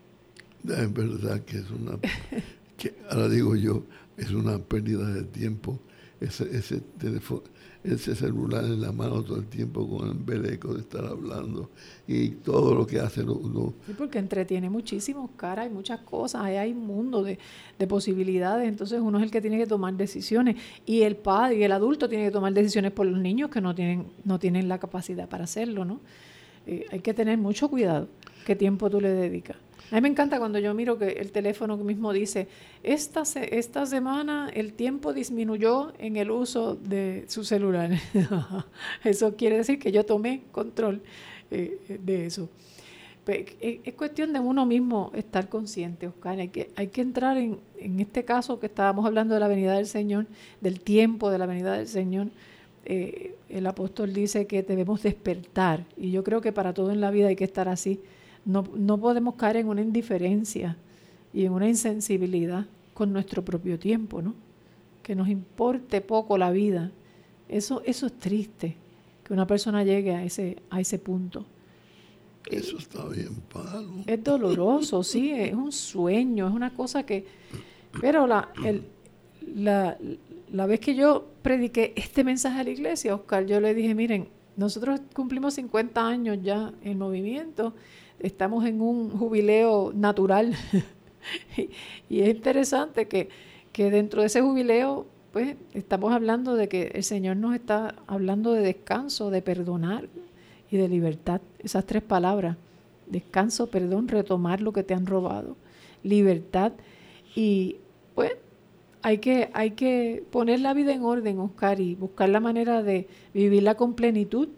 Es 0.66 0.93
verdad 0.95 1.41
que 1.43 1.59
es 1.59 1.70
una... 1.70 1.99
ahora 3.11 3.28
digo 3.28 3.55
yo, 3.55 3.82
es 4.17 4.31
una 4.31 4.59
pérdida 4.59 5.07
de 5.09 5.25
tiempo. 5.25 5.81
Ese, 6.19 6.45
ese, 6.57 6.81
teléfono, 6.99 7.43
ese 7.87 8.14
celular 8.14 8.64
en 8.64 8.81
la 8.81 8.91
mano 8.91 9.23
todo 9.23 9.37
el 9.39 9.47
tiempo 9.47 9.89
con 9.89 10.09
el 10.09 10.14
beleco 10.14 10.75
de 10.75 10.81
estar 10.81 11.05
hablando 11.05 11.71
y 12.07 12.31
todo 12.31 12.75
lo 12.75 12.87
que 12.87 12.99
hace 12.99 13.23
uno. 13.23 13.75
Sí, 13.87 13.95
porque 13.97 14.19
entretiene 14.19 14.69
muchísimo, 14.69 15.31
cara, 15.37 15.62
hay 15.62 15.71
muchas 15.71 16.01
cosas, 16.01 16.43
hay, 16.43 16.73
un 16.73 16.87
mundo 16.87 17.23
de, 17.23 17.39
posibilidades, 17.87 18.67
entonces 18.69 19.01
uno 19.01 19.19
es 19.19 19.25
el 19.25 19.31
que 19.31 19.41
tiene 19.41 19.59
que 19.59 19.67
tomar 19.67 19.95
decisiones 19.95 20.57
y 20.85 21.03
el 21.03 21.17
padre 21.17 21.59
y 21.59 21.62
el 21.62 21.73
adulto 21.73 22.09
tiene 22.09 22.25
que 22.25 22.31
tomar 22.31 22.53
decisiones 22.53 22.93
por 22.93 23.07
los 23.07 23.21
niños 23.21 23.51
que 23.51 23.61
no 23.61 23.75
tienen, 23.75 24.07
no 24.25 24.39
tienen 24.39 24.69
la 24.69 24.79
capacidad 24.79 25.29
para 25.29 25.45
hacerlo, 25.45 25.85
¿no? 25.85 26.01
Eh, 26.67 26.87
hay 26.91 27.01
que 27.01 27.14
tener 27.14 27.39
mucho 27.39 27.69
cuidado 27.69 28.09
qué 28.45 28.57
tiempo 28.57 28.91
tú 28.91 29.01
le 29.01 29.11
dedicas. 29.11 29.57
A 29.91 29.95
mí 29.97 30.01
me 30.01 30.09
encanta 30.09 30.39
cuando 30.39 30.59
yo 30.59 30.74
miro 30.74 30.99
que 30.99 31.09
el 31.09 31.30
teléfono 31.30 31.76
mismo 31.76 32.12
dice, 32.12 32.49
esta, 32.82 33.22
esta 33.22 33.87
semana 33.87 34.51
el 34.53 34.72
tiempo 34.72 35.12
disminuyó 35.12 35.93
en 35.99 36.16
el 36.16 36.30
uso 36.30 36.74
de 36.74 37.24
su 37.28 37.45
celular. 37.45 37.91
eso 39.05 39.37
quiere 39.37 39.59
decir 39.59 39.78
que 39.78 39.93
yo 39.93 40.05
tomé 40.05 40.43
control 40.51 41.03
eh, 41.51 42.01
de 42.03 42.26
eso. 42.26 42.49
Eh, 43.28 43.80
es 43.84 43.95
cuestión 43.95 44.32
de 44.32 44.41
uno 44.41 44.66
mismo 44.66 45.11
estar 45.14 45.49
consciente, 45.49 46.07
Oscar. 46.07 46.39
Hay 46.39 46.49
que, 46.49 46.70
hay 46.76 46.89
que 46.89 47.01
entrar 47.01 47.37
en, 47.37 47.59
en 47.78 48.01
este 48.01 48.24
caso 48.24 48.61
que 48.61 48.66
estábamos 48.66 49.05
hablando 49.05 49.34
de 49.34 49.41
la 49.41 49.49
venida 49.49 49.74
del 49.74 49.87
Señor, 49.87 50.26
del 50.61 50.80
tiempo 50.80 51.30
de 51.30 51.39
la 51.39 51.47
venida 51.47 51.72
del 51.74 51.89
Señor. 51.89 52.28
Eh, 52.84 53.34
el 53.49 53.66
apóstol 53.66 54.12
dice 54.12 54.47
que 54.47 54.62
debemos 54.62 55.03
despertar 55.03 55.84
y 55.97 56.12
yo 56.12 56.22
creo 56.22 56.41
que 56.41 56.53
para 56.53 56.72
todo 56.72 56.93
en 56.93 57.01
la 57.01 57.11
vida 57.11 57.26
hay 57.26 57.34
que 57.34 57.43
estar 57.43 57.68
así 57.68 58.01
no, 58.47 58.65
no 58.75 58.99
podemos 58.99 59.35
caer 59.35 59.57
en 59.57 59.69
una 59.69 59.83
indiferencia 59.83 60.77
y 61.35 61.45
en 61.45 61.53
una 61.53 61.69
insensibilidad 61.69 62.65
con 62.95 63.13
nuestro 63.13 63.45
propio 63.45 63.79
tiempo, 63.79 64.23
¿no? 64.23 64.35
Que 65.03 65.15
nos 65.15 65.29
importe 65.29 66.01
poco 66.01 66.39
la 66.39 66.51
vida. 66.51 66.91
Eso, 67.49 67.83
eso 67.85 68.07
es 68.07 68.19
triste, 68.19 68.77
que 69.23 69.35
una 69.35 69.47
persona 69.47 69.85
llegue 69.85 70.15
a 70.15 70.25
ese, 70.25 70.57
a 70.71 70.81
ese 70.81 70.99
punto. 70.99 71.45
Eso 72.51 72.79
está 72.79 73.05
bien 73.09 73.35
palo. 73.53 74.05
Es 74.07 74.23
doloroso, 74.23 75.03
sí, 75.03 75.33
es 75.33 75.53
un 75.53 75.73
sueño, 75.73 76.49
es 76.49 76.55
una 76.55 76.73
cosa 76.73 77.05
que... 77.05 77.27
Pero 78.01 78.27
la, 78.27 78.51
el, 78.65 78.85
la, 79.55 79.99
la 80.53 80.67
vez 80.67 80.81
que 80.81 80.95
yo 80.95 81.27
prediqué 81.43 81.93
este 81.97 82.23
mensaje 82.23 82.61
a 82.61 82.65
la 82.65 82.71
iglesia, 82.71 83.15
Oscar, 83.15 83.45
yo 83.47 83.61
le 83.61 83.75
dije, 83.75 83.95
miren, 83.95 84.29
nosotros 84.57 85.01
cumplimos 85.13 85.55
50 85.55 86.07
años 86.07 86.39
ya 86.43 86.73
en 86.83 86.99
movimiento 86.99 87.75
estamos 88.21 88.64
en 88.64 88.81
un 88.81 89.11
jubileo 89.11 89.93
natural. 89.95 90.55
y, 92.09 92.21
es 92.21 92.29
interesante 92.29 93.09
que, 93.09 93.29
que 93.73 93.91
dentro 93.91 94.21
de 94.21 94.29
ese 94.29 94.41
jubileo, 94.41 95.07
pues 95.33 95.57
estamos 95.75 96.12
hablando 96.12 96.55
de 96.55 96.69
que 96.69 96.93
el 96.95 97.05
Señor 97.05 97.37
nos 97.37 97.55
está 97.55 97.95
hablando 98.07 98.53
de 98.53 98.62
descanso, 98.62 99.31
de 99.31 99.43
perdonar 99.43 100.09
y 100.71 100.77
de 100.77 100.89
libertad. 100.89 101.41
Esas 101.59 101.85
tres 101.85 102.03
palabras, 102.03 102.57
descanso, 103.07 103.69
perdón, 103.69 104.09
retomar 104.09 104.61
lo 104.61 104.73
que 104.73 104.83
te 104.83 104.95
han 104.95 105.07
robado, 105.07 105.57
libertad 106.03 106.73
y 107.35 107.77
pues 108.14 108.33
hay 109.03 109.19
que, 109.19 109.51
hay 109.53 109.73
que 109.73 110.25
poner 110.31 110.61
la 110.61 110.75
vida 110.75 110.93
en 110.93 111.03
orden, 111.03 111.39
Oscar, 111.39 111.81
y 111.81 111.95
buscar 111.95 112.29
la 112.29 112.41
manera 112.41 112.83
de 112.83 113.07
vivirla 113.33 113.77
con 113.77 113.95
plenitud, 113.95 114.49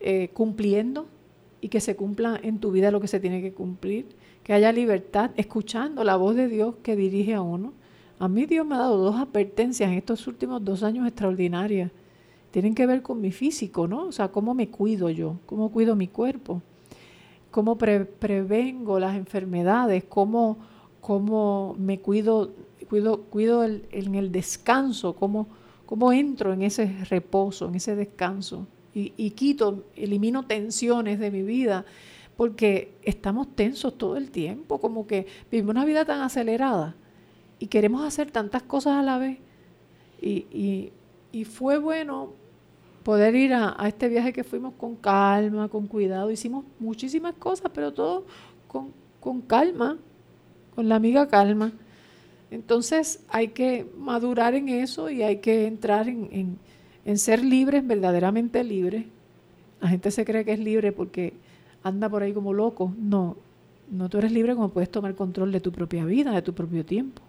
eh, 0.00 0.30
cumpliendo 0.32 1.06
y 1.60 1.68
que 1.68 1.80
se 1.80 1.96
cumpla 1.96 2.38
en 2.42 2.58
tu 2.58 2.70
vida 2.70 2.90
lo 2.90 3.00
que 3.00 3.08
se 3.08 3.20
tiene 3.20 3.42
que 3.42 3.52
cumplir, 3.52 4.06
que 4.42 4.52
haya 4.52 4.72
libertad, 4.72 5.30
escuchando 5.36 6.04
la 6.04 6.16
voz 6.16 6.36
de 6.36 6.48
Dios 6.48 6.76
que 6.82 6.96
dirige 6.96 7.34
a 7.34 7.42
uno. 7.42 7.72
A 8.18 8.28
mí 8.28 8.46
Dios 8.46 8.66
me 8.66 8.74
ha 8.74 8.78
dado 8.78 8.98
dos 8.98 9.16
advertencias 9.16 9.90
en 9.90 9.96
estos 9.96 10.26
últimos 10.26 10.64
dos 10.64 10.82
años 10.82 11.06
extraordinarias. 11.06 11.90
Tienen 12.50 12.74
que 12.74 12.86
ver 12.86 13.02
con 13.02 13.20
mi 13.20 13.30
físico, 13.30 13.86
¿no? 13.86 14.06
O 14.06 14.12
sea, 14.12 14.28
cómo 14.28 14.54
me 14.54 14.68
cuido 14.68 15.10
yo, 15.10 15.38
cómo 15.46 15.70
cuido 15.70 15.94
mi 15.94 16.08
cuerpo, 16.08 16.62
cómo 17.50 17.76
prevengo 17.76 18.98
las 18.98 19.16
enfermedades, 19.16 20.04
cómo, 20.08 20.58
cómo 21.00 21.76
me 21.78 22.00
cuido, 22.00 22.52
cuido, 22.88 23.22
cuido 23.24 23.64
en 23.64 24.14
el 24.14 24.32
descanso, 24.32 25.14
cómo, 25.14 25.48
cómo 25.84 26.12
entro 26.12 26.52
en 26.52 26.62
ese 26.62 27.04
reposo, 27.04 27.68
en 27.68 27.74
ese 27.74 27.94
descanso 27.94 28.66
y, 28.94 29.30
quito, 29.30 29.84
elimino 29.94 30.44
tensiones 30.44 31.20
de 31.20 31.30
mi 31.30 31.42
vida, 31.42 31.84
porque 32.36 32.94
estamos 33.02 33.54
tensos 33.54 33.96
todo 33.96 34.16
el 34.16 34.30
tiempo, 34.30 34.80
como 34.80 35.06
que 35.06 35.26
vivimos 35.50 35.70
una 35.70 35.84
vida 35.84 36.04
tan 36.04 36.20
acelerada 36.20 36.96
y 37.58 37.66
queremos 37.66 38.02
hacer 38.02 38.30
tantas 38.30 38.62
cosas 38.62 38.94
a 38.94 39.02
la 39.02 39.18
vez. 39.18 39.38
Y, 40.20 40.92
fue 41.44 41.78
bueno 41.78 42.32
poder 43.04 43.36
ir 43.36 43.54
a, 43.54 43.76
este 43.86 44.08
viaje 44.08 44.32
que 44.32 44.42
fuimos 44.42 44.74
con 44.74 44.96
calma, 44.96 45.68
con 45.68 45.86
cuidado. 45.86 46.30
Hicimos 46.32 46.64
muchísimas 46.80 47.34
cosas, 47.34 47.70
pero 47.72 47.92
todo 47.92 48.26
con, 48.66 49.42
calma, 49.42 49.98
con 50.74 50.88
la 50.88 50.96
amiga 50.96 51.28
calma. 51.28 51.72
Entonces 52.50 53.22
hay 53.28 53.48
que 53.48 53.86
madurar 53.96 54.54
en 54.54 54.68
eso 54.68 55.10
y 55.10 55.22
hay 55.22 55.36
que 55.36 55.66
entrar 55.66 56.08
en 56.08 56.28
en 56.32 56.58
ser 57.16 57.44
libres, 57.44 57.86
verdaderamente 57.86 58.64
libres. 58.64 59.04
La 59.80 59.88
gente 59.88 60.10
se 60.10 60.24
cree 60.24 60.44
que 60.44 60.52
es 60.52 60.58
libre 60.58 60.92
porque 60.92 61.32
anda 61.82 62.08
por 62.08 62.22
ahí 62.22 62.32
como 62.32 62.52
loco. 62.52 62.92
No, 62.98 63.36
no 63.90 64.08
tú 64.08 64.18
eres 64.18 64.32
libre 64.32 64.54
como 64.54 64.70
puedes 64.70 64.90
tomar 64.90 65.14
control 65.14 65.52
de 65.52 65.60
tu 65.60 65.72
propia 65.72 66.04
vida, 66.04 66.32
de 66.32 66.42
tu 66.42 66.54
propio 66.54 66.84
tiempo. 66.84 67.22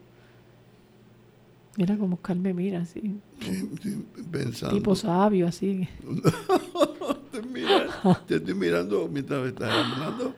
Mira 1.77 1.97
como 1.97 2.15
Oscar 2.15 2.35
me 2.35 2.53
mira 2.53 2.81
así. 2.81 3.15
pensando. 4.31 4.75
Tipo 4.75 4.95
sabio, 4.95 5.47
así. 5.47 5.87
te, 8.27 8.35
estoy 8.35 8.53
mirando 8.53 9.07
mientras 9.07 9.41
me 9.41 9.49
estás 9.49 9.71
hablando, 9.71 10.33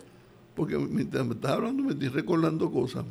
porque 0.56 0.78
mientras 0.78 1.26
me 1.26 1.34
estás 1.34 1.54
hablando 1.54 1.84
me 1.84 1.94
estoy 1.94 2.10
recordando 2.10 2.70
cosas. 2.70 3.06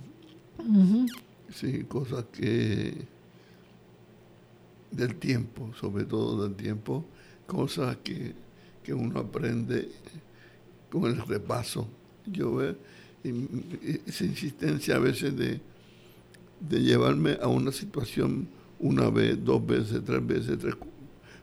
Sí, 1.52 1.84
cosas 1.84 2.26
que 2.32 3.06
del 4.90 5.16
tiempo, 5.16 5.72
sobre 5.78 6.04
todo 6.04 6.46
del 6.46 6.56
tiempo, 6.56 7.04
cosas 7.46 7.96
que, 8.04 8.34
uno 8.92 9.20
aprende 9.20 9.88
con 10.90 11.04
el 11.04 11.24
repaso. 11.24 11.86
Yo 12.26 12.56
veo 12.56 12.74
esa 14.04 14.24
insistencia 14.24 14.96
a 14.96 14.98
veces 14.98 15.36
de, 15.36 15.60
de 16.58 16.82
llevarme 16.82 17.38
a 17.40 17.46
una 17.46 17.70
situación 17.70 18.48
una 18.80 19.08
vez, 19.10 19.38
dos 19.44 19.64
veces, 19.64 20.02
tres 20.04 20.26
veces, 20.26 20.58
tres, 20.58 20.74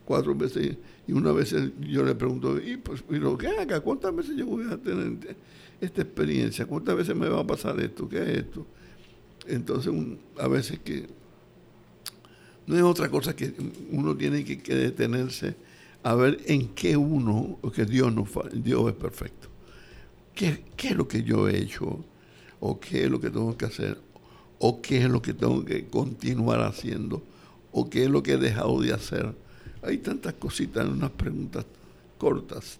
cuatro 0.03 0.35
veces, 0.35 0.77
y 1.07 1.11
una 1.13 1.31
vez 1.31 1.55
yo 1.79 2.03
le 2.03 2.15
pregunto, 2.15 2.59
¿y 2.59 2.77
pues, 2.77 3.03
lo 3.09 3.37
que 3.37 3.47
haga? 3.47 3.79
¿Cuántas 3.81 4.15
veces 4.15 4.35
yo 4.35 4.45
voy 4.45 4.65
a 4.69 4.77
tener 4.77 5.37
esta 5.79 6.01
experiencia? 6.01 6.65
¿Cuántas 6.65 6.97
veces 6.97 7.15
me 7.15 7.29
va 7.29 7.41
a 7.41 7.47
pasar 7.47 7.79
esto? 7.79 8.09
¿Qué 8.09 8.21
es 8.23 8.29
esto? 8.39 8.65
Entonces, 9.47 9.93
a 10.39 10.47
veces 10.47 10.79
que 10.79 11.07
no 12.67 12.75
es 12.75 12.83
otra 12.83 13.09
cosa 13.09 13.35
que 13.35 13.53
uno 13.91 14.15
tiene 14.15 14.43
que, 14.43 14.75
detenerse 14.75 15.55
a 16.03 16.13
ver 16.15 16.39
en 16.45 16.69
qué 16.69 16.95
uno, 16.95 17.57
que 17.73 17.85
Dios, 17.85 18.13
no, 18.13 18.27
Dios 18.53 18.89
es 18.89 18.95
perfecto. 18.95 19.47
¿Qué, 20.35 20.65
¿Qué 20.75 20.89
es 20.89 20.95
lo 20.95 21.07
que 21.07 21.23
yo 21.23 21.47
he 21.47 21.57
hecho? 21.57 22.03
¿O 22.59 22.79
qué 22.79 23.05
es 23.05 23.09
lo 23.09 23.19
que 23.19 23.29
tengo 23.29 23.57
que 23.57 23.65
hacer? 23.65 23.97
¿O 24.59 24.81
qué 24.81 24.97
es 24.97 25.09
lo 25.09 25.21
que 25.21 25.33
tengo 25.33 25.63
que 25.63 25.87
continuar 25.87 26.61
haciendo? 26.61 27.23
¿O 27.71 27.89
qué 27.89 28.03
es 28.03 28.09
lo 28.09 28.21
que 28.21 28.33
he 28.33 28.37
dejado 28.37 28.79
de 28.81 28.93
hacer? 28.93 29.33
Hay 29.81 29.99
tantas 29.99 30.33
cositas 30.33 30.87
unas 30.87 31.11
preguntas 31.11 31.65
cortas, 32.17 32.79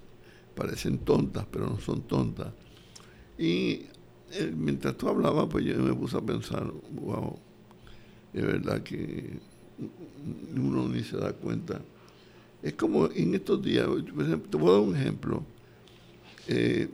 parecen 0.56 1.00
tontas, 1.00 1.46
pero 1.50 1.68
no 1.68 1.80
son 1.80 2.02
tontas. 2.02 2.52
Y 3.38 3.86
eh, 4.32 4.54
mientras 4.56 4.98
tú 4.98 5.08
hablabas, 5.08 5.48
pues 5.50 5.64
yo 5.64 5.78
me 5.78 5.94
puse 5.94 6.18
a 6.18 6.22
pensar, 6.22 6.72
wow, 6.92 7.38
es 8.34 8.42
verdad 8.42 8.82
que 8.82 9.40
uno 10.56 10.88
ni 10.88 11.04
se 11.04 11.18
da 11.18 11.34
cuenta. 11.34 11.82
Es 12.62 12.74
como 12.74 13.10
en 13.12 13.36
estos 13.36 13.62
días, 13.62 13.88
por 13.88 14.26
ejemplo, 14.26 14.50
te 14.50 14.58
voy 14.58 14.70
a 14.70 14.74
dar 14.74 14.82
un 14.82 14.96
ejemplo. 14.96 15.44
Eh, 16.48 16.90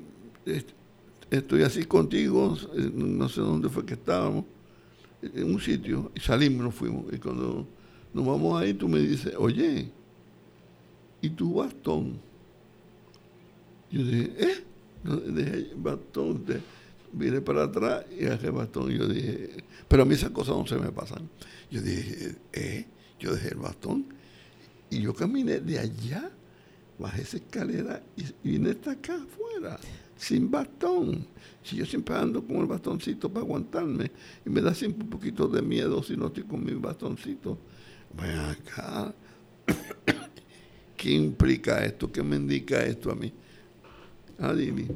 estoy 1.30 1.64
así 1.64 1.86
contigo, 1.86 2.58
eh, 2.76 2.92
no 2.94 3.30
sé 3.30 3.42
dónde 3.42 3.70
fue 3.70 3.86
que 3.86 3.94
estábamos, 3.94 4.46
en 5.22 5.54
un 5.54 5.60
sitio, 5.60 6.12
y 6.16 6.20
salimos, 6.20 6.64
nos 6.66 6.76
fuimos. 6.76 7.06
Y 7.14 7.18
cuando 7.18 7.66
nos 8.14 8.26
vamos 8.26 8.62
ahí, 8.62 8.74
tú 8.74 8.88
me 8.88 9.00
dices, 9.00 9.34
oye, 9.38 9.90
¿y 11.22 11.30
tu 11.30 11.56
bastón? 11.56 12.20
Yo 13.90 14.04
dije, 14.04 14.32
¿eh? 14.38 14.64
Dejé 15.04 15.74
bastón, 15.76 16.44
vine 17.14 17.42
para 17.42 17.64
atrás 17.64 18.06
y 18.12 18.26
dejé 18.26 18.48
el 18.48 18.52
bastón. 18.54 18.92
Y 18.92 18.98
yo 18.98 19.08
dije, 19.08 19.64
pero 19.88 20.04
a 20.04 20.06
mí 20.06 20.16
esas 20.16 20.32
cosas 20.32 20.56
no 20.56 20.66
se 20.66 20.78
me 20.78 20.92
pasan. 20.92 21.30
Yo 21.72 21.82
dije, 21.82 22.36
¿eh? 22.54 22.86
Yo 23.20 23.34
dejé 23.34 23.50
el 23.50 23.60
bastón 23.60 24.06
y 24.90 25.02
yo 25.02 25.14
caminé 25.14 25.60
de 25.60 25.80
allá, 25.80 26.30
bajé 27.00 27.22
esa 27.22 27.38
escalera 27.38 28.04
y 28.18 28.50
vine 28.50 28.72
hasta 28.72 28.92
acá 28.92 29.16
afuera, 29.16 29.80
sin 30.18 30.52
bastón. 30.52 31.26
Si 31.64 31.78
yo 31.78 31.86
siempre 31.86 32.16
ando 32.16 32.46
con 32.46 32.58
el 32.58 32.66
bastoncito 32.66 33.30
para 33.30 33.46
aguantarme 33.46 34.12
y 34.46 34.50
me 34.50 34.62
da 34.62 34.74
siempre 34.74 35.04
un 35.04 35.10
poquito 35.10 35.48
de 35.48 35.62
miedo 35.62 36.04
si 36.04 36.18
no 36.18 36.28
estoy 36.28 36.44
con 36.44 36.64
mi 36.64 36.74
bastoncito. 36.74 37.58
Ven 38.16 38.40
acá. 38.40 39.14
¿Qué 40.98 41.12
implica 41.12 41.84
esto? 41.84 42.12
¿Qué 42.12 42.22
me 42.22 42.36
indica 42.36 42.84
esto 42.84 43.12
a 43.12 43.16
mí? 43.16 43.34
Dini, 44.38 44.88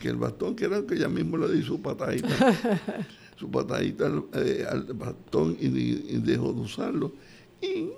que 0.00 0.08
el 0.08 0.16
bastón 0.16 0.54
que 0.54 0.66
era 0.66 0.82
que 0.86 0.94
ella 0.94 1.08
mismo 1.08 1.36
le 1.36 1.52
di 1.52 1.62
su 1.62 1.80
patadita, 1.80 2.28
su 3.36 3.50
patadita 3.50 4.10
eh, 4.34 4.66
al, 4.68 4.84
bastón 4.94 5.56
y, 5.58 5.68
dejó 6.18 6.52
de 6.52 6.60
usarlo. 6.60 7.12
Y 7.60 7.88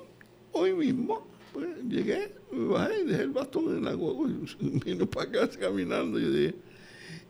hoy 0.52 0.72
mismo 0.72 1.26
pues, 1.52 1.68
llegué, 1.88 2.32
me 2.52 2.68
bajé 2.68 3.02
y 3.02 3.04
dejé 3.06 3.22
el 3.22 3.30
bastón 3.30 3.76
en 3.76 3.84
la 3.84 3.94
guagua 3.94 4.28
y 4.28 4.78
vino 4.84 5.06
para 5.06 5.28
acá 5.28 5.50
caminando. 5.58 6.18
Y 6.18 6.24
dije, 6.24 6.54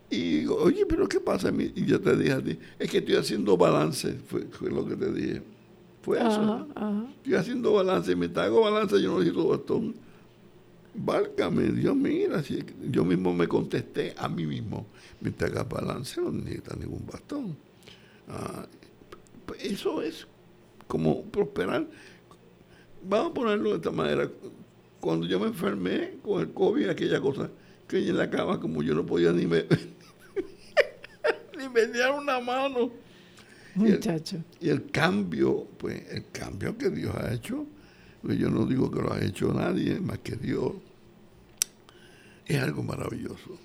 y 0.09 0.37
digo, 0.39 0.55
oye, 0.55 0.85
pero 0.85 1.07
¿qué 1.07 1.19
pasa? 1.19 1.51
Y 1.51 1.85
yo 1.85 1.99
te 1.99 2.15
dije 2.15 2.33
a 2.33 2.41
ti, 2.41 2.57
es 2.79 2.89
que 2.89 2.99
estoy 2.99 3.15
haciendo 3.15 3.57
balance, 3.57 4.13
fue, 4.27 4.45
lo 4.69 4.85
que 4.85 4.95
te 4.95 5.11
dije. 5.11 5.41
Fue 6.01 6.19
eso. 6.19 6.67
Estoy 7.17 7.33
haciendo 7.33 7.73
balance, 7.73 8.15
mientras 8.15 8.45
hago 8.45 8.61
balance 8.61 9.01
yo 9.01 9.11
no 9.11 9.19
necesito 9.19 9.47
bastón. 9.47 10.04
Válgame, 10.97 11.71
Dios 11.71 11.95
mira, 11.95 12.41
si 12.41 12.63
yo 12.89 13.03
mismo 13.03 13.33
me 13.33 13.47
contesté 13.47 14.13
a 14.17 14.29
mí 14.29 14.45
mismo, 14.45 14.85
mientras 15.19 15.51
haga 15.51 15.63
balance 15.63 16.21
no 16.21 16.31
necesita 16.31 16.75
ningún 16.75 17.05
bastón. 17.05 17.57
Ah, 18.29 18.65
eso 19.59 20.01
es 20.01 20.25
como 20.87 21.23
prosperar. 21.23 21.85
Vamos 23.03 23.31
a 23.31 23.33
ponerlo 23.33 23.71
de 23.71 23.75
esta 23.75 23.91
manera. 23.91 24.29
Cuando 24.99 25.27
yo 25.27 25.39
me 25.39 25.47
enfermé 25.47 26.13
con 26.23 26.41
el 26.41 26.51
COVID, 26.51 26.89
aquella 26.89 27.19
cosa, 27.19 27.49
que 27.87 27.97
en 27.97 28.17
la 28.17 28.29
cama 28.29 28.59
como 28.59 28.81
yo 28.81 28.95
no 28.95 29.05
podía 29.05 29.31
ni 29.31 29.45
me, 29.45 29.65
ni 31.57 31.69
me 31.69 32.11
una 32.11 32.39
mano. 32.39 32.91
Muchacho. 33.75 34.37
Y 34.61 34.69
el, 34.69 34.89
cambio, 34.89 35.67
pues 35.77 36.09
el 36.09 36.25
cambio 36.31 36.77
que 36.77 36.89
Dios 36.89 37.13
ha 37.15 37.33
hecho, 37.33 37.65
pues 38.25 38.39
yo 38.39 38.49
no 38.49 38.65
digo 38.65 38.89
que 38.89 39.01
lo 39.01 39.13
ha 39.13 39.23
hecho 39.23 39.53
nadie 39.53 39.99
más 39.99 40.17
que 40.19 40.35
Dios, 40.35 40.73
es 42.47 42.59
algo 42.59 42.81
maravilloso. 42.81 43.57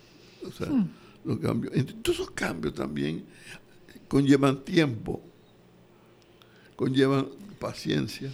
O 0.46 0.52
sea, 0.52 0.66
hmm. 0.66 0.90
los 1.24 1.38
cambios. 1.38 1.72
todos 2.02 2.18
esos 2.20 2.30
cambios 2.32 2.74
también 2.74 3.24
conllevan 4.06 4.62
tiempo, 4.62 5.22
conllevan 6.76 7.28
paciencia. 7.58 8.30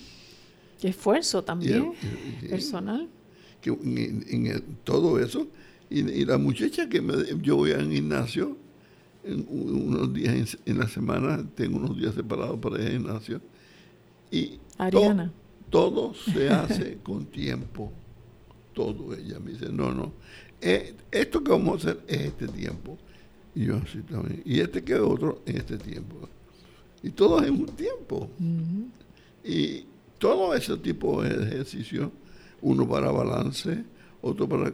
Y 0.82 0.88
esfuerzo 0.88 1.44
también, 1.44 1.92
personal. 2.50 3.08
Que 3.60 3.70
en, 3.70 4.62
todo 4.82 5.20
eso, 5.20 5.46
y, 5.88 6.24
la 6.24 6.38
muchacha 6.38 6.88
que 6.88 7.00
me, 7.00 7.14
yo 7.40 7.56
voy 7.56 7.70
al 7.70 7.90
gimnasio, 7.90 8.56
en, 9.22 9.46
unos 9.48 10.12
días 10.12 10.58
en, 10.66 10.78
la 10.78 10.88
semana, 10.88 11.48
tengo 11.54 11.78
unos 11.78 11.96
días 11.96 12.16
separados 12.16 12.58
para 12.58 12.82
el 12.82 12.90
gimnasio, 12.90 13.40
y 14.32 14.58
Ariana. 14.76 15.26
todo 15.26 15.45
se 16.14 16.48
hace 16.48 16.98
con 17.02 17.26
tiempo. 17.26 17.92
Todo 18.72 19.14
ella 19.14 19.38
me 19.38 19.52
dice, 19.52 19.70
no, 19.70 19.92
no, 19.92 20.12
eh, 20.60 20.94
esto 21.10 21.42
que 21.42 21.50
vamos 21.50 21.74
a 21.74 21.90
hacer 21.90 22.04
es 22.06 22.20
este 22.20 22.48
tiempo. 22.48 22.98
Y 23.54 23.66
yo 23.66 23.76
así 23.76 24.00
también. 24.02 24.42
Y 24.44 24.60
este 24.60 24.82
que 24.84 24.94
otro 24.96 25.42
en 25.46 25.56
este 25.56 25.78
tiempo. 25.78 26.28
Y 27.02 27.10
todo 27.10 27.42
en 27.42 27.54
un 27.54 27.66
tiempo. 27.66 28.28
Y 29.42 29.84
todo 30.18 30.54
ese 30.54 30.76
tipo 30.76 31.22
de 31.22 31.30
ejercicio, 31.30 32.12
uno 32.60 32.86
para 32.86 33.10
balance, 33.10 33.84
otro 34.20 34.48
para, 34.48 34.72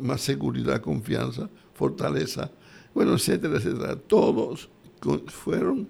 más 0.00 0.22
seguridad, 0.22 0.80
confianza, 0.80 1.50
fortaleza, 1.74 2.50
bueno, 2.94 3.14
etcétera, 3.14 3.56
etcétera. 3.56 3.96
Todos 3.96 4.70
fueron 5.26 5.88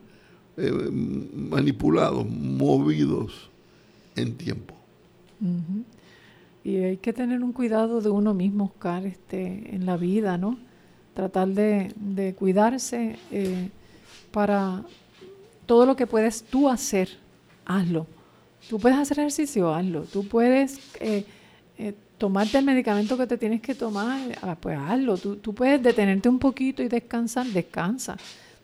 eh, 0.57 0.72
manipulados, 0.72 2.26
movidos 2.26 3.51
en 4.17 4.37
tiempo. 4.37 4.75
Y 6.64 6.77
hay 6.79 6.97
que 6.97 7.12
tener 7.12 7.43
un 7.43 7.53
cuidado 7.53 8.01
de 8.01 8.11
uno 8.11 8.35
mismo, 8.35 8.64
Oscar, 8.64 9.07
este, 9.07 9.75
en 9.75 9.87
la 9.87 9.97
vida, 9.97 10.37
¿no? 10.37 10.59
Tratar 11.14 11.49
de, 11.49 12.35
cuidarse 12.37 13.17
eh, 13.31 13.71
para 14.33 14.83
todo 15.67 15.87
lo 15.87 15.97
que 15.97 16.07
puedes 16.07 16.43
tú 16.43 16.69
hacer, 16.69 17.09
hazlo. 17.64 18.07
Tú 18.69 18.81
puedes 18.81 18.99
hacer 18.99 19.21
ejercicio, 19.21 19.73
hazlo. 19.73 20.03
Tú 20.03 20.27
puedes 20.27 20.81
eh, 21.01 21.25
eh, 21.79 21.95
tomarte 22.19 22.59
el 22.59 22.64
medicamento 22.64 23.17
que 23.17 23.27
te 23.27 23.39
tienes 23.39 23.61
que 23.61 23.75
tomar, 23.75 24.37
ah, 24.43 24.57
pues 24.61 24.77
hazlo. 24.79 25.17
Tú, 25.19 25.37
tú, 25.37 25.55
puedes 25.55 25.83
detenerte 25.83 26.29
un 26.29 26.39
poquito 26.39 26.83
y 26.83 26.89
descansar, 26.89 27.47
descansa. 27.47 28.17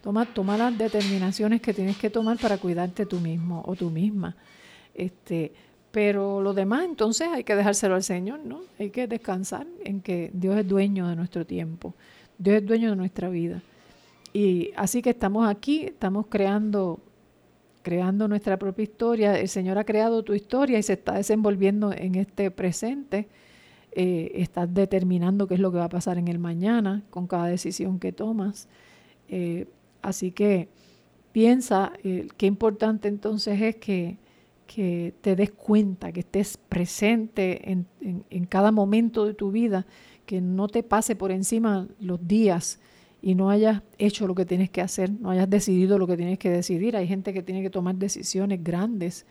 Toma, 0.02 0.24
toma 0.26 0.56
las 0.56 0.76
determinaciones 0.76 1.60
que 1.60 1.72
tienes 1.72 1.96
que 1.96 2.10
tomar 2.10 2.36
para 2.38 2.58
cuidarte 2.58 3.06
tú 3.06 3.20
mismo 3.20 3.62
o 3.64 3.76
tú 3.76 3.90
misma. 3.90 4.34
Este, 4.94 5.52
pero 5.90 6.40
lo 6.40 6.54
demás, 6.54 6.84
entonces, 6.84 7.28
hay 7.28 7.44
que 7.44 7.54
dejárselo 7.54 7.94
al 7.94 8.02
Señor, 8.02 8.40
¿no? 8.40 8.62
Hay 8.78 8.90
que 8.90 9.06
descansar 9.06 9.66
en 9.84 10.00
que 10.00 10.30
Dios 10.32 10.56
es 10.58 10.66
dueño 10.66 11.06
de 11.08 11.16
nuestro 11.16 11.46
tiempo, 11.46 11.94
Dios 12.38 12.56
es 12.56 12.66
dueño 12.66 12.90
de 12.90 12.96
nuestra 12.96 13.28
vida. 13.28 13.62
Y 14.32 14.70
así 14.76 15.02
que 15.02 15.10
estamos 15.10 15.46
aquí, 15.48 15.84
estamos 15.84 16.26
creando, 16.28 17.00
creando 17.82 18.26
nuestra 18.26 18.58
propia 18.58 18.84
historia. 18.84 19.38
El 19.38 19.48
Señor 19.48 19.76
ha 19.76 19.84
creado 19.84 20.22
tu 20.22 20.32
historia 20.32 20.78
y 20.78 20.82
se 20.82 20.94
está 20.94 21.12
desenvolviendo 21.12 21.92
en 21.92 22.14
este 22.14 22.50
presente. 22.50 23.28
Eh, 23.94 24.32
estás 24.36 24.72
determinando 24.72 25.46
qué 25.46 25.54
es 25.54 25.60
lo 25.60 25.70
que 25.70 25.76
va 25.76 25.84
a 25.84 25.90
pasar 25.90 26.16
en 26.16 26.28
el 26.28 26.38
mañana 26.38 27.02
con 27.10 27.26
cada 27.26 27.46
decisión 27.46 27.98
que 27.98 28.12
tomas. 28.12 28.68
Eh, 29.28 29.66
así 30.00 30.30
que 30.30 30.70
piensa 31.32 31.92
eh, 32.02 32.28
qué 32.38 32.46
importante 32.46 33.08
entonces 33.08 33.60
es 33.60 33.76
que 33.76 34.16
que 34.74 35.12
te 35.20 35.36
des 35.36 35.50
cuenta, 35.50 36.12
que 36.12 36.20
estés 36.20 36.56
presente 36.56 37.70
en, 37.70 38.44
cada 38.46 38.72
momento 38.72 39.26
de 39.26 39.34
tu 39.34 39.50
vida, 39.50 39.86
que 40.24 40.40
no 40.40 40.66
te 40.68 40.82
pase 40.82 41.14
por 41.14 41.30
encima 41.30 41.88
los 42.00 42.26
días 42.26 42.80
y 43.20 43.34
no 43.34 43.50
hayas 43.50 43.82
hecho 43.98 44.26
lo 44.26 44.34
que 44.34 44.46
tienes 44.46 44.70
que 44.70 44.80
hacer, 44.80 45.10
no 45.10 45.30
hayas 45.30 45.50
decidido 45.50 45.98
lo 45.98 46.06
que 46.06 46.16
tienes 46.16 46.38
que 46.38 46.48
decidir. 46.48 46.96
Hay 46.96 47.06
gente 47.06 47.34
que 47.34 47.42
tiene 47.42 47.60
que 47.60 47.68
tomar 47.68 47.96
decisiones 47.96 48.64
grandes 48.64 49.26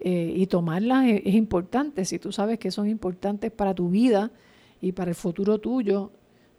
eh, 0.00 0.32
y 0.34 0.46
tomarlas 0.46 1.06
es, 1.06 1.34
importante. 1.34 2.06
Si 2.06 2.18
tú 2.18 2.32
sabes 2.32 2.58
que 2.58 2.70
son 2.70 2.88
importantes 2.88 3.52
para 3.52 3.74
tu 3.74 3.90
vida 3.90 4.32
y 4.80 4.92
para 4.92 5.10
el 5.10 5.16
futuro 5.16 5.58
tuyo, 5.58 6.12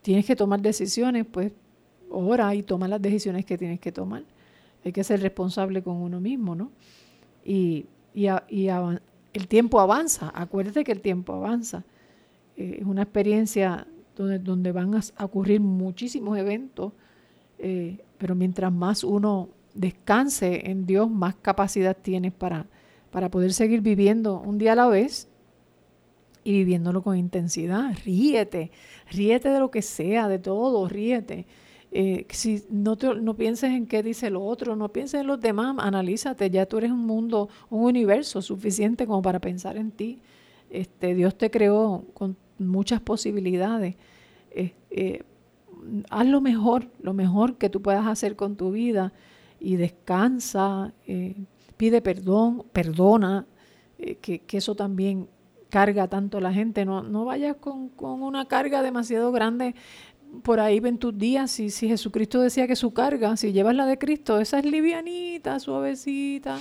tienes 0.03 0.25
que 0.25 0.35
tomar 0.35 0.61
decisiones, 0.61 1.25
pues 1.25 1.51
ora 2.11 2.53
y 2.53 2.61
toma 2.61 2.87
las 2.87 3.01
decisiones 3.01 3.43
que 3.43 3.57
tienes 3.57 3.79
que 3.79 3.91
tomar. 3.91 4.23
Hay 4.85 4.91
que 4.91 5.03
ser 5.03 5.19
responsable 5.19 5.81
con 5.81 5.97
uno 5.97 6.21
mismo, 6.21 6.55
¿no? 6.55 6.71
Y 7.43 7.87
y, 8.13 8.27
el 8.27 9.47
tiempo 9.47 9.79
avanza, 9.79 10.31
acuérdate 10.33 10.83
que 10.83 10.91
el 10.91 11.01
tiempo 11.01 11.33
avanza. 11.33 11.83
Eh, 12.57 12.77
es 12.81 12.85
una 12.85 13.03
experiencia 13.03 13.87
donde, 14.15 14.39
donde 14.39 14.71
van 14.71 14.95
a, 14.95 15.01
ocurrir 15.23 15.61
muchísimos 15.61 16.37
eventos, 16.37 16.93
eh, 17.59 17.99
pero 18.17 18.35
mientras 18.35 18.71
más 18.71 19.03
uno 19.03 19.49
descanse 19.73 20.69
en 20.69 20.85
Dios, 20.85 21.09
más 21.09 21.35
capacidad 21.35 21.95
tienes 21.95 22.33
para, 22.33 22.65
para 23.11 23.29
poder 23.29 23.53
seguir 23.53 23.81
viviendo 23.81 24.39
un 24.39 24.57
día 24.57 24.73
a 24.73 24.75
la 24.75 24.87
vez 24.87 25.29
y 26.43 26.51
viviéndolo 26.51 27.01
con 27.01 27.17
intensidad. 27.17 27.93
Ríete, 28.03 28.71
ríete 29.11 29.49
de 29.49 29.59
lo 29.59 29.71
que 29.71 29.81
sea, 29.81 30.27
de 30.27 30.39
todo, 30.39 30.87
ríete. 30.87 31.45
Eh, 31.91 32.27
si 32.29 32.63
no, 32.69 32.95
no 32.95 33.35
pienses 33.35 33.71
en 33.71 33.87
qué 33.87 34.03
dice 34.03 34.27
el 34.27 34.35
otro, 34.35 34.75
no 34.75 34.89
pienses 34.89 35.21
en 35.21 35.27
los 35.27 35.39
demás, 35.39 35.75
analízate, 35.79 36.49
ya 36.49 36.67
tú 36.67 36.77
eres 36.77 36.91
un 36.91 37.05
mundo, 37.05 37.49
un 37.69 37.85
universo 37.85 38.41
suficiente 38.41 39.07
como 39.07 39.21
para 39.21 39.39
pensar 39.39 39.75
en 39.77 39.91
ti. 39.91 40.21
Este, 40.69 41.15
Dios 41.15 41.35
te 41.35 41.49
creó 41.49 42.05
con 42.13 42.37
muchas 42.59 43.01
posibilidades. 43.01 43.95
Eh, 44.51 44.73
eh, 44.91 45.23
haz 46.11 46.27
lo 46.27 46.41
mejor, 46.41 46.89
lo 47.01 47.13
mejor 47.13 47.57
que 47.57 47.69
tú 47.69 47.81
puedas 47.81 48.05
hacer 48.05 48.35
con 48.35 48.55
tu 48.55 48.71
vida 48.71 49.11
y 49.59 49.75
descansa, 49.75 50.93
pide 51.75 52.01
perdón, 52.01 52.63
perdona, 52.71 53.45
que, 54.21 54.39
que, 54.39 54.57
eso 54.57 54.75
también 54.75 55.27
carga 55.69 56.07
tanto 56.07 56.37
a 56.37 56.41
la 56.41 56.53
gente. 56.53 56.85
No, 56.85 57.03
no 57.03 57.25
vayas 57.25 57.55
con, 57.57 57.89
con 57.89 58.21
una 58.21 58.45
carga 58.45 58.81
demasiado 58.81 59.31
grande 59.31 59.75
por 60.43 60.59
ahí 60.59 60.79
ven 60.79 60.97
tus 60.97 61.17
días, 61.17 61.51
si, 61.51 61.69
si 61.69 61.87
Jesucristo 61.87 62.41
decía 62.41 62.67
que 62.67 62.75
su 62.75 62.91
carga, 62.91 63.35
si 63.37 63.51
llevas 63.51 63.75
la 63.75 63.85
de 63.85 63.97
Cristo, 63.97 64.39
esa 64.39 64.59
es 64.59 64.65
livianita, 64.65 65.59
suavecita, 65.59 66.59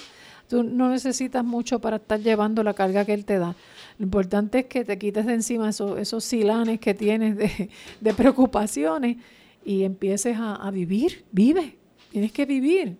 tú 0.48 0.62
no 0.62 0.88
necesitas 0.88 1.44
mucho 1.44 1.80
para 1.80 1.96
estar 1.96 2.20
llevando 2.20 2.62
la 2.62 2.74
carga 2.74 3.04
que 3.04 3.14
Él 3.14 3.24
te 3.24 3.38
da. 3.38 3.54
Lo 3.98 4.04
importante 4.04 4.60
es 4.60 4.66
que 4.66 4.84
te 4.84 4.98
quites 4.98 5.26
de 5.26 5.34
encima 5.34 5.68
esos, 5.68 5.98
esos 5.98 6.24
silanes 6.24 6.80
que 6.80 6.94
tienes 6.94 7.36
de, 7.36 7.70
de 8.00 8.14
preocupaciones 8.14 9.18
y 9.64 9.84
empieces 9.84 10.36
a, 10.38 10.70
vivir, 10.70 11.24
vive, 11.30 11.76
tienes 12.10 12.32
que 12.32 12.46
vivir, 12.46 12.96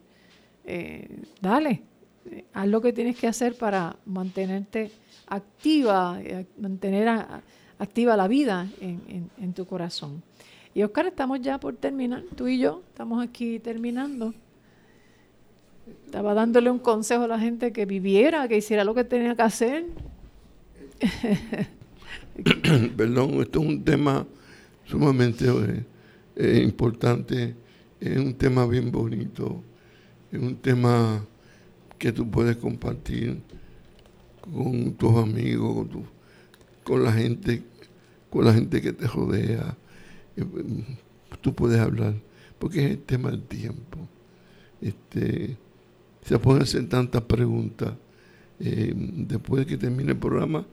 eh, 0.65 1.09
dale, 1.41 1.83
haz 2.53 2.69
lo 2.69 2.81
que 2.83 2.93
tienes 2.93 3.17
que 3.17 3.27
hacer 3.27 3.55
para 3.55 3.97
mantenerte 4.05 4.91
activa, 5.29 6.21
eh, 6.23 6.45
mantener 6.59 7.09
activa 7.79 8.17
la 8.17 8.29
vida 8.29 8.69
en, 8.81 9.31
en 9.39 9.53
tu 9.55 9.65
corazón. 9.65 10.23
Y 10.79 10.85
Oscar, 10.85 11.07
estamos 11.09 11.41
ya 11.41 11.59
por 11.59 11.75
terminar, 11.75 12.23
tú 12.37 12.47
y 12.47 12.61
yo, 12.61 12.85
estamos 12.91 13.21
aquí 13.21 13.59
terminando. 13.59 14.33
Estaba 16.07 16.35
dándole 16.35 16.71
un 16.71 16.79
consejo 16.79 17.25
a 17.25 17.27
la 17.27 17.41
gente 17.41 17.73
que 17.73 17.85
viviera, 17.85 18.47
que 18.47 18.59
hiciera 18.59 18.85
lo 18.85 18.95
que 18.95 19.03
tenía 19.03 19.35
que 19.35 19.43
hacer. 19.43 19.87
Perdón, 22.97 23.43
esto 23.43 23.61
es 23.61 23.67
un 23.67 23.83
tema 23.83 24.25
sumamente 24.85 25.47
eh, 26.37 26.63
importante, 26.63 27.57
es 27.99 28.17
un 28.17 28.35
tema 28.35 28.65
bien 28.65 28.93
bonito, 28.93 29.61
es 30.31 30.41
un 30.41 30.55
tema 30.59 31.27
que 31.99 32.13
tú 32.13 32.31
puedes 32.31 32.57
compartir 32.57 33.41
con 34.41 34.93
tus 34.93 35.17
amigos, 35.17 35.89
con 36.85 37.03
la 37.03 37.11
gente, 37.11 37.65
con 38.31 38.45
la 38.45 38.55
gente 38.55 38.81
que 38.81 38.93
te 38.93 39.09
rodea 39.09 39.77
tú 41.41 41.55
puedes 41.55 41.81
hablar, 41.81 42.15
porque 42.59 42.85
es 42.85 42.91
el 42.93 42.99
tema 42.99 43.31
del 43.31 43.43
tiempo. 43.43 43.99
Este, 44.81 45.57
se 46.23 46.39
pueden 46.39 46.63
hacer 46.63 46.89
tantas 46.89 47.23
preguntas. 47.23 47.95
Eh, 48.61 48.93
después 48.95 49.61
de 49.61 49.67
que 49.67 49.77
termine 49.77 50.13
el 50.13 50.19
programa, 50.19 50.67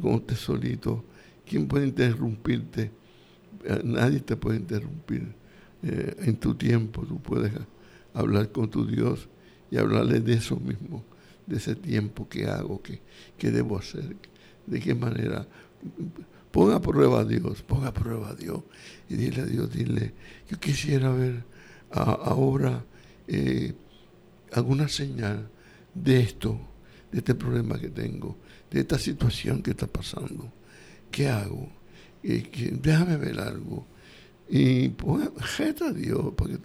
cuando 0.00 0.20
estés 0.20 0.38
solito, 0.38 1.04
¿quién 1.46 1.68
puede 1.68 1.86
interrumpirte? 1.86 2.90
Eh, 3.64 3.80
nadie 3.84 4.20
te 4.20 4.36
puede 4.36 4.58
interrumpir. 4.58 5.34
Eh, 5.82 6.16
en 6.20 6.36
tu 6.36 6.54
tiempo 6.54 7.02
tú 7.06 7.20
puedes 7.20 7.52
hablar 8.12 8.50
con 8.50 8.68
tu 8.68 8.84
Dios 8.84 9.28
y 9.70 9.76
hablarle 9.76 10.20
de 10.20 10.34
eso 10.34 10.56
mismo, 10.56 11.04
de 11.46 11.56
ese 11.56 11.76
tiempo 11.76 12.28
que 12.28 12.46
hago, 12.46 12.82
que, 12.82 13.00
que 13.36 13.50
debo 13.52 13.78
hacer, 13.78 14.16
de 14.66 14.80
qué 14.80 14.94
manera 14.94 15.46
Ponga 16.50 16.76
a 16.76 16.80
prueba 16.80 17.20
a 17.20 17.24
Dios, 17.24 17.62
ponga 17.62 17.88
a 17.88 17.94
prueba 17.94 18.30
a 18.30 18.34
Dios 18.34 18.62
y 19.08 19.16
dile 19.16 19.42
a 19.42 19.44
Dios, 19.44 19.70
dile, 19.70 20.14
yo 20.50 20.58
quisiera 20.58 21.10
ver 21.10 21.44
ahora 21.90 22.84
eh, 23.26 23.74
alguna 24.52 24.88
señal 24.88 25.48
de 25.94 26.20
esto, 26.20 26.58
de 27.12 27.18
este 27.18 27.34
problema 27.34 27.78
que 27.78 27.90
tengo, 27.90 28.36
de 28.70 28.80
esta 28.80 28.98
situación 28.98 29.62
que 29.62 29.72
está 29.72 29.86
pasando. 29.86 30.52
¿Qué 31.10 31.28
hago? 31.28 31.68
déjame 32.22 33.16
ver 33.16 33.40
algo. 33.40 33.86
Y 34.48 34.88
pues, 34.88 35.28
jeta 35.56 35.88
a 35.88 35.92
Dios, 35.92 36.32
porque 36.36 36.58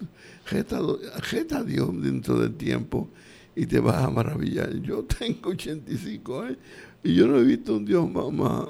jeta, 0.46 0.80
jeta 1.22 1.58
a 1.58 1.64
Dios 1.64 1.90
dentro 2.02 2.38
del 2.38 2.54
tiempo 2.54 3.10
y 3.56 3.66
te 3.66 3.80
vas 3.80 4.02
a 4.02 4.10
maravillar. 4.10 4.74
Yo 4.80 5.04
tengo 5.18 5.50
85 5.50 6.40
años 6.40 6.58
y 7.02 7.14
yo 7.14 7.26
no 7.26 7.38
he 7.38 7.44
visto 7.44 7.76
un 7.76 7.84
Dios 7.84 8.10
más, 8.10 8.66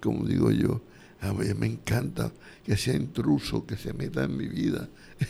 como 0.00 0.26
digo 0.26 0.50
yo, 0.50 0.82
a 1.20 1.32
mí 1.32 1.46
me 1.58 1.66
encanta 1.66 2.30
que 2.62 2.76
sea 2.76 2.94
intruso, 2.94 3.66
que 3.66 3.76
se 3.76 3.92
meta 3.92 4.24
en 4.24 4.36
mi 4.36 4.46
vida, 4.46 4.88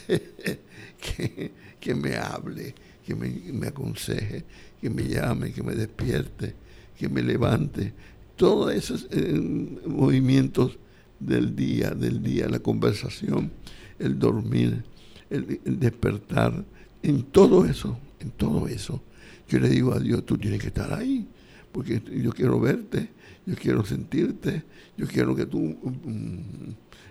que, 1.80 1.94
me 1.94 2.16
hable, 2.16 2.74
que 3.04 3.14
me, 3.14 3.66
aconseje, 3.68 4.44
que 4.80 4.90
me 4.90 5.04
llame, 5.04 5.52
que 5.52 5.62
me 5.62 5.74
despierte, 5.74 6.54
que 6.98 7.08
me 7.08 7.22
levante. 7.22 7.92
Todos 8.34 8.74
esos 8.74 9.06
eh, 9.12 9.78
movimientos 9.86 10.78
del 11.20 11.54
día, 11.54 11.90
del 11.90 12.22
día, 12.22 12.48
la 12.48 12.58
conversación, 12.58 13.52
el 13.98 14.18
dormir, 14.18 14.84
el 15.30 15.60
despertar, 15.78 16.64
en 17.02 17.22
todo 17.22 17.64
eso, 17.64 17.98
todo 18.30 18.68
eso, 18.68 19.02
yo 19.48 19.58
le 19.58 19.68
digo 19.68 19.92
a 19.92 20.00
Dios, 20.00 20.24
tú 20.24 20.36
tienes 20.38 20.60
que 20.60 20.68
estar 20.68 20.92
ahí 20.92 21.28
porque 21.76 22.00
yo 22.22 22.32
quiero 22.32 22.58
verte, 22.58 23.10
yo 23.44 23.54
quiero 23.54 23.84
sentirte, 23.84 24.62
yo 24.96 25.06
quiero 25.06 25.36
que 25.36 25.44
tú 25.44 25.58
mm, 25.58 26.70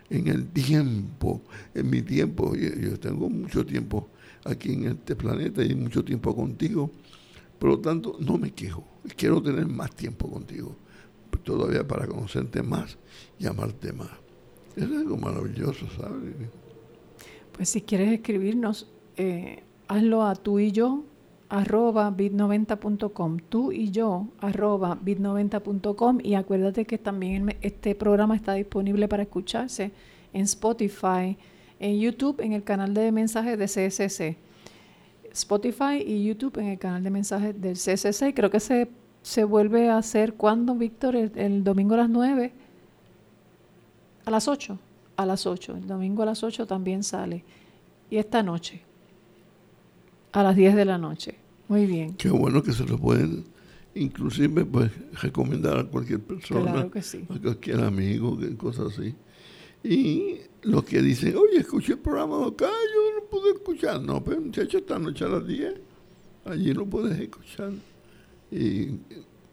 en 0.10 0.28
el 0.28 0.48
tiempo, 0.48 1.44
en 1.76 1.88
mi 1.88 2.02
tiempo, 2.02 2.56
yo, 2.56 3.00
tengo 3.00 3.30
mucho 3.30 3.64
tiempo 3.64 4.10
aquí 4.44 4.74
en 4.74 4.88
este 4.88 5.16
planeta 5.16 5.64
y 5.64 5.76
mucho 5.76 6.04
tiempo 6.04 6.36
contigo, 6.36 6.90
por 7.60 7.70
lo 7.70 7.80
tanto 7.80 8.18
no 8.20 8.40
me 8.40 8.54
quejo, 8.54 8.84
quiero 9.16 9.40
tener 9.40 9.68
más 9.68 9.96
tiempo 9.96 10.32
contigo, 10.32 10.76
todavía 11.44 11.88
para 11.88 12.08
conocerte 12.08 12.64
más 12.64 12.98
y 13.38 13.46
amarte 13.46 13.94
más. 13.94 14.10
Es 14.76 14.86
algo 14.86 15.16
maravilloso, 15.16 15.88
¿sabes? 15.96 16.34
Pues 17.52 17.70
si 17.70 17.82
quieres 17.82 18.12
escribirnos, 18.12 18.90
eh, 19.16 19.62
hazlo 19.88 20.24
a 20.24 20.36
tú 20.36 20.60
y 20.60 20.72
yo 20.72 21.04
arroba 21.50 22.12
bit90.com, 22.12 23.38
tú 23.50 23.72
y 23.72 23.92
yo 23.92 24.28
arroba 24.40 24.98
bit90.com 25.00 26.20
y 26.24 26.34
acuérdate 26.34 26.86
que 26.86 26.98
también 26.98 27.56
este 27.62 27.96
programa 27.96 28.36
está 28.36 28.54
disponible 28.54 29.08
para 29.08 29.24
escucharse 29.24 29.92
en 30.34 30.42
Spotify, 30.42 31.38
en 31.80 32.00
YouTube, 32.00 32.42
en 32.42 32.54
el 32.54 32.64
canal 32.64 32.94
de 32.94 33.12
mensajes 33.12 33.58
de 33.58 33.66
CSC. 33.66 34.46
Spotify 35.36 36.02
y 36.06 36.26
YouTube 36.26 36.58
en 36.60 36.68
el 36.68 36.80
canal 36.80 37.04
de 37.04 37.10
mensajes 37.10 37.60
del 37.60 37.76
CSC. 37.76 38.34
Creo 38.34 38.50
que 38.50 38.62
se, 38.62 38.90
se 39.22 39.44
vuelve 39.44 39.90
a 39.90 39.98
hacer 39.98 40.34
cuando, 40.34 40.76
Víctor, 40.76 41.16
el, 41.16 41.64
domingo 41.64 41.94
a 41.96 41.98
las 41.98 42.10
9, 42.10 42.54
a 44.26 44.32
las 44.32 44.48
8, 44.48 44.80
a 45.18 45.26
las 45.26 45.46
8. 45.46 45.76
El 45.76 45.88
domingo 45.88 46.24
a 46.24 46.28
las 46.28 46.42
8 46.42 46.66
también 46.66 47.04
sale. 47.04 47.44
Y 48.10 48.18
esta 48.18 48.44
noche, 48.44 48.82
a 50.36 50.44
las 50.44 50.56
10 50.56 50.76
de 50.76 50.86
la 50.86 50.98
noche. 50.98 51.36
Muy 51.70 51.86
bien. 51.86 52.16
Qué 52.16 52.30
bueno 52.30 52.62
que 52.62 52.74
se 52.74 52.86
lo 52.86 52.98
pueden, 52.98 53.46
inclusive, 53.96 54.66
pues, 54.66 54.92
recomendar 55.22 55.80
a 55.80 55.84
cualquier 55.86 56.20
persona, 56.20 56.74
claro 56.74 56.92
que 56.92 57.02
sí. 57.02 57.26
a 57.30 57.40
cualquier 57.40 57.80
amigo, 57.80 58.38
cosas 58.58 58.94
así. 58.94 59.16
Y 59.82 60.40
los 60.64 60.84
que 60.84 61.02
dicen, 61.02 61.36
oye, 61.38 61.60
escuché 61.60 61.94
el 61.94 62.00
programa 62.00 62.46
acá, 62.46 62.68
yo 62.68 63.20
no 63.20 63.26
pude 63.30 63.52
escuchar. 63.54 64.02
No, 64.02 64.24
pero 64.24 64.38
pues, 64.38 64.48
muchachos, 64.48 64.82
esta 64.82 65.00
noche 65.00 65.24
a 65.24 65.30
las 65.30 65.48
10, 65.48 65.74
allí 66.46 66.74
no 66.74 66.86
puedes 66.86 67.18
escuchar. 67.18 67.72
Y 68.52 68.88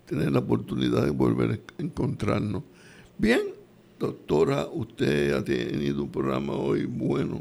tener 0.06 0.32
la 0.32 0.40
oportunidad 0.40 1.04
de 1.04 1.10
volver 1.10 1.52
a 1.52 1.82
encontrarnos. 1.82 2.64
Bien, 3.18 3.40
doctora, 4.00 4.66
usted 4.66 5.32
ha 5.32 5.44
tenido 5.44 6.02
un 6.02 6.10
programa 6.10 6.54
hoy 6.54 6.86
bueno 6.86 7.40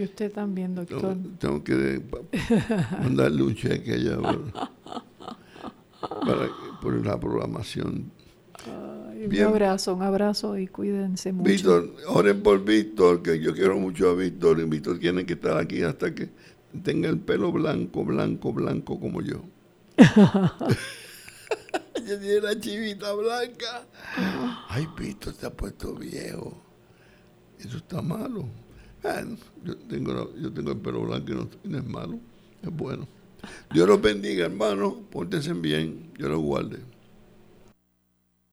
y 0.00 0.04
usted 0.04 0.32
también, 0.32 0.74
doctor. 0.74 1.14
Tengo, 1.38 1.62
que 1.62 2.00
mandarle 3.02 3.42
un 3.42 3.54
cheque 3.54 3.92
allá 3.92 4.16
por 6.80 7.06
la 7.06 7.20
programación. 7.20 8.10
un 8.66 9.40
abrazo, 9.42 9.94
un 9.94 10.02
abrazo 10.02 10.56
y 10.56 10.68
cuídense 10.68 11.32
mucho. 11.32 11.50
Víctor, 11.50 11.94
oren 12.08 12.42
por 12.42 12.64
Víctor, 12.64 13.22
que 13.22 13.38
yo 13.40 13.52
quiero 13.52 13.78
mucho 13.78 14.08
a 14.08 14.14
Víctor. 14.14 14.60
Y 14.60 14.64
Víctor 14.64 14.98
tiene 14.98 15.26
que 15.26 15.34
estar 15.34 15.58
aquí 15.58 15.82
hasta 15.82 16.14
que 16.14 16.30
tenga 16.82 17.10
el 17.10 17.18
pelo 17.18 17.52
blanco, 17.52 18.02
blanco, 18.02 18.54
blanco 18.54 18.98
como 18.98 19.20
yo. 19.20 19.42
yo 22.06 22.18
tiene 22.18 22.40
la 22.40 22.58
chivita 22.58 23.12
blanca. 23.12 23.84
Ay, 24.68 24.88
Víctor, 24.98 25.34
te 25.34 25.44
ha 25.46 25.50
puesto 25.50 25.94
viejo. 25.94 26.56
Eso 27.58 27.76
está 27.76 28.00
malo. 28.00 28.48
Bueno, 29.02 29.36
yo 29.64 29.76
tengo, 29.76 30.34
yo 30.36 30.52
tengo 30.52 30.72
el 30.72 30.78
pelo 30.78 31.02
blanco 31.02 31.32
y 31.32 31.68
no, 31.68 31.78
es 31.78 31.84
malo, 31.86 32.18
es 32.62 32.70
bueno. 32.70 33.06
Dios 33.72 33.88
los 33.88 34.00
bendiga, 34.00 34.46
hermano. 34.46 34.96
Pórtense 35.10 35.52
bien. 35.54 36.10
Dios 36.16 36.30
los 36.30 36.40
guarde. 36.40 36.78